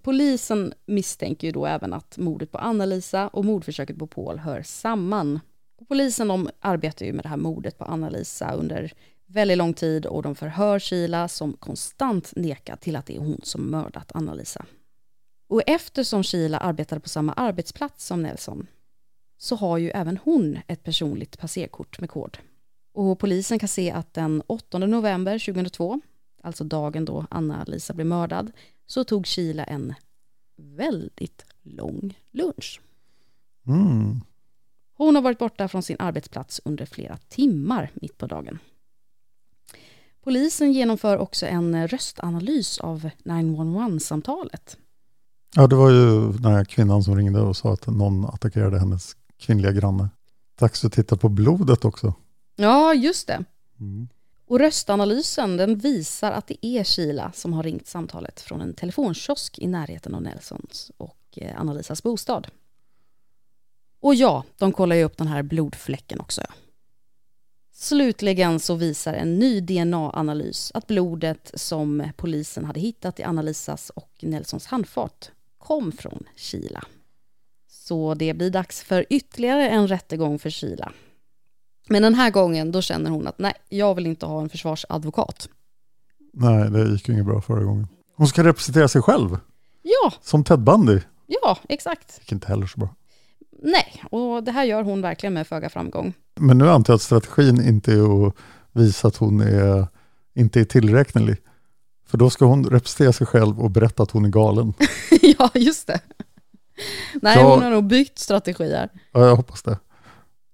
polisen 0.03 0.73
misstänker 0.87 1.47
ju 1.47 1.53
då 1.53 1.67
även 1.67 1.93
att 1.93 2.19
mordet 2.19 2.53
på 2.53 2.59
Anna-Lisa 2.59 3.29
och 3.29 3.45
mordförsöket 3.45 3.99
på 3.99 4.07
Paul 4.07 4.39
hör 4.39 4.63
samman. 4.63 5.41
Och 5.79 5.89
polisen 5.89 6.29
de 6.29 6.51
arbetar 6.61 7.07
ju 7.07 7.13
med 7.13 7.25
det 7.25 7.29
här 7.29 7.37
mordet 7.37 7.79
på 7.79 7.85
Anna-Lisa 7.85 8.53
under 8.53 8.93
väldigt 9.27 9.59
lång 9.59 9.75
tid 9.75 10.07
och 10.07 10.23
de 10.23 10.35
förhör 10.35 10.79
Kila 10.79 11.29
som 11.29 11.53
konstant 11.53 12.33
nekar 12.37 12.77
till 12.77 12.97
att 12.97 13.07
det 13.07 13.17
är 13.17 13.21
hon 13.21 13.41
som 13.43 13.71
mördat 13.71 14.13
Anna-Lisa. 14.15 14.67
Och 15.49 15.63
eftersom 15.67 16.23
Kila 16.23 16.59
arbetade 16.59 17.01
på 17.01 17.09
samma 17.09 17.33
arbetsplats 17.33 18.07
som 18.07 18.23
Nelson 18.23 18.67
så 19.39 19.57
har 19.57 19.79
ju 19.79 19.91
även 19.91 20.19
hon 20.25 20.59
ett 20.67 20.83
personligt 20.83 21.39
passerkort 21.39 22.01
med 22.01 22.11
kod. 22.11 22.39
Och 22.93 23.19
polisen 23.19 23.59
kan 23.59 23.69
se 23.69 23.91
att 23.91 24.15
den 24.15 24.43
8 24.47 24.79
november 24.79 25.39
2002, 25.39 26.01
alltså 26.43 26.65
dagen 26.65 27.05
då 27.05 27.27
Anna-Lisa 27.31 27.95
blev 27.95 28.07
mördad, 28.07 28.53
så 28.87 29.05
tog 29.05 29.27
Kila 29.27 29.65
en 29.65 29.95
väldigt 30.57 31.45
lång 31.63 32.19
lunch. 32.31 32.81
Mm. 33.67 34.21
Hon 34.99 35.15
har 35.15 35.23
varit 35.23 35.39
borta 35.39 35.69
från 35.69 35.83
sin 35.83 35.97
arbetsplats 35.99 36.61
under 36.65 36.87
flera 36.87 37.17
timmar 37.29 37.91
mitt 37.95 38.19
på 38.19 38.27
dagen. 38.27 38.59
Polisen 40.25 40.73
genomför 40.73 41.19
också 41.19 41.47
en 41.47 41.89
röstanalys 41.89 42.79
av 42.79 43.11
911-samtalet. 43.25 44.77
Ja, 45.55 45.67
det 45.67 45.77
var 45.77 45.91
ju 45.91 46.33
den 46.33 46.53
här 46.53 46.65
kvinnan 46.65 47.03
som 47.03 47.17
ringde 47.17 47.41
och 47.41 47.57
sa 47.57 47.73
att 47.73 47.87
någon 47.87 48.25
attackerade 48.25 48.79
hennes 48.79 49.17
kvinnliga 49.39 49.73
granne. 49.73 50.09
Dags 50.59 50.85
att 50.85 50.93
titta 50.93 51.17
på 51.17 51.29
blodet 51.29 51.85
också. 51.85 52.15
Ja, 52.57 52.95
just 52.95 53.27
det. 53.27 53.45
Mm. 53.81 54.09
Och 54.47 54.59
röstanalysen 54.59 55.57
den 55.57 55.79
visar 55.79 56.33
att 56.33 56.47
det 56.47 56.67
är 56.67 56.85
Sheila 56.85 57.33
som 57.35 57.53
har 57.53 57.63
ringt 57.63 57.87
samtalet 57.87 58.41
från 58.41 58.61
en 58.61 58.75
telefonkiosk 58.75 59.59
i 59.59 59.67
närheten 59.67 60.15
av 60.15 60.23
Nelsons 60.23 60.91
och 60.97 61.19
eh, 61.37 61.61
Anna-Lisas 61.61 62.03
bostad. 62.03 62.47
Och 64.01 64.15
ja, 64.15 64.45
de 64.59 64.73
kollar 64.73 64.97
ju 64.97 65.05
upp 65.05 65.17
den 65.17 65.27
här 65.27 65.43
blodfläcken 65.43 66.21
också. 66.21 66.43
Slutligen 67.73 68.61
så 68.61 68.75
visar 68.75 69.15
en 69.15 69.39
ny 69.39 69.61
DNA-analys 69.61 70.71
att 70.75 70.87
blodet 70.87 71.51
som 71.55 72.09
polisen 72.17 72.65
hade 72.65 72.81
hittat 72.81 73.21
i 73.21 73.23
Anna-Lisas 73.23 73.91
och 73.91 74.11
Nelsons 74.23 74.67
handfat 74.67 75.31
kom 75.59 75.93
från 75.93 76.25
Sheila. 76.37 76.85
Så 77.71 78.15
det 78.15 78.35
blir 78.35 78.51
dags 78.51 78.83
för 78.83 79.07
ytterligare 79.11 79.69
en 79.69 79.89
rättegång 79.89 80.39
för 80.39 80.51
Sheila. 80.51 80.93
Men 81.89 82.03
den 82.03 82.15
här 82.15 82.31
gången 82.31 82.73
då 82.73 82.83
känner 82.83 83.11
hon 83.11 83.27
att 83.27 83.39
nej, 83.39 83.53
jag 83.69 83.95
vill 83.95 84.07
inte 84.07 84.27
ha 84.27 84.41
en 84.43 84.49
försvarsadvokat. 84.49 85.49
Nej, 86.33 86.71
det 86.71 86.89
gick 86.91 87.09
ju 87.09 87.15
inget 87.15 87.27
bra 87.27 87.41
förra 87.41 87.65
gången. 87.65 87.89
Hon 88.17 88.29
ska 88.29 88.45
representera 88.45 88.89
sig 88.89 89.03
själv, 89.03 89.39
Ja, 89.83 90.13
som 90.23 90.45
Ted 90.45 90.61
Bundy. 90.61 91.01
ja, 91.27 91.59
exakt. 91.69 92.09
Det 92.17 92.23
gick 92.23 92.33
inte 92.33 92.47
heller 92.49 92.67
så 92.67 92.81
bra. 92.81 92.95
Nej, 93.63 94.05
och 94.11 94.45
det 94.45 94.53
här 94.53 94.65
gör 94.65 94.83
hon 94.83 95.03
verkligen 95.03 95.35
med 95.35 95.47
föga 95.47 95.69
framgång. 95.71 96.15
Men 96.41 96.59
nu 96.59 96.69
antar 96.71 96.93
jag 96.93 96.97
att 96.97 97.03
strategin 97.03 97.61
inte 97.69 97.93
är 97.93 98.27
att 98.27 98.35
visa 98.73 99.09
att 99.09 99.17
hon 99.17 99.41
är, 99.41 99.87
inte 100.35 100.61
är 100.61 100.65
tillräknelig. 100.65 101.37
För 102.07 102.19
då 102.19 102.31
ska 102.31 102.45
hon 102.45 102.65
representera 102.65 103.13
sig 103.13 103.27
själv 103.27 103.61
och 103.61 103.71
berätta 103.71 104.03
att 104.03 104.11
hon 104.11 104.25
är 104.25 104.29
galen. 104.29 104.75
ja, 105.39 105.51
just 105.55 105.87
det. 105.87 106.01
Nej, 107.23 107.39
Ja. 107.39 107.55
hon 107.55 107.63
har 107.63 107.71
nog 107.71 107.85
byggt 107.85 108.19
strategier. 108.19 108.89
Ja, 109.13 109.27
jag 109.27 109.37
hoppas 109.37 109.63
det. 109.63 109.79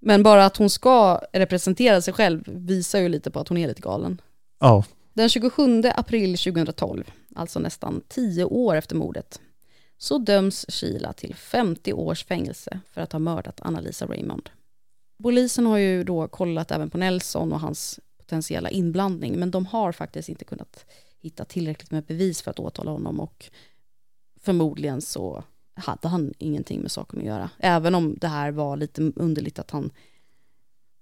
Men 0.01 0.23
bara 0.23 0.45
att 0.45 0.57
hon 0.57 0.69
ska 0.69 1.21
representera 1.33 2.01
sig 2.01 2.13
själv 2.13 2.43
visar 2.47 2.99
ju 2.99 3.09
lite 3.09 3.31
på 3.31 3.39
att 3.39 3.47
hon 3.47 3.57
är 3.57 3.67
lite 3.67 3.81
galen. 3.81 4.21
Ja, 4.59 4.83
Den 5.13 5.29
27 5.29 5.83
april 5.95 6.37
2012, 6.37 7.03
alltså 7.35 7.59
nästan 7.59 8.01
tio 8.07 8.43
år 8.45 8.75
efter 8.75 8.95
mordet, 8.95 9.39
så 9.97 10.17
döms 10.17 10.65
Sheila 10.69 11.13
till 11.13 11.35
50 11.35 11.93
års 11.93 12.25
fängelse 12.25 12.79
för 12.91 13.01
att 13.01 13.11
ha 13.11 13.19
mördat 13.19 13.61
Anna-Lisa 13.61 14.05
Raymond. 14.05 14.49
Polisen 15.23 15.65
har 15.65 15.77
ju 15.77 16.03
då 16.03 16.27
kollat 16.27 16.71
även 16.71 16.89
på 16.89 16.97
Nelson 16.97 17.53
och 17.53 17.59
hans 17.59 17.99
potentiella 18.17 18.69
inblandning, 18.69 19.39
men 19.39 19.51
de 19.51 19.65
har 19.65 19.91
faktiskt 19.91 20.29
inte 20.29 20.45
kunnat 20.45 20.85
hitta 21.21 21.45
tillräckligt 21.45 21.91
med 21.91 22.03
bevis 22.03 22.41
för 22.41 22.51
att 22.51 22.59
åtala 22.59 22.91
honom 22.91 23.19
och 23.19 23.49
förmodligen 24.41 25.01
så 25.01 25.43
hade 25.73 26.07
han 26.07 26.33
ingenting 26.37 26.81
med 26.81 26.91
saken 26.91 27.19
att 27.19 27.25
göra. 27.25 27.49
Även 27.57 27.95
om 27.95 28.15
det 28.17 28.27
här 28.27 28.51
var 28.51 28.77
lite 28.77 29.01
underligt 29.15 29.59
att 29.59 29.71
han, 29.71 29.91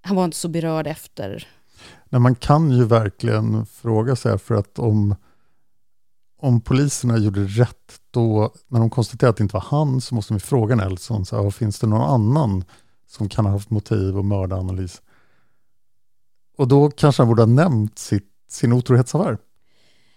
han 0.01 0.15
var 0.15 0.25
inte 0.25 0.37
så 0.37 0.47
berörd 0.47 0.87
efter. 0.87 1.47
Nej, 2.09 2.21
man 2.21 2.35
kan 2.35 2.71
ju 2.71 2.85
verkligen 2.85 3.65
fråga 3.65 4.15
sig 4.15 4.37
för 4.37 4.55
att 4.55 4.79
om, 4.79 5.15
om 6.43 6.61
poliserna 6.61 7.17
gjorde 7.17 7.43
rätt 7.43 7.99
då, 8.11 8.53
när 8.67 8.79
de 8.79 8.89
konstaterade 8.89 9.29
att 9.29 9.37
det 9.37 9.43
inte 9.43 9.53
var 9.53 9.65
han, 9.67 10.01
så 10.01 10.15
måste 10.15 10.33
de 10.33 10.39
fråga 10.39 10.75
Nelson, 10.75 11.25
så 11.25 11.43
här, 11.43 11.49
finns 11.51 11.79
det 11.79 11.87
någon 11.87 12.09
annan 12.09 12.63
som 13.07 13.29
kan 13.29 13.45
ha 13.45 13.51
haft 13.51 13.69
motiv 13.69 14.17
att 14.17 14.25
mörda 14.25 14.55
Annalise? 14.55 15.01
Och 16.57 16.67
då 16.67 16.91
kanske 16.91 17.21
han 17.21 17.27
borde 17.27 17.41
ha 17.41 17.47
nämnt 17.47 17.99
sitt, 17.99 18.29
sin 18.49 18.73
otrohetsaffär. 18.73 19.37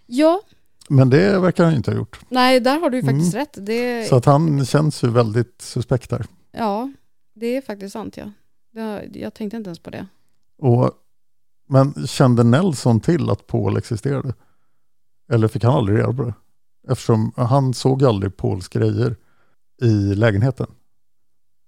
Ja, 0.06 0.40
Men 0.88 1.10
det 1.10 1.38
verkar 1.38 1.64
han 1.64 1.74
inte 1.74 1.90
ha 1.90 1.98
gjort. 1.98 2.20
nej, 2.28 2.60
där 2.60 2.80
har 2.80 2.90
du 2.90 2.96
ju 2.96 3.02
faktiskt 3.04 3.34
Mm. 3.34 3.40
rätt. 3.46 3.66
Det, 3.66 4.08
Så 4.08 4.16
att 4.16 4.24
han 4.24 4.66
känns 4.66 5.02
ju 5.04 5.10
väldigt 5.10 5.62
suspekt 5.62 6.10
där. 6.10 6.26
Ja, 6.52 6.92
det 7.34 7.56
är 7.56 7.60
faktiskt 7.60 7.92
sant 7.92 8.16
ja. 8.16 8.30
Det, 8.72 9.08
jag 9.12 9.34
tänkte 9.34 9.56
inte 9.56 9.68
ens 9.68 9.78
på 9.78 9.90
det. 9.90 10.06
Och, 10.58 10.90
men 11.68 12.06
kände 12.06 12.44
Nelson 12.44 13.00
till 13.00 13.30
att 13.30 13.46
Paul 13.46 13.76
existerade? 13.76 14.34
Eller 15.28 15.48
fick 15.48 15.64
han 15.64 15.74
aldrig 15.74 15.98
reda 15.98 16.12
på 16.12 16.22
det? 16.22 16.34
Eftersom 16.88 17.32
han 17.36 17.74
såg 17.74 18.04
aldrig 18.04 18.36
Pauls 18.36 18.68
grejer 18.68 19.16
i 19.82 20.14
lägenheten. 20.14 20.66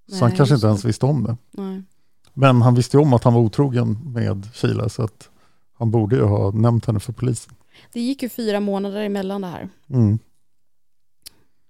Så 0.09 0.19
han 0.19 0.29
Nej, 0.29 0.37
kanske 0.37 0.55
inte 0.55 0.67
ens 0.67 0.85
visste 0.85 1.07
om 1.07 1.25
det. 1.25 1.37
Nej. 1.63 1.83
Men 2.35 2.63
han 2.63 2.75
visste 2.75 2.97
ju 2.97 3.03
om 3.03 3.13
att 3.13 3.25
han 3.25 3.35
var 3.35 3.41
otrogen 3.41 4.13
med 4.13 4.49
Sheila 4.55 4.89
så 4.89 5.03
att 5.03 5.31
han 5.73 5.91
borde 5.91 6.17
ju 6.17 6.23
ha 6.23 6.51
nämnt 6.51 6.87
henne 6.87 7.01
för 7.01 7.13
polisen. 7.13 7.55
Det 7.93 8.01
gick 8.01 8.23
ju 8.23 8.29
fyra 8.29 8.61
månader 8.61 9.03
emellan 9.03 9.41
det 9.41 9.47
här. 9.49 9.69
Mm. 9.89 10.19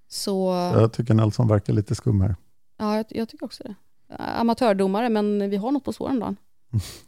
Så 0.08 0.52
Jag 0.74 0.92
tycker 0.92 1.14
Nelson 1.14 1.48
verkar 1.48 1.72
lite 1.72 1.94
skum 1.94 2.20
här. 2.20 2.36
ja, 2.78 2.96
jag, 2.96 3.06
jag 3.08 3.28
tycker 3.28 3.46
också 3.46 3.62
det. 3.62 3.74
Amatördomare, 4.18 5.08
men 5.08 5.50
vi 5.50 5.56
har 5.56 5.70
något 5.72 5.84
på 5.84 5.92
spåren 5.92 6.20
då. 6.20 6.34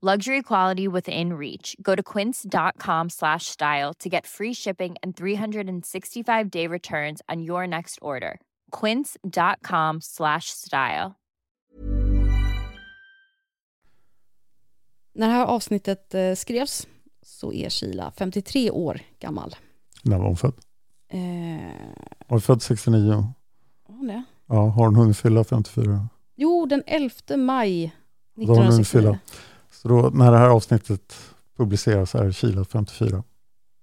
Luxury 0.00 0.42
quality 0.42 0.86
within 0.86 1.32
reach. 1.32 1.74
Go 1.82 1.96
to 1.96 2.02
quince.com 2.02 3.10
slash 3.10 3.46
style 3.46 3.94
to 3.98 4.08
get 4.08 4.26
free 4.26 4.54
shipping 4.54 4.94
and 5.02 5.16
365 5.16 6.50
day 6.50 6.68
returns 6.68 7.20
on 7.28 7.42
your 7.42 7.66
next 7.66 7.98
order. 8.00 8.38
quince.com 8.70 10.00
slash 10.00 10.44
style. 10.50 11.14
När 15.14 15.28
det 15.28 15.32
här 15.32 15.44
avsnittet 15.44 16.14
eh, 16.14 16.34
skrevs 16.34 16.86
så 17.22 17.52
är 17.52 17.70
Sheila 17.70 18.12
53 18.18 18.70
år 18.70 19.00
gammal. 19.18 19.56
När 20.02 20.18
var 20.18 20.26
hon 20.26 20.36
född? 20.36 20.54
Eh... 21.08 21.18
Hon 22.28 22.36
är 22.36 22.38
född 22.38 22.62
69. 22.62 23.10
Var 23.88 23.96
hon 23.96 24.06
det? 24.06 24.22
Ja, 24.46 24.54
har 24.54 24.84
hon 24.84 24.96
hunnit 24.96 25.16
fylla 25.16 25.44
54? 25.44 26.08
Jo, 26.36 26.66
den 26.66 26.82
11 26.86 27.36
maj 27.36 27.84
1964. 28.36 29.18
Så 29.82 29.88
då, 29.88 30.10
när 30.14 30.32
det 30.32 30.38
här 30.38 30.48
avsnittet 30.48 31.14
publiceras 31.56 32.14
är 32.14 32.32
Sheila 32.32 32.64
54. 32.64 33.22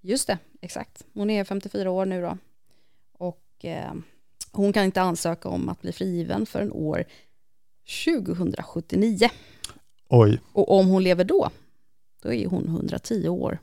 Just 0.02 0.28
det, 0.28 0.38
exakt. 0.62 1.06
Hon 1.14 1.30
är 1.30 1.44
54 1.44 1.92
år 1.92 2.06
nu 2.06 2.22
då. 2.22 2.38
Och 3.18 3.66
eh, 3.66 3.94
hon 4.52 4.74
kan 4.74 4.84
inte 4.86 5.02
ansöka 5.02 5.50
om 5.50 5.70
att 5.70 5.82
bli 5.82 5.92
frigiven 5.92 6.46
förrän 6.46 6.72
år 6.72 7.04
2079. 8.06 9.30
Oj, 10.10 10.42
Och 10.54 10.80
om 10.80 10.88
hon 10.88 11.04
lever 11.04 11.24
då, 11.24 11.50
då 12.24 12.34
är 12.34 12.48
hon 12.48 12.66
110 12.66 13.30
år. 13.30 13.60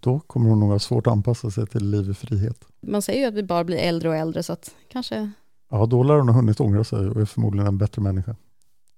då 0.00 0.20
kommer 0.20 0.48
hon 0.48 0.60
nog 0.60 0.70
ha 0.70 0.78
svårt 0.78 1.06
att 1.06 1.12
anpassa 1.12 1.50
sig 1.50 1.66
till 1.66 1.90
liv 1.90 2.10
i 2.10 2.14
frihet. 2.14 2.64
Man 2.80 3.02
säger 3.02 3.20
ju 3.20 3.26
att 3.26 3.34
vi 3.34 3.42
bara 3.42 3.64
blir 3.64 3.78
äldre 3.78 4.08
och 4.08 4.16
äldre, 4.16 4.42
så 4.42 4.52
att 4.52 4.74
kanske, 4.88 5.30
Ja, 5.70 5.86
då 5.86 6.02
lär 6.02 6.14
hon 6.14 6.28
ha 6.28 6.36
hunnit 6.36 6.60
ångra 6.60 6.84
sig 6.84 7.08
och 7.08 7.20
är 7.20 7.24
förmodligen 7.24 7.66
en 7.66 7.78
bättre 7.78 8.02
människa. 8.02 8.36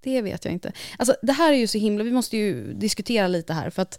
Det 0.05 0.23
vet 0.23 0.45
jag 0.45 0.53
inte. 0.53 0.73
Alltså 0.99 1.17
det 1.23 1.33
här 1.33 1.53
är 1.53 1.57
ju 1.57 1.67
så 1.67 1.79
himla, 1.79 2.05
vi 2.05 2.13
måste 2.13 2.37
ju 2.37 2.75
diskutera 2.75 3.29
lite 3.29 3.53
här, 3.53 3.71
för 3.71 3.83
att 3.83 3.99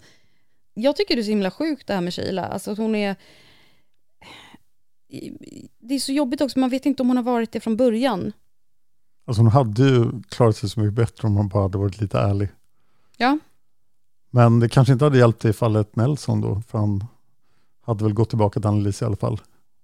jag 0.73 0.95
tycker 0.95 1.15
det 1.15 1.21
är 1.21 1.23
så 1.23 1.29
himla 1.29 1.51
sjukt 1.51 1.87
det 1.87 1.93
här 1.93 2.01
med 2.01 2.13
Sheila. 2.13 2.45
Alltså 2.45 2.71
att 2.71 2.77
hon 2.77 2.95
är... 2.95 3.15
Det 5.79 5.95
är 5.95 5.99
så 5.99 6.11
jobbigt 6.11 6.41
också, 6.41 6.59
man 6.59 6.69
vet 6.69 6.85
inte 6.85 7.03
om 7.03 7.07
hon 7.07 7.17
har 7.17 7.23
varit 7.23 7.51
det 7.51 7.59
från 7.59 7.77
början. 7.77 8.31
Alltså 9.27 9.41
hon 9.41 9.51
hade 9.51 9.83
ju 9.83 10.21
klarat 10.29 10.57
sig 10.57 10.69
så 10.69 10.79
mycket 10.79 10.93
bättre 10.93 11.27
om 11.27 11.35
hon 11.35 11.47
bara 11.47 11.63
hade 11.63 11.77
varit 11.77 12.01
lite 12.01 12.19
ärlig. 12.19 12.49
Ja, 13.17 13.37
Men 14.29 14.59
det 14.59 14.69
kanske 14.69 14.93
inte 14.93 15.05
hade 15.05 15.17
hjälpt 15.17 15.45
i 15.45 15.53
fallet 15.53 15.95
Nelson 15.95 16.41
då, 16.41 16.61
för 16.67 16.77
han 16.77 17.03
hade 17.81 18.03
väl 18.03 18.13
gått 18.13 18.29
tillbaka 18.29 18.59
till 18.59 18.67
Annelise 18.67 19.05
i 19.05 19.07
alla 19.07 19.15
fall. 19.15 19.41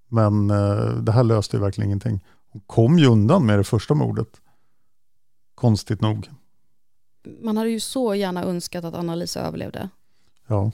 Men 0.07 0.49
eh, 0.49 0.95
det 0.95 1.11
här 1.11 1.24
löste 1.24 1.57
ju 1.57 1.61
verkligen 1.61 1.88
ingenting. 1.88 2.19
Hon 2.49 2.61
kom 2.65 2.99
ju 2.99 3.05
undan 3.05 3.45
med 3.45 3.59
det 3.59 3.63
första 3.63 3.93
mordet. 3.93 4.41
Konstigt 5.62 6.01
nog. 6.01 6.30
man 7.41 7.57
hade 7.57 7.70
ju 7.70 7.80
så 7.80 8.16
gärna 8.16 8.43
önskat 8.43 8.86
att 8.86 8.93
Anna-Lisa 8.93 9.41
överlevde. 9.41 9.89
Ja, 10.47 10.72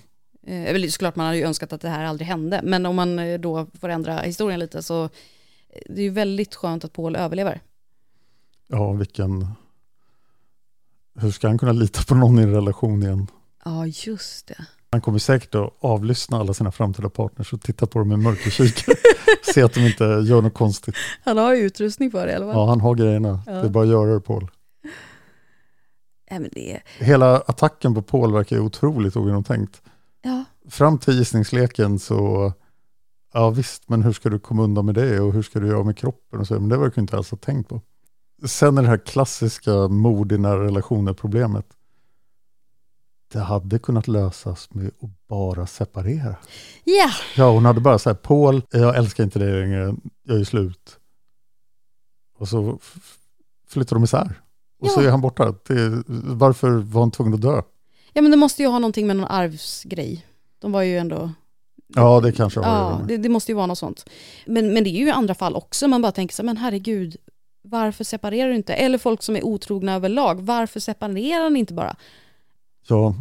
Eh, 0.48 0.88
såklart 0.90 1.16
man 1.16 1.26
hade 1.26 1.38
ju 1.38 1.44
önskat 1.44 1.74
att 1.74 1.82
det 1.82 1.90
här 1.90 2.06
aldrig 2.06 2.28
hände, 2.28 2.62
men 2.64 2.86
om 2.86 2.96
man 2.96 3.20
eh, 3.20 3.40
då 3.40 3.68
får 3.80 3.90
ändra 3.90 4.18
historien 4.18 4.60
lite 4.60 4.84
så 4.84 5.04
eh, 5.04 5.10
det 5.90 6.02
är 6.02 6.04
ju 6.04 6.10
väldigt 6.10 6.56
skönt 6.56 6.86
att 6.86 6.94
Paul 6.94 7.16
överlever. 7.16 7.62
ja 8.68 8.92
vilken... 8.92 9.48
Hur 11.20 11.32
ska 11.32 11.48
han 11.48 11.58
kunna 11.58 11.72
lita 11.72 12.04
på 12.04 12.16
någon 12.16 12.40
i 12.40 12.44
en 12.44 12.54
relation 12.54 13.04
igen? 13.04 13.28
Ja, 13.66 13.86
just 13.88 14.48
det. 14.48 14.66
Han 14.90 15.02
kommer 15.02 15.20
säkert 15.20 15.56
att 15.56 15.74
avlyssna 15.80 16.38
alla 16.38 16.54
sina 16.54 16.72
framtida 16.72 17.10
partners 17.10 17.54
och 17.54 17.62
titta 17.62 17.88
på 17.88 18.00
dem 18.00 18.08
med 18.10 18.20
mörkerkikare. 18.20 18.96
Se 19.54 19.64
att 19.64 19.74
de 19.74 19.80
inte 19.80 20.04
gör 20.04 20.42
något 20.42 20.54
konstigt. 20.54 20.96
Han 21.24 21.38
har 21.38 21.54
ju 21.56 21.62
utrustning 21.62 22.12
för 22.12 22.28
det 22.28 22.32
i 22.34 22.36
alla 22.36 22.46
fall. 22.46 22.56
Ja, 22.56 22.66
han 22.66 22.82
har 22.82 22.96
grejerna. 22.96 23.42
Ja. 23.46 23.52
Det 23.52 23.60
är 23.68 23.70
bara 23.70 23.84
att 23.84 23.90
göra 23.90 24.14
det, 24.14 24.22
Paul. 24.22 24.48
Men 26.30 26.50
det, 26.52 26.82
Hela 27.00 27.38
attacken 27.38 27.94
på 27.96 28.02
Paul 28.02 28.34
verkar 28.34 28.56
ju 28.56 28.62
otroligt 28.62 29.16
ogenomtänkt. 29.16 29.82
ja. 30.22 30.44
Fram 30.70 30.98
till 30.98 31.14
gissningsleken 31.18 32.00
så, 32.00 32.54
ja 33.34 33.50
visst, 33.50 33.90
men 33.90 34.04
hur 34.04 34.14
ska 34.14 34.30
du 34.30 34.40
komma 34.40 34.64
undan 34.64 34.86
med 34.86 34.96
det 34.96 35.20
och 35.20 35.34
hur 35.34 35.42
ska 35.42 35.60
du 35.60 35.68
göra 35.68 35.84
med 35.84 35.98
kroppen 35.98 36.40
och 36.40 36.48
så, 36.48 36.54
men 36.54 36.70
det 36.70 36.78
verkar 36.78 36.96
du 36.96 37.02
inte 37.02 37.18
alls 37.18 37.32
ha 37.32 37.38
tänkt 37.38 37.70
på. 37.70 37.82
Sen 38.46 38.78
är 38.78 38.82
det 38.82 38.88
här 38.88 38.98
klassiska 38.98 39.88
mord 39.88 40.32
i 40.32 40.38
nära 40.38 40.64
relationer 40.64 41.14
problemet. 41.14 41.66
Det 43.34 43.40
hade 43.40 43.80
kunnat 43.80 44.08
lösas 44.08 44.74
med 44.74 44.88
att 44.88 45.28
bara 45.28 45.68
separera. 45.68 46.36
Ja, 46.84 47.10
Ja, 47.36 47.52
hon 47.52 47.66
hade 47.66 47.82
bara 47.82 48.00
sagt 48.00 48.22
Paul, 48.22 48.62
jag 48.72 48.98
älskar 48.98 49.24
inte 49.24 49.40
dig 49.40 49.62
längre, 49.62 49.96
jag 50.24 50.40
är 50.40 50.44
slut. 50.44 51.00
Och 52.38 52.48
så 52.50 52.80
flyttar 53.68 53.96
de 53.96 54.04
isär. 54.04 54.42
Och 54.80 54.90
så 54.90 55.02
Ja. 55.02 55.06
är 55.08 55.12
han 55.12 55.22
borta. 55.22 55.54
Det, 55.68 56.04
varför 56.24 56.70
var 56.70 57.02
han 57.02 57.12
tvungen 57.12 57.34
att 57.34 57.42
dö? 57.42 57.62
ja, 58.14 58.22
men 58.22 58.32
det 58.32 58.38
måste 58.38 58.62
ju 58.62 58.68
ha 58.70 58.80
någonting 58.80 59.08
med 59.08 59.16
någon 59.16 59.26
arvsgrej. 59.32 60.26
De 60.60 60.72
var 60.72 60.82
ju 60.82 60.98
ändå... 60.98 61.32
Ja, 61.88 62.20
det 62.20 62.32
kanske 62.32 62.60
har 62.60 62.66
Ja, 62.68 63.02
det, 63.08 63.18
det 63.18 63.30
måste 63.30 63.52
ju 63.52 63.56
vara 63.56 63.66
något 63.66 63.78
sånt. 63.78 64.10
Men, 64.46 64.74
men 64.74 64.84
det 64.84 64.90
är 64.90 65.00
ju 65.00 65.08
i 65.08 65.12
andra 65.12 65.34
fall 65.36 65.56
också, 65.56 65.88
man 65.88 66.02
bara 66.02 66.12
tänker 66.12 66.36
så 66.36 66.44
men 66.44 66.58
herregud, 66.58 67.16
varför 67.62 68.04
separerar 68.04 68.50
du 68.50 68.56
inte? 68.56 68.74
Eller 68.74 68.98
folk 68.98 69.24
som 69.24 69.36
är 69.36 69.46
otrogna 69.46 69.94
överlag, 69.94 70.42
varför 70.42 70.80
separerar 70.80 71.50
ni 71.50 71.60
inte 71.60 71.74
bara? 71.74 71.96
Ja, 72.88 73.16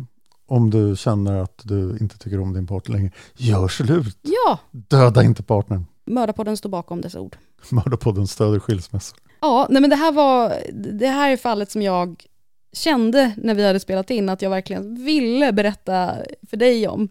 om 0.46 0.70
du 0.70 0.96
känner 0.96 1.36
att 1.42 1.60
du 1.64 1.98
inte 2.00 2.18
tycker 2.18 2.40
om 2.40 2.52
din 2.52 2.66
partner 2.66 2.96
längre, 2.96 3.10
gör 3.36 3.68
slut. 3.68 4.18
Ja, 4.22 4.58
Döda 4.70 5.22
inte 5.22 5.42
partnern. 5.42 5.86
Mördarpodden 6.06 6.56
står 6.56 6.70
bakom 6.70 7.00
dessa 7.00 7.20
ord. 7.20 7.36
Mördarpodden 7.70 8.26
stöder 8.26 8.58
skilsmässor. 8.58 9.18
Ja, 9.40 9.66
nej 9.70 9.80
men 9.80 9.90
det 9.90 9.96
här 9.96 10.12
var, 10.12 10.54
det 10.72 11.06
här 11.08 11.30
är 11.30 11.36
fallet 11.36 11.70
som 11.70 11.82
jag 11.82 12.24
kände 12.72 13.32
när 13.36 13.54
vi 13.54 13.66
hade 13.66 13.80
spelat 13.80 14.10
in 14.10 14.28
att 14.28 14.42
jag 14.42 14.50
verkligen 14.50 15.04
ville 15.04 15.52
berätta 15.52 16.14
för 16.50 16.56
dig 16.56 16.88
om. 16.88 17.08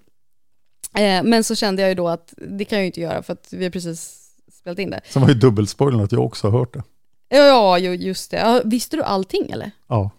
Eh, 0.98 1.24
men 1.24 1.44
så 1.44 1.56
kände 1.56 1.82
jag 1.82 1.90
ju 1.90 1.96
då 1.96 2.08
att 2.08 2.34
det 2.38 2.66
kan 2.66 2.78
jag 2.78 2.84
ju 2.84 2.88
inte 2.88 3.02
göra 3.02 3.24
för 3.24 3.34
att 3.34 3.48
vi 3.52 3.64
har 3.64 3.72
precis 3.72 4.30
spelat 4.60 4.80
in 4.80 4.90
det. 4.90 5.02
Sen 5.10 5.22
var 5.22 5.30
ju 5.30 5.36
dubbelspoilern 5.36 6.00
att 6.02 6.12
jag 6.12 6.26
också 6.26 6.48
har 6.50 6.60
hört 6.60 6.74
det. 6.74 6.84
Ja, 7.30 7.78
ju- 7.80 7.96
just 7.96 8.32
det. 8.32 8.38
Ja, 8.38 8.62
Visste 8.66 8.98
du 8.98 9.04
allting 9.04 9.52
eller? 9.52 9.72
Ja. 9.88 10.10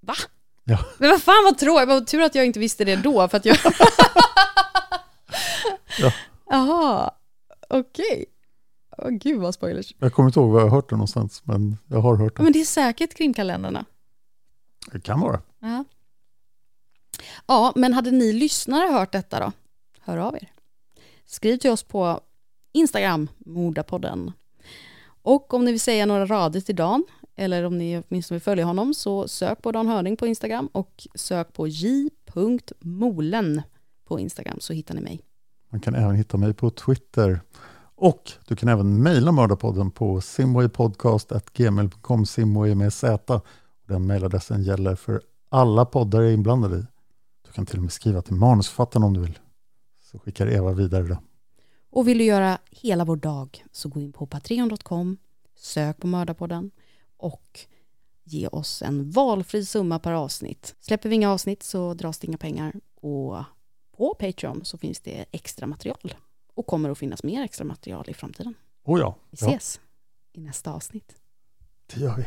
Va? 0.00 0.14
Ja. 0.64 0.78
Men 0.98 1.10
vad 1.10 1.22
fan 1.22 1.44
vad 1.44 1.58
tråkigt, 1.58 1.88
vad 1.88 2.06
tur 2.06 2.22
att 2.22 2.34
jag 2.34 2.46
inte 2.46 2.58
visste 2.58 2.84
det 2.84 2.96
då 2.96 3.28
för 3.28 3.36
att 3.36 3.44
jag... 3.44 3.56
Ja. 6.00 6.12
Jaha, 6.50 7.10
okej. 7.68 8.24
Åh 8.98 9.10
gud 9.10 9.40
vad 9.40 9.54
spoilers. 9.54 9.94
Jag 9.98 10.12
kommer 10.12 10.28
inte 10.28 10.40
ihåg 10.40 10.50
var 10.50 10.60
jag 10.60 10.66
har 10.66 10.76
hört 10.76 10.90
det 10.90 10.96
någonstans, 10.96 11.42
men 11.44 11.76
jag 11.86 12.00
har 12.00 12.16
hört 12.16 12.36
det. 12.36 12.42
Men 12.42 12.52
det 12.52 12.60
är 12.60 12.64
säkert 12.64 13.14
krimkalendrarna. 13.14 13.84
Det 14.92 15.00
kan 15.00 15.20
vara. 15.20 15.40
Ja. 15.58 15.84
ja, 17.46 17.72
men 17.76 17.92
hade 17.92 18.10
ni 18.10 18.32
lyssnare 18.32 18.92
hört 18.92 19.12
detta 19.12 19.40
då? 19.40 19.52
Hör 20.00 20.16
av 20.16 20.34
er. 20.34 20.52
Skriv 21.26 21.56
till 21.56 21.70
oss 21.70 21.82
på 21.82 22.20
Instagram, 22.72 23.28
Mordapodden. 23.38 24.32
Och 25.22 25.54
om 25.54 25.64
ni 25.64 25.70
vill 25.70 25.80
säga 25.80 26.06
några 26.06 26.26
rader 26.26 26.60
till 26.60 26.76
Dan, 26.76 27.04
eller 27.36 27.64
om 27.64 27.78
ni 27.78 28.02
åtminstone 28.08 28.36
vill 28.36 28.42
följa 28.42 28.64
honom, 28.64 28.94
så 28.94 29.28
sök 29.28 29.62
på 29.62 29.72
Dan 29.72 29.86
Hörning 29.86 30.16
på 30.16 30.26
Instagram 30.26 30.66
och 30.66 31.06
sök 31.14 31.52
på 31.52 31.68
j.molen 31.68 33.62
på 34.04 34.20
Instagram 34.20 34.60
så 34.60 34.72
hittar 34.72 34.94
ni 34.94 35.00
mig. 35.00 35.20
Man 35.70 35.80
kan 35.80 35.94
även 35.94 36.14
hitta 36.14 36.36
mig 36.36 36.54
på 36.54 36.70
Twitter. 36.70 37.40
Och 38.00 38.32
du 38.48 38.56
kan 38.56 38.68
även 38.68 39.02
mejla 39.02 39.32
Mördarpodden 39.32 39.90
på 39.90 40.20
simwaypodcast.gmail.com, 40.20 42.26
simway 42.26 42.74
med 42.74 42.92
z. 42.92 43.18
Den 43.88 44.06
mejladressen 44.06 44.62
gäller 44.62 44.96
för 44.96 45.22
alla 45.48 45.84
poddar 45.84 46.20
jag 46.20 46.30
är 46.30 46.34
inblandad 46.34 46.74
i. 46.74 46.84
Du 47.46 47.52
kan 47.52 47.66
till 47.66 47.76
och 47.76 47.82
med 47.82 47.92
skriva 47.92 48.22
till 48.22 48.34
manusförfattaren 48.34 49.04
om 49.04 49.14
du 49.14 49.20
vill. 49.20 49.38
Så 50.00 50.18
skickar 50.18 50.52
Eva 50.52 50.72
vidare 50.72 51.02
det. 51.02 51.18
Och 51.90 52.08
vill 52.08 52.18
du 52.18 52.24
göra 52.24 52.58
hela 52.70 53.04
vår 53.04 53.16
dag 53.16 53.64
så 53.72 53.88
gå 53.88 54.00
in 54.00 54.12
på 54.12 54.26
patreon.com, 54.26 55.16
sök 55.56 55.98
på 55.98 56.06
Mördarpodden 56.06 56.70
och 57.16 57.60
ge 58.24 58.48
oss 58.48 58.82
en 58.82 59.10
valfri 59.10 59.64
summa 59.64 59.98
per 59.98 60.12
avsnitt. 60.12 60.74
Släpper 60.80 61.08
vi 61.08 61.14
inga 61.14 61.30
avsnitt 61.30 61.62
så 61.62 61.94
dras 61.94 62.18
det 62.18 62.26
inga 62.26 62.38
pengar 62.38 62.74
och 63.00 63.36
på 63.96 64.14
Patreon 64.18 64.64
så 64.64 64.78
finns 64.78 65.00
det 65.00 65.24
extra 65.32 65.66
material 65.66 66.14
och 66.58 66.66
kommer 66.66 66.90
att 66.90 66.98
finnas 66.98 67.22
mer 67.22 67.42
extra 67.42 67.64
material 67.64 68.04
i 68.08 68.14
framtiden. 68.14 68.54
Oh 68.84 69.00
ja. 69.00 69.16
Vi 69.30 69.34
ses 69.34 69.80
ja. 70.32 70.40
i 70.40 70.44
nästa 70.44 70.72
avsnitt. 70.72 71.14
Det 71.94 72.00
gör 72.00 72.16
vi. 72.16 72.24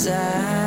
side 0.00 0.59